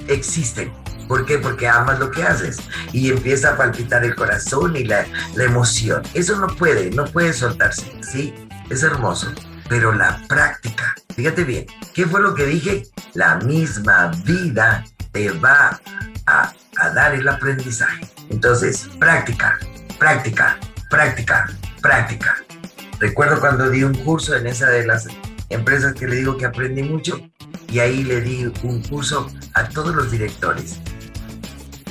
existen. 0.09 0.73
¿Por 1.07 1.25
qué? 1.25 1.37
Porque 1.37 1.67
amas 1.67 1.99
lo 1.99 2.09
que 2.09 2.23
haces 2.23 2.57
y 2.91 3.11
empieza 3.11 3.51
a 3.51 3.57
palpitar 3.57 4.03
el 4.03 4.15
corazón 4.15 4.75
y 4.75 4.83
la, 4.83 5.05
la 5.35 5.43
emoción. 5.43 6.01
Eso 6.15 6.35
no 6.39 6.47
puede, 6.47 6.89
no 6.89 7.05
puede 7.05 7.31
soltarse. 7.31 7.95
Sí, 8.01 8.33
es 8.69 8.83
hermoso 8.83 9.31
pero 9.67 9.91
la 9.93 10.21
práctica, 10.27 10.95
fíjate 11.15 11.43
bien, 11.43 11.65
¿qué 11.93 12.05
fue 12.05 12.21
lo 12.21 12.35
que 12.35 12.45
dije? 12.45 12.83
La 13.13 13.37
misma 13.37 14.11
vida 14.23 14.83
te 15.11 15.31
va 15.31 15.79
a, 16.27 16.53
dar 16.93 17.15
el 17.15 17.27
aprendizaje. 17.27 18.05
Entonces, 18.29 18.89
práctica, 18.99 19.57
práctica, 19.97 20.59
práctica, 20.89 21.49
práctica. 21.81 22.35
Recuerdo 22.99 23.39
cuando 23.39 23.69
di 23.69 23.83
un 23.83 23.93
curso 23.93 24.35
en 24.35 24.47
esa 24.47 24.69
de 24.69 24.85
las 24.85 25.07
empresas 25.49 25.93
que 25.93 26.07
le 26.07 26.17
digo 26.17 26.37
que 26.37 26.45
aprendí 26.45 26.83
mucho 26.83 27.19
y 27.69 27.79
ahí 27.79 28.03
le 28.03 28.21
di 28.21 28.51
un 28.63 28.83
curso 28.83 29.31
a 29.53 29.67
todos 29.69 29.95
los 29.95 30.11
directores. 30.11 30.79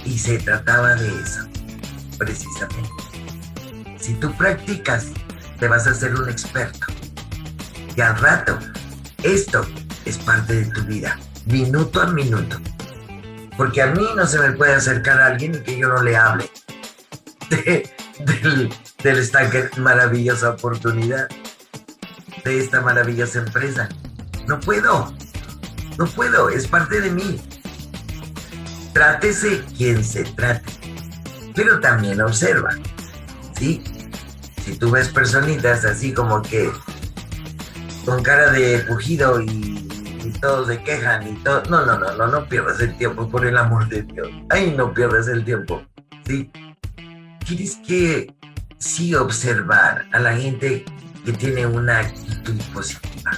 Y 0.04 0.18
se 0.18 0.38
trataba 0.38 0.94
de 0.94 1.08
eso, 1.08 1.48
precisamente. 2.18 2.90
Si 3.98 4.14
tú 4.14 4.36
practicas, 4.36 5.06
te 5.58 5.68
vas 5.68 5.86
a 5.86 5.90
hacer 5.90 6.14
un 6.14 6.28
experto. 6.28 6.86
Y 7.96 8.00
al 8.00 8.18
rato, 8.18 8.58
esto 9.22 9.66
es 10.04 10.18
parte 10.18 10.54
de 10.54 10.66
tu 10.66 10.82
vida, 10.82 11.18
minuto 11.46 12.00
a 12.00 12.06
minuto. 12.06 12.60
Porque 13.56 13.82
a 13.82 13.86
mí 13.86 14.04
no 14.16 14.26
se 14.26 14.38
me 14.38 14.52
puede 14.52 14.74
acercar 14.74 15.20
a 15.20 15.26
alguien 15.26 15.54
y 15.54 15.58
que 15.60 15.78
yo 15.78 15.88
no 15.88 16.02
le 16.02 16.16
hable 16.16 16.50
de, 17.50 17.88
del, 18.18 19.18
esta 19.18 19.48
maravillosa 19.76 20.50
oportunidad, 20.50 21.28
de 22.44 22.60
esta 22.60 22.80
maravillosa 22.80 23.38
empresa. 23.38 23.88
No 24.48 24.58
puedo, 24.60 25.14
no 25.98 26.06
puedo, 26.06 26.48
es 26.50 26.66
parte 26.66 27.00
de 27.00 27.10
mí. 27.10 27.40
Trátese 28.92 29.64
quien 29.76 30.04
se 30.04 30.24
trate, 30.24 30.72
pero 31.54 31.80
también 31.80 32.20
observa, 32.20 32.70
¿sí? 33.56 33.82
Si 34.64 34.76
tú 34.76 34.90
ves 34.90 35.08
personitas 35.08 35.84
así 35.84 36.14
como 36.14 36.40
que 36.40 36.70
con 38.04 38.22
cara 38.22 38.50
de 38.50 38.78
pujido 38.80 39.40
y, 39.40 39.72
todos 40.40 40.68
se 40.68 40.82
quejan 40.82 41.28
y 41.28 41.34
todo. 41.42 41.62
No, 41.68 41.84
no, 41.84 41.98
no, 41.98 42.14
no, 42.16 42.26
no 42.26 42.48
pierdas 42.48 42.80
el 42.80 42.96
tiempo, 42.96 43.28
por 43.28 43.44
el 43.44 43.58
amor 43.58 43.88
de 43.88 44.02
Dios. 44.02 44.28
Ay, 44.48 44.74
no 44.76 44.92
pierdas 44.92 45.28
el 45.28 45.44
tiempo. 45.44 45.82
¿sí? 46.26 46.50
Tienes 47.46 47.76
que 47.86 48.34
sí 48.78 49.14
observar 49.14 50.06
a 50.12 50.18
la 50.18 50.34
gente 50.34 50.84
que 51.24 51.32
tiene 51.32 51.66
una 51.66 52.00
actitud 52.00 52.58
positiva. 52.72 53.32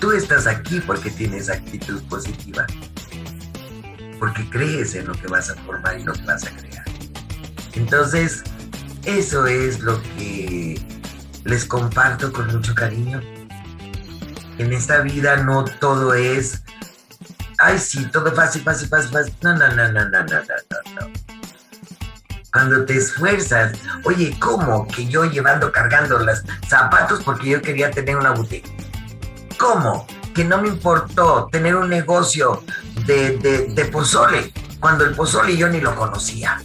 Tú 0.00 0.12
estás 0.12 0.46
aquí 0.46 0.80
porque 0.80 1.10
tienes 1.10 1.48
actitud 1.48 2.02
positiva. 2.04 2.66
Porque 4.18 4.48
crees 4.50 4.94
en 4.94 5.06
lo 5.06 5.14
que 5.14 5.28
vas 5.28 5.50
a 5.50 5.54
formar 5.62 5.98
y 5.98 6.04
lo 6.04 6.12
que 6.12 6.24
vas 6.24 6.44
a 6.44 6.50
crear. 6.50 6.84
Entonces, 7.74 8.44
eso 9.06 9.46
es 9.46 9.80
lo 9.80 10.00
que 10.02 10.80
les 11.44 11.64
comparto 11.64 12.32
con 12.32 12.46
mucho 12.48 12.74
cariño. 12.74 13.20
En 14.58 14.72
esta 14.72 15.00
vida 15.00 15.36
no 15.36 15.64
todo 15.64 16.14
es, 16.14 16.62
ay 17.58 17.78
sí, 17.78 18.06
todo 18.06 18.32
fácil, 18.32 18.62
fácil, 18.62 18.88
fácil, 18.88 19.10
fácil. 19.10 19.34
No, 19.42 19.54
no, 19.56 19.68
no, 19.68 19.92
no, 19.92 20.04
no, 20.04 20.22
no, 20.22 20.24
no, 20.24 21.00
no. 21.00 21.24
Cuando 22.52 22.84
te 22.84 22.96
esfuerzas, 22.96 23.72
oye, 24.04 24.36
¿cómo 24.38 24.86
que 24.86 25.06
yo 25.06 25.24
llevando, 25.24 25.72
cargando 25.72 26.20
los 26.20 26.42
zapatos 26.68 27.20
porque 27.24 27.48
yo 27.48 27.60
quería 27.60 27.90
tener 27.90 28.16
una 28.16 28.30
boutique? 28.30 28.70
¿Cómo? 29.58 30.06
Que 30.34 30.44
no 30.44 30.62
me 30.62 30.68
importó 30.68 31.48
tener 31.50 31.74
un 31.74 31.88
negocio 31.88 32.62
de, 33.06 33.38
de, 33.74 33.84
pozole, 33.86 34.52
cuando 34.78 35.04
el 35.04 35.16
pozole 35.16 35.56
yo 35.56 35.68
ni 35.68 35.80
lo 35.80 35.96
conocía. 35.96 36.62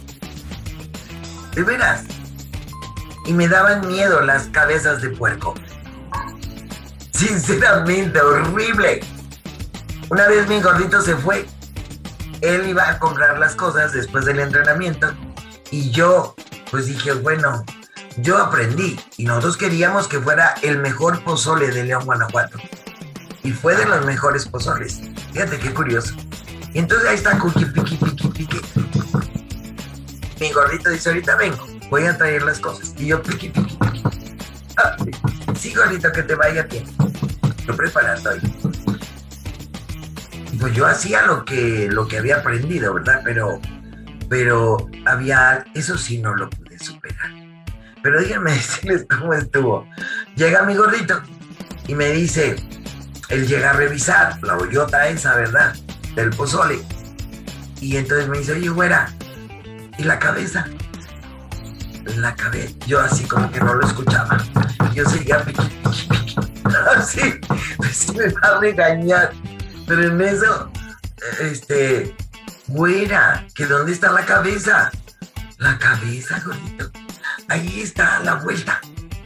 De 1.54 1.64
veras, 1.64 2.04
y 3.30 3.32
me 3.32 3.46
daban 3.46 3.86
miedo 3.86 4.22
las 4.22 4.48
cabezas 4.48 5.00
de 5.02 5.10
puerco. 5.10 5.54
Sinceramente, 7.12 8.20
horrible. 8.20 9.02
Una 10.08 10.26
vez 10.26 10.48
mi 10.48 10.60
gordito 10.60 11.00
se 11.00 11.14
fue. 11.14 11.46
Él 12.40 12.68
iba 12.68 12.88
a 12.88 12.98
comprar 12.98 13.38
las 13.38 13.54
cosas 13.54 13.92
después 13.92 14.24
del 14.24 14.40
entrenamiento 14.40 15.14
y 15.70 15.92
yo 15.92 16.34
pues 16.72 16.86
dije, 16.86 17.12
bueno, 17.12 17.64
yo 18.16 18.36
aprendí 18.36 18.98
y 19.16 19.26
nosotros 19.26 19.56
queríamos 19.56 20.08
que 20.08 20.18
fuera 20.18 20.56
el 20.62 20.78
mejor 20.78 21.22
pozole 21.22 21.68
de 21.68 21.84
León, 21.84 22.04
Guanajuato. 22.06 22.58
Y 23.44 23.52
fue 23.52 23.76
de 23.76 23.84
los 23.84 24.04
mejores 24.04 24.44
pozoles. 24.48 25.02
Fíjate 25.32 25.56
qué 25.60 25.72
curioso. 25.72 26.16
Y 26.74 26.80
entonces 26.80 27.08
ahí 27.08 27.14
está 27.14 27.38
Cookie, 27.38 27.66
piqui, 27.66 27.96
piqui, 27.96 28.28
piqui. 28.28 28.60
Mi 30.40 30.50
gordito 30.50 30.90
dice, 30.90 31.10
ahorita 31.10 31.36
vengo 31.36 31.79
voy 31.90 32.04
a 32.04 32.16
traer 32.16 32.42
las 32.42 32.60
cosas. 32.60 32.94
Y 32.96 33.06
yo, 33.06 33.22
piqui, 33.22 33.48
piqui, 33.48 33.76
piqui. 33.76 34.02
Ah, 34.76 34.96
sí, 35.58 35.74
gordito, 35.74 36.10
que 36.12 36.22
te 36.22 36.34
vaya 36.34 36.62
bien. 36.62 36.84
Yo 37.66 37.76
preparando 37.76 38.30
ahí. 38.30 38.40
Pues 40.58 40.74
yo 40.74 40.86
hacía 40.86 41.22
lo 41.22 41.44
que, 41.44 41.88
lo 41.90 42.06
que 42.06 42.18
había 42.18 42.36
aprendido, 42.36 42.94
¿verdad? 42.94 43.20
Pero, 43.24 43.60
pero 44.28 44.88
había, 45.06 45.64
eso 45.74 45.98
sí 45.98 46.18
no 46.18 46.34
lo 46.34 46.48
pude 46.48 46.78
superar. 46.78 47.30
Pero 48.02 48.20
díganme 48.20 48.52
cómo 49.10 49.34
estuvo. 49.34 49.86
Llega 50.36 50.62
mi 50.62 50.74
gordito 50.74 51.20
y 51.86 51.94
me 51.94 52.10
dice, 52.10 52.56
él 53.28 53.46
llega 53.46 53.70
a 53.70 53.72
revisar 53.72 54.42
la 54.42 54.54
bollota 54.54 55.08
esa, 55.08 55.34
¿verdad? 55.34 55.74
Del 56.14 56.30
pozole. 56.30 56.80
Y 57.80 57.96
entonces 57.96 58.28
me 58.28 58.38
dice, 58.38 58.52
oye, 58.52 58.68
güera, 58.68 59.12
¿y 59.98 60.04
la 60.04 60.18
cabeza? 60.18 60.66
La 62.16 62.34
cabeza. 62.34 62.74
Yo 62.86 63.00
así 63.00 63.24
como 63.24 63.50
que 63.50 63.60
no 63.60 63.74
lo 63.74 63.86
escuchaba. 63.86 64.38
Yo 64.94 65.08
seguía 65.08 65.44
así, 66.96 67.40
pues 67.76 68.14
me 68.14 68.28
va 68.28 68.56
a 68.56 68.60
regañar. 68.60 69.32
Pero 69.86 70.04
en 70.04 70.20
eso, 70.20 70.70
este, 71.40 72.14
güera, 72.68 73.46
que 73.54 73.66
dónde 73.66 73.92
está 73.92 74.10
la 74.12 74.24
cabeza. 74.24 74.90
La 75.58 75.78
cabeza, 75.78 76.40
gordito. 76.44 76.90
Ahí 77.48 77.80
está 77.80 78.20
la 78.20 78.36
vuelta. 78.36 78.80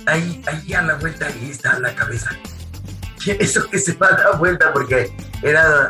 Ahí, 0.07 0.43
ahí 0.47 0.74
a 0.74 0.82
la 0.82 0.95
vuelta, 0.95 1.26
ahí 1.26 1.51
está 1.51 1.78
la 1.78 1.95
cabeza. 1.95 2.30
Eso 3.26 3.68
que 3.70 3.78
se 3.78 3.95
va 3.95 4.09
a 4.09 4.16
dar 4.16 4.39
vuelta 4.39 4.72
porque 4.72 5.14
era, 5.43 5.89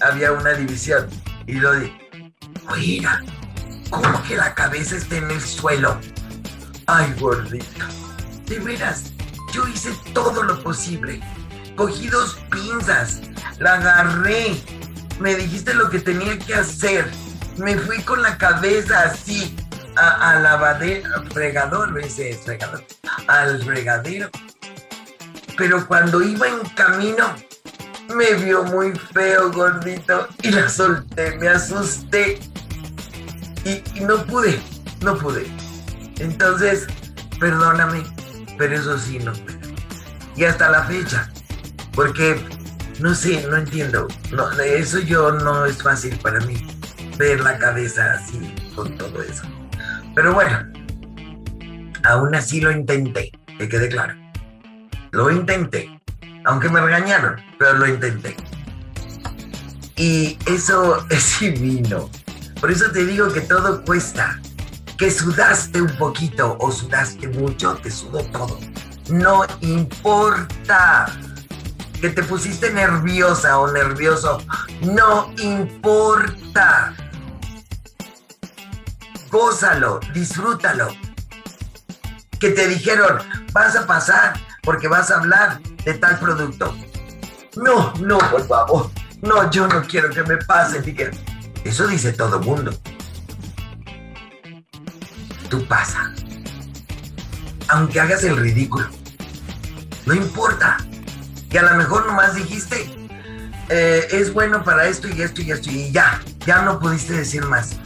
había 0.00 0.32
una 0.32 0.52
división. 0.52 1.08
Y 1.46 1.54
lo 1.54 1.72
de, 1.72 1.92
güera, 2.68 3.22
¿cómo 3.90 4.22
que 4.24 4.36
la 4.36 4.54
cabeza 4.54 4.96
está 4.96 5.16
en 5.16 5.30
el 5.30 5.40
suelo? 5.40 5.98
Ay, 6.86 7.12
gordito. 7.18 7.84
De 8.46 8.60
veras, 8.60 9.12
yo 9.52 9.66
hice 9.66 9.90
todo 10.12 10.42
lo 10.44 10.62
posible. 10.62 11.20
Cogí 11.74 12.06
dos 12.08 12.38
pinzas, 12.50 13.22
la 13.58 13.74
agarré. 13.74 14.56
Me 15.18 15.34
dijiste 15.34 15.74
lo 15.74 15.90
que 15.90 15.98
tenía 15.98 16.38
que 16.38 16.54
hacer. 16.54 17.10
Me 17.56 17.76
fui 17.76 18.00
con 18.02 18.22
la 18.22 18.38
cabeza 18.38 19.02
así 19.02 19.56
a, 19.96 20.30
a 20.30 20.40
lavadero, 20.40 21.24
fregador, 21.32 21.98
ese 21.98 22.38
fregador, 22.44 22.84
al 23.26 23.62
fregadero. 23.64 24.30
Pero 25.56 25.86
cuando 25.88 26.22
iba 26.22 26.46
en 26.46 26.60
camino, 26.76 27.34
me 28.14 28.34
vio 28.34 28.62
muy 28.62 28.92
feo, 29.12 29.50
gordito, 29.50 30.28
y 30.42 30.50
la 30.50 30.68
solté, 30.68 31.36
me 31.38 31.48
asusté. 31.48 32.38
Y 33.64 34.00
no 34.00 34.22
pude, 34.24 34.60
no 35.00 35.16
pude. 35.18 35.50
Entonces, 36.18 36.86
perdóname, 37.38 38.02
pero 38.58 38.76
eso 38.76 38.98
sí 38.98 39.18
no. 39.18 39.32
Y 40.36 40.44
hasta 40.44 40.70
la 40.70 40.84
fecha, 40.84 41.30
porque 41.92 42.38
no 43.00 43.14
sé, 43.14 43.46
no 43.48 43.56
entiendo. 43.56 44.08
No, 44.32 44.50
eso 44.52 44.98
yo 45.00 45.32
no 45.32 45.66
es 45.66 45.82
fácil 45.82 46.16
para 46.18 46.40
mí, 46.40 46.56
ver 47.18 47.40
la 47.40 47.58
cabeza 47.58 48.14
así 48.14 48.54
con 48.74 48.96
todo 48.96 49.22
eso. 49.22 49.42
Pero 50.14 50.32
bueno, 50.32 50.72
aún 52.04 52.34
así 52.34 52.60
lo 52.60 52.70
intenté, 52.70 53.30
que 53.58 53.68
quede 53.68 53.88
claro. 53.88 54.14
Lo 55.12 55.30
intenté, 55.30 56.00
aunque 56.44 56.68
me 56.68 56.80
regañaron, 56.80 57.36
pero 57.58 57.74
lo 57.74 57.86
intenté. 57.86 58.36
Y 59.96 60.38
eso 60.46 61.06
es 61.10 61.40
divino. 61.40 62.10
Por 62.60 62.70
eso 62.70 62.90
te 62.90 63.04
digo 63.04 63.30
que 63.32 63.42
todo 63.42 63.84
cuesta. 63.84 64.40
Que 64.98 65.10
sudaste 65.10 65.82
un 65.82 65.94
poquito 65.98 66.56
o 66.58 66.72
sudaste 66.72 67.28
mucho, 67.28 67.74
te 67.76 67.90
sudó 67.90 68.20
todo. 68.24 68.58
No 69.08 69.44
importa. 69.60 71.06
Que 72.00 72.10
te 72.10 72.22
pusiste 72.22 72.72
nerviosa 72.72 73.58
o 73.58 73.70
nervioso, 73.70 74.38
no 74.82 75.32
importa. 75.38 76.94
Gózalo, 79.30 80.00
disfrútalo. 80.12 80.88
Que 82.38 82.50
te 82.50 82.68
dijeron, 82.68 83.18
vas 83.52 83.76
a 83.76 83.86
pasar 83.86 84.38
porque 84.62 84.88
vas 84.88 85.10
a 85.10 85.18
hablar 85.18 85.60
de 85.84 85.94
tal 85.94 86.18
producto. 86.18 86.74
No, 87.56 87.92
no, 87.94 88.18
por 88.18 88.46
favor. 88.46 88.90
No, 89.22 89.50
yo 89.50 89.66
no 89.66 89.82
quiero 89.82 90.10
que 90.10 90.22
me 90.22 90.36
pase. 90.36 90.82
Eso 91.64 91.86
dice 91.86 92.12
todo 92.12 92.40
mundo. 92.40 92.72
Tú 95.48 95.66
pasa. 95.66 96.12
Aunque 97.68 98.00
hagas 98.00 98.24
el 98.24 98.36
ridículo. 98.36 98.88
No 100.04 100.14
importa. 100.14 100.78
Que 101.50 101.58
a 101.58 101.62
lo 101.62 101.76
mejor 101.76 102.06
nomás 102.06 102.34
dijiste, 102.34 102.90
eh, 103.68 104.06
es 104.10 104.32
bueno 104.32 104.64
para 104.64 104.86
esto 104.86 105.08
y 105.08 105.22
esto 105.22 105.42
y 105.42 105.52
esto. 105.52 105.70
Y 105.70 105.92
ya, 105.92 106.20
ya 106.44 106.62
no 106.62 106.78
pudiste 106.80 107.12
decir 107.12 107.44
más. 107.44 107.76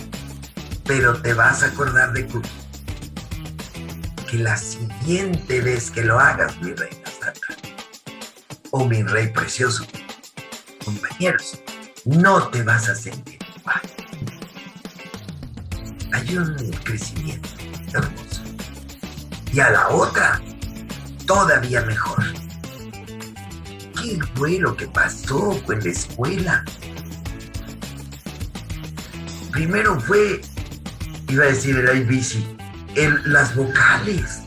Pero 0.84 1.20
te 1.20 1.34
vas 1.34 1.62
a 1.62 1.66
acordar 1.66 2.12
de 2.12 2.26
Cookie. 2.26 2.48
Que 4.30 4.38
la 4.38 4.56
siguiente 4.56 5.60
vez 5.60 5.90
que 5.90 6.04
lo 6.04 6.18
hagas, 6.18 6.56
mi 6.60 6.72
reina 6.72 7.10
santa, 7.20 7.56
o 8.70 8.86
mi 8.86 9.02
rey 9.02 9.28
precioso, 9.28 9.84
compañeros, 10.84 11.60
no 12.04 12.48
te 12.48 12.62
vas 12.62 12.88
a 12.88 12.94
sentir 12.94 13.40
un 16.38 16.54
crecimiento 16.84 17.48
hermoso. 17.92 18.42
Y 19.52 19.60
a 19.60 19.70
la 19.70 19.88
otra, 19.88 20.40
todavía 21.26 21.82
mejor. 21.82 22.24
¿Qué 24.00 24.18
fue 24.34 24.58
lo 24.58 24.76
que 24.76 24.86
pasó 24.88 25.60
en 25.68 25.84
la 25.84 25.90
escuela? 25.90 26.64
Primero 29.50 30.00
fue, 30.00 30.40
iba 31.28 31.44
a 31.44 31.48
decir 31.48 31.76
el 31.76 31.88
ABC, 31.88 32.36
el, 32.96 33.20
las 33.32 33.54
vocales 33.54 34.42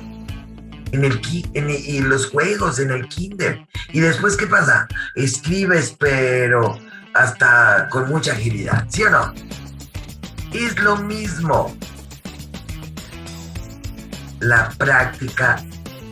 en 0.94 1.04
el, 1.04 1.20
en 1.54 2.10
los 2.10 2.28
juegos, 2.30 2.80
en 2.80 2.92
el 2.92 3.08
kinder. 3.08 3.68
Y 3.92 4.00
después, 4.00 4.38
¿qué 4.38 4.48
pasa? 4.48 4.88
Escribes, 5.16 5.96
pero 6.00 6.80
hasta 7.14 7.88
con 7.90 8.10
mucha 8.10 8.32
agilidad, 8.34 8.86
¿sí 8.90 9.04
o 9.04 9.10
no? 9.10 9.34
Es 10.54 10.78
lo 10.80 10.97
mismo. 10.97 11.76
La 14.39 14.70
práctica, 14.78 15.64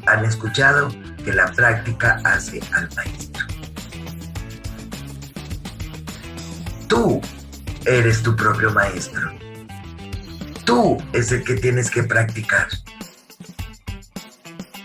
han 0.08 0.26
escuchado 0.26 0.90
que 1.24 1.32
la 1.32 1.52
práctica 1.52 2.20
hace 2.24 2.60
al 2.74 2.90
maestro. 2.96 3.46
Tú 6.88 7.22
eres 7.86 8.24
tu 8.24 8.36
propio 8.36 8.72
maestro. 8.72 9.32
Tú 10.66 10.98
es 11.14 11.32
el 11.32 11.44
que 11.44 11.56
tienes 11.56 11.92
que 11.92 12.02
practicar. 12.02 12.68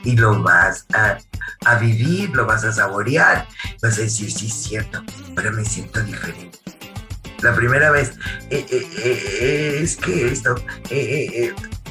Y 0.04 0.16
lo 0.16 0.42
vas 0.42 0.84
a, 0.92 1.16
a 1.64 1.74
vivir, 1.76 2.28
lo 2.36 2.44
vas 2.44 2.62
a 2.64 2.72
saborear. 2.72 3.48
Vas 3.80 3.98
a 3.98 4.02
decir, 4.02 4.30
sí, 4.30 4.48
es 4.48 4.54
cierto, 4.54 5.02
pero 5.34 5.50
me 5.52 5.64
siento 5.64 6.02
diferente. 6.02 6.65
La 7.42 7.54
primera 7.54 7.90
vez, 7.90 8.12
eh, 8.50 8.66
eh, 8.70 8.88
eh, 8.98 9.80
es 9.82 9.96
que 9.96 10.28
esto, 10.28 10.54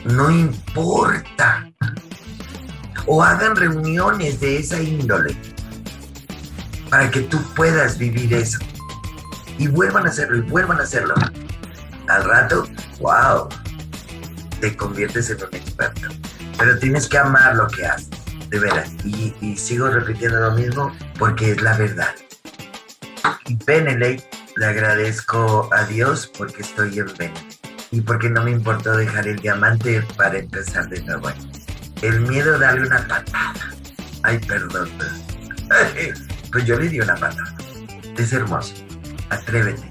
no 0.05 0.31
importa. 0.31 1.69
O 3.07 3.21
hagan 3.21 3.55
reuniones 3.55 4.39
de 4.39 4.57
esa 4.57 4.81
índole 4.81 5.37
para 6.89 7.11
que 7.11 7.21
tú 7.21 7.41
puedas 7.55 7.97
vivir 7.97 8.33
eso. 8.33 8.59
Y 9.57 9.67
vuelvan 9.67 10.05
a 10.05 10.09
hacerlo, 10.09 10.37
y 10.37 10.41
vuelvan 10.41 10.79
a 10.79 10.83
hacerlo. 10.83 11.13
Al 12.07 12.23
rato, 12.23 12.67
wow, 12.99 13.47
te 14.59 14.75
conviertes 14.75 15.29
en 15.29 15.37
un 15.37 15.55
experto. 15.55 16.07
Pero 16.57 16.79
tienes 16.79 17.07
que 17.07 17.17
amar 17.17 17.55
lo 17.55 17.67
que 17.67 17.85
haces, 17.85 18.09
de 18.49 18.59
veras. 18.59 18.91
Y, 19.03 19.55
sigo 19.57 19.87
repitiendo 19.89 20.39
lo 20.39 20.51
mismo 20.51 20.95
porque 21.17 21.51
es 21.51 21.61
la 21.61 21.77
verdad. 21.77 22.13
Y 23.45 23.57
Benelete 23.65 24.27
le 24.55 24.65
agradezco 24.65 25.69
a 25.73 25.85
Dios 25.85 26.31
porque 26.37 26.61
estoy 26.61 26.99
en 26.99 27.07
Benelete. 27.17 27.59
Y 27.91 28.01
porque 28.01 28.29
no 28.29 28.43
me 28.43 28.51
importó 28.51 28.95
dejar 28.95 29.27
el 29.27 29.37
diamante 29.37 30.01
para 30.17 30.39
empezar 30.39 30.89
de 30.89 31.01
nuevo. 31.01 31.29
El 32.01 32.21
miedo 32.21 32.57
darle 32.57 32.87
una 32.87 33.07
patada. 33.07 33.73
Ay, 34.23 34.39
perdón. 34.39 34.89
Pues 36.51 36.65
yo 36.65 36.79
le 36.79 36.89
di 36.89 36.99
una 36.99 37.15
patada. 37.15 37.55
Es 38.17 38.33
hermoso. 38.33 38.73
Atrévete 39.29 39.87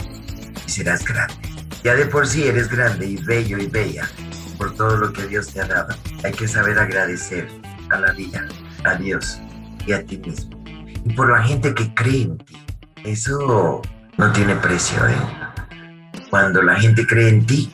y 0.66 0.70
serás 0.70 1.04
grande. 1.04 1.34
Ya 1.82 1.94
de 1.94 2.06
por 2.06 2.26
sí 2.26 2.46
eres 2.46 2.68
grande 2.68 3.06
y 3.06 3.16
bello 3.16 3.58
y 3.58 3.66
bella 3.66 4.08
por 4.56 4.74
todo 4.74 4.96
lo 4.96 5.12
que 5.12 5.26
Dios 5.26 5.52
te 5.52 5.60
ha 5.60 5.66
dado. 5.66 5.94
Hay 6.22 6.32
que 6.32 6.48
saber 6.48 6.78
agradecer 6.78 7.48
a 7.90 7.98
la 7.98 8.12
vida, 8.12 8.46
a 8.84 8.94
Dios 8.94 9.38
y 9.86 9.92
a 9.92 10.04
ti 10.04 10.18
mismo. 10.18 10.62
Y 11.04 11.12
por 11.12 11.30
la 11.30 11.42
gente 11.42 11.74
que 11.74 11.92
cree 11.94 12.22
en 12.22 12.38
ti. 12.38 12.56
Eso 13.04 13.82
no 14.16 14.32
tiene 14.32 14.54
precio, 14.56 15.06
¿eh? 15.06 15.16
Cuando 16.30 16.62
la 16.62 16.76
gente 16.76 17.06
cree 17.06 17.28
en 17.28 17.46
ti, 17.46 17.72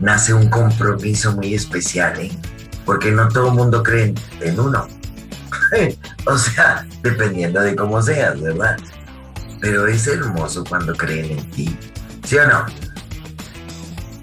nace 0.00 0.34
un 0.34 0.48
compromiso 0.48 1.32
muy 1.32 1.54
especial, 1.54 2.20
¿eh? 2.20 2.32
Porque 2.84 3.12
no 3.12 3.28
todo 3.28 3.48
el 3.48 3.54
mundo 3.54 3.82
cree 3.82 4.14
en 4.40 4.60
uno. 4.60 4.88
o 6.26 6.38
sea, 6.38 6.86
dependiendo 7.02 7.60
de 7.60 7.76
cómo 7.76 8.02
seas, 8.02 8.40
¿verdad? 8.40 8.76
Pero 9.60 9.86
es 9.86 10.06
hermoso 10.06 10.64
cuando 10.64 10.94
creen 10.94 11.38
en 11.38 11.50
ti, 11.50 11.78
¿sí 12.24 12.36
o 12.36 12.46
no? 12.46 12.66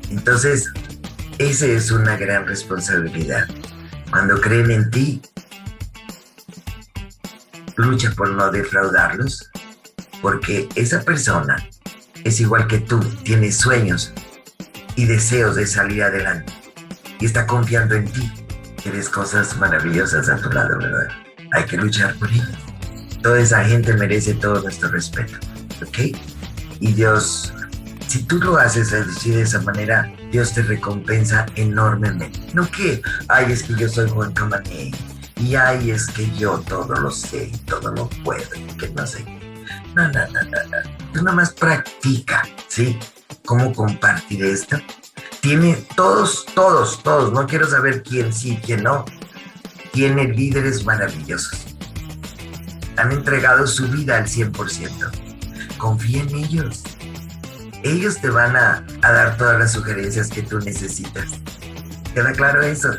Entonces, 0.09 0.71
esa 1.37 1.65
es 1.65 1.91
una 1.91 2.17
gran 2.17 2.47
responsabilidad. 2.47 3.47
Cuando 4.11 4.41
creen 4.41 4.71
en 4.71 4.89
ti, 4.89 5.21
lucha 7.77 8.11
por 8.11 8.29
no 8.31 8.51
defraudarlos, 8.51 9.48
porque 10.21 10.67
esa 10.75 11.01
persona 11.01 11.67
es 12.23 12.39
igual 12.39 12.67
que 12.67 12.79
tú, 12.79 12.99
tiene 13.23 13.51
sueños 13.51 14.13
y 14.95 15.05
deseos 15.05 15.55
de 15.55 15.65
salir 15.65 16.03
adelante 16.03 16.53
y 17.19 17.25
está 17.25 17.45
confiando 17.45 17.95
en 17.95 18.05
ti 18.11 18.31
tienes 18.81 19.09
cosas 19.09 19.57
maravillosas 19.57 20.29
a 20.29 20.37
tu 20.37 20.49
lado, 20.49 20.77
¿verdad? 20.77 21.07
Hay 21.51 21.65
que 21.65 21.77
luchar 21.77 22.15
por 22.15 22.29
ellas. 22.31 22.49
Toda 23.21 23.39
esa 23.39 23.63
gente 23.65 23.93
merece 23.93 24.33
todo 24.35 24.61
nuestro 24.61 24.89
respeto, 24.89 25.37
¿ok? 25.85 26.17
Y 26.79 26.93
Dios, 26.93 27.53
si 28.07 28.23
tú 28.23 28.37
lo 28.37 28.57
haces 28.57 28.93
así 28.93 29.31
de 29.31 29.41
esa 29.41 29.61
manera, 29.61 30.11
Dios 30.31 30.53
te 30.53 30.61
recompensa 30.61 31.45
enormemente. 31.55 32.39
No 32.53 32.69
que, 32.71 33.01
ay, 33.27 33.51
es 33.51 33.63
que 33.63 33.75
yo 33.75 33.89
soy 33.89 34.09
Juan 34.09 34.31
Camané, 34.33 34.91
y 35.37 35.55
ay, 35.55 35.91
es 35.91 36.07
que 36.07 36.29
yo 36.37 36.59
todo 36.67 36.95
lo 36.95 37.11
sé, 37.11 37.51
todo 37.65 37.93
lo 37.93 38.09
puedo, 38.23 38.49
que 38.77 38.89
no 38.89 39.05
sé. 39.05 39.25
No, 39.95 40.07
no, 40.07 40.27
no, 40.27 40.41
no. 40.41 41.11
Tú 41.13 41.23
nada 41.23 41.35
más 41.35 41.53
practica, 41.53 42.43
¿sí? 42.67 42.97
¿Cómo 43.45 43.73
compartir 43.73 44.45
esto? 44.45 44.77
Tiene 45.41 45.75
todos, 45.95 46.45
todos, 46.53 47.01
todos, 47.01 47.31
no 47.33 47.47
quiero 47.47 47.67
saber 47.67 48.03
quién 48.03 48.31
sí, 48.31 48.59
quién 48.63 48.83
no. 48.83 49.05
Tiene 49.91 50.25
líderes 50.25 50.85
maravillosos. 50.85 51.75
Han 52.97 53.11
entregado 53.11 53.65
su 53.65 53.87
vida 53.87 54.17
al 54.17 54.25
100%. 54.25 55.77
Confía 55.77 56.21
en 56.21 56.35
ellos. 56.35 56.83
Ellos 57.83 58.19
te 58.21 58.29
van 58.29 58.55
a, 58.55 58.85
a 59.01 59.11
dar 59.11 59.37
todas 59.37 59.57
las 59.57 59.71
sugerencias 59.71 60.29
que 60.29 60.43
tú 60.43 60.59
necesitas. 60.59 61.31
¿Queda 62.13 62.33
claro 62.33 62.61
eso? 62.61 62.89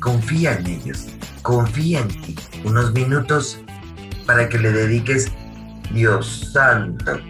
Confía 0.00 0.54
en 0.54 0.66
ellos. 0.66 1.06
Confía 1.42 2.00
en 2.00 2.08
ti. 2.08 2.34
Unos 2.64 2.92
minutos 2.92 3.60
para 4.26 4.48
que 4.48 4.58
le 4.58 4.72
dediques, 4.72 5.32
Dios 5.92 6.50
santo, 6.52 7.20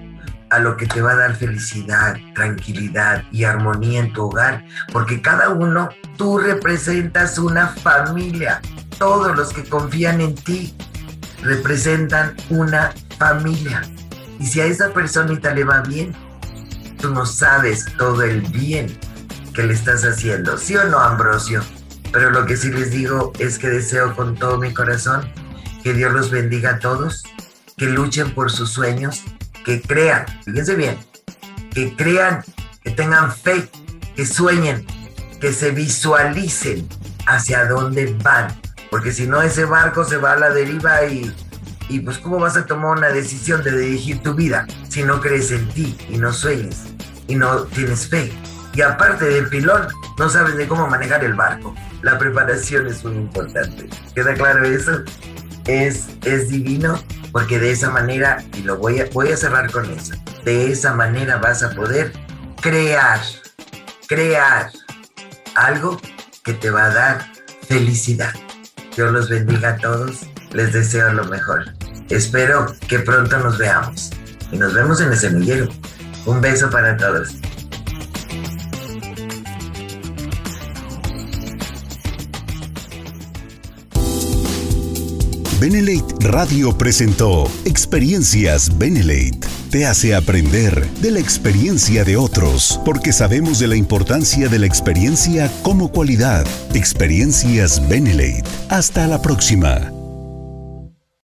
a 0.51 0.59
lo 0.59 0.77
que 0.77 0.87
te 0.87 1.03
va 1.03 1.13
a 1.13 1.17
dar 1.17 1.37
felicidad, 1.37 2.17
tranquilidad 2.35 3.25
y 3.31 3.45
armonía 3.45 4.01
en 4.01 4.13
tu 4.13 4.25
hogar, 4.25 4.65
porque 4.93 5.21
cada 5.21 5.51
uno, 5.51 5.89
tú 6.17 6.39
representas 6.39 7.39
una 7.39 7.69
familia. 7.69 8.61
Todos 8.99 9.37
los 9.37 9.53
que 9.53 9.65
confían 9.65 10.21
en 10.21 10.35
ti 10.35 10.75
representan 11.43 12.35
una 12.51 12.93
familia. 13.19 13.83
Y 14.41 14.47
si 14.47 14.61
a 14.61 14.67
esa 14.67 14.93
personita 14.93 15.55
le 15.55 15.65
va 15.65 15.81
bien, 15.83 16.15
tú 17.01 17.11
no 17.11 17.27
sabes 17.27 17.87
todo 17.97 18.23
el 18.23 18.41
bien 18.43 18.99
que 19.55 19.65
le 19.65 19.75
estás 19.75 20.05
haciendo, 20.05 20.57
¿sí 20.57 20.77
o 20.77 20.85
no, 20.85 20.99
Ambrosio? 20.99 21.63
Pero 22.13 22.31
lo 22.31 22.47
que 22.47 22.57
sí 22.57 22.71
les 22.71 22.91
digo 22.91 23.33
es 23.39 23.59
que 23.59 23.69
deseo 23.69 24.15
con 24.17 24.35
todo 24.35 24.59
mi 24.59 24.73
corazón 24.73 25.29
que 25.83 25.93
Dios 25.93 26.13
los 26.13 26.31
bendiga 26.31 26.71
a 26.71 26.79
todos, 26.79 27.23
que 27.79 27.87
luchen 27.87 28.35
por 28.35 28.51
sus 28.51 28.71
sueños, 28.71 29.23
que 29.65 29.81
crean, 29.81 30.27
fíjense 30.45 30.75
bien, 30.75 30.99
que 31.73 31.95
crean, 31.97 32.43
que 32.83 32.91
tengan 32.91 33.33
fe, 33.33 33.71
que 34.17 34.27
sueñen, 34.27 34.85
que 35.41 35.53
se 35.53 35.71
visualicen 35.71 36.87
hacia 37.27 37.67
dónde 37.67 38.15
van. 38.23 38.49
Porque 38.91 39.13
si 39.13 39.27
no, 39.27 39.41
ese 39.41 39.65
barco 39.65 40.05
se 40.05 40.17
va 40.17 40.33
a 40.33 40.37
la 40.37 40.51
deriva 40.51 41.05
y, 41.05 41.33
y 41.89 42.01
pues 42.01 42.19
cómo 42.19 42.41
vas 42.41 42.57
a 42.57 42.67
tomar 42.67 42.99
una 42.99 43.09
decisión 43.09 43.63
de 43.63 43.79
dirigir 43.79 44.23
tu 44.23 44.35
vida 44.35 44.67
si 44.89 45.05
no 45.05 45.21
crees 45.21 45.53
en 45.53 45.69
ti 45.69 45.97
y 46.09 46.19
no 46.19 46.33
sueñes 46.33 46.85
y 47.29 47.37
no 47.37 47.65
tienes 47.65 48.09
fe. 48.09 48.33
Y 48.75 48.81
aparte 48.81 49.27
del 49.27 49.49
pilón, 49.49 49.89
no 50.19 50.29
sabes 50.29 50.57
de 50.57 50.67
cómo 50.67 50.87
manejar 50.89 51.25
el 51.25 51.35
barco. 51.35 51.75
La 52.03 52.19
preparación 52.19 52.87
es 52.87 53.05
muy 53.05 53.17
importante. 53.17 53.89
¿Queda 54.15 54.35
claro 54.35 54.65
eso? 54.65 55.03
Es, 55.67 56.09
es 56.25 56.49
divino 56.49 56.99
porque 57.33 57.59
de 57.59 57.71
esa 57.71 57.91
manera, 57.91 58.45
y 58.55 58.63
lo 58.63 58.77
voy 58.77 59.01
a, 59.01 59.07
voy 59.13 59.31
a 59.33 59.37
cerrar 59.37 59.71
con 59.71 59.91
eso, 59.91 60.15
de 60.45 60.71
esa 60.71 60.95
manera 60.95 61.37
vas 61.37 61.63
a 61.63 61.71
poder 61.71 62.13
crear, 62.61 63.21
crear 64.07 64.71
algo 65.55 66.01
que 66.45 66.55
te 66.55 66.71
va 66.71 66.87
a 66.87 66.95
dar 66.95 67.33
felicidad. 67.67 68.33
Dios 68.97 69.13
los 69.13 69.29
bendiga 69.29 69.71
a 69.71 69.77
todos, 69.77 70.27
les 70.53 70.73
deseo 70.73 71.13
lo 71.13 71.25
mejor. 71.25 71.67
Espero 72.09 72.75
que 72.89 73.01
pronto 73.01 73.39
nos 73.39 73.59
veamos 73.59 74.11
y 74.51 74.57
nos 74.57 74.73
vemos 74.73 75.01
en 75.01 75.13
el 75.13 75.19
semillero. 75.19 75.69
Un 76.27 76.41
beso 76.41 76.71
para 76.71 76.97
todos. 76.97 77.35
Benelate 85.61 86.15
Radio 86.21 86.79
presentó 86.79 87.51
Experiencias 87.65 88.79
Benelate. 88.79 89.41
Te 89.71 89.87
hace 89.87 90.15
aprender 90.15 90.87
de 91.01 91.11
la 91.11 91.19
experiencia 91.19 92.05
de 92.05 92.17
otros, 92.17 92.81
porque 92.85 93.13
sabemos 93.13 93.59
de 93.59 93.67
la 93.67 93.75
importancia 93.75 94.49
de 94.49 94.61
la 94.61 94.67
experiencia 94.67 95.51
como 95.63 95.91
cualidad. 95.91 96.47
Experiencias 96.75 97.87
Benelate. 97.89 98.45
Hasta 98.69 99.09
la 99.09 99.21
próxima. 99.21 99.98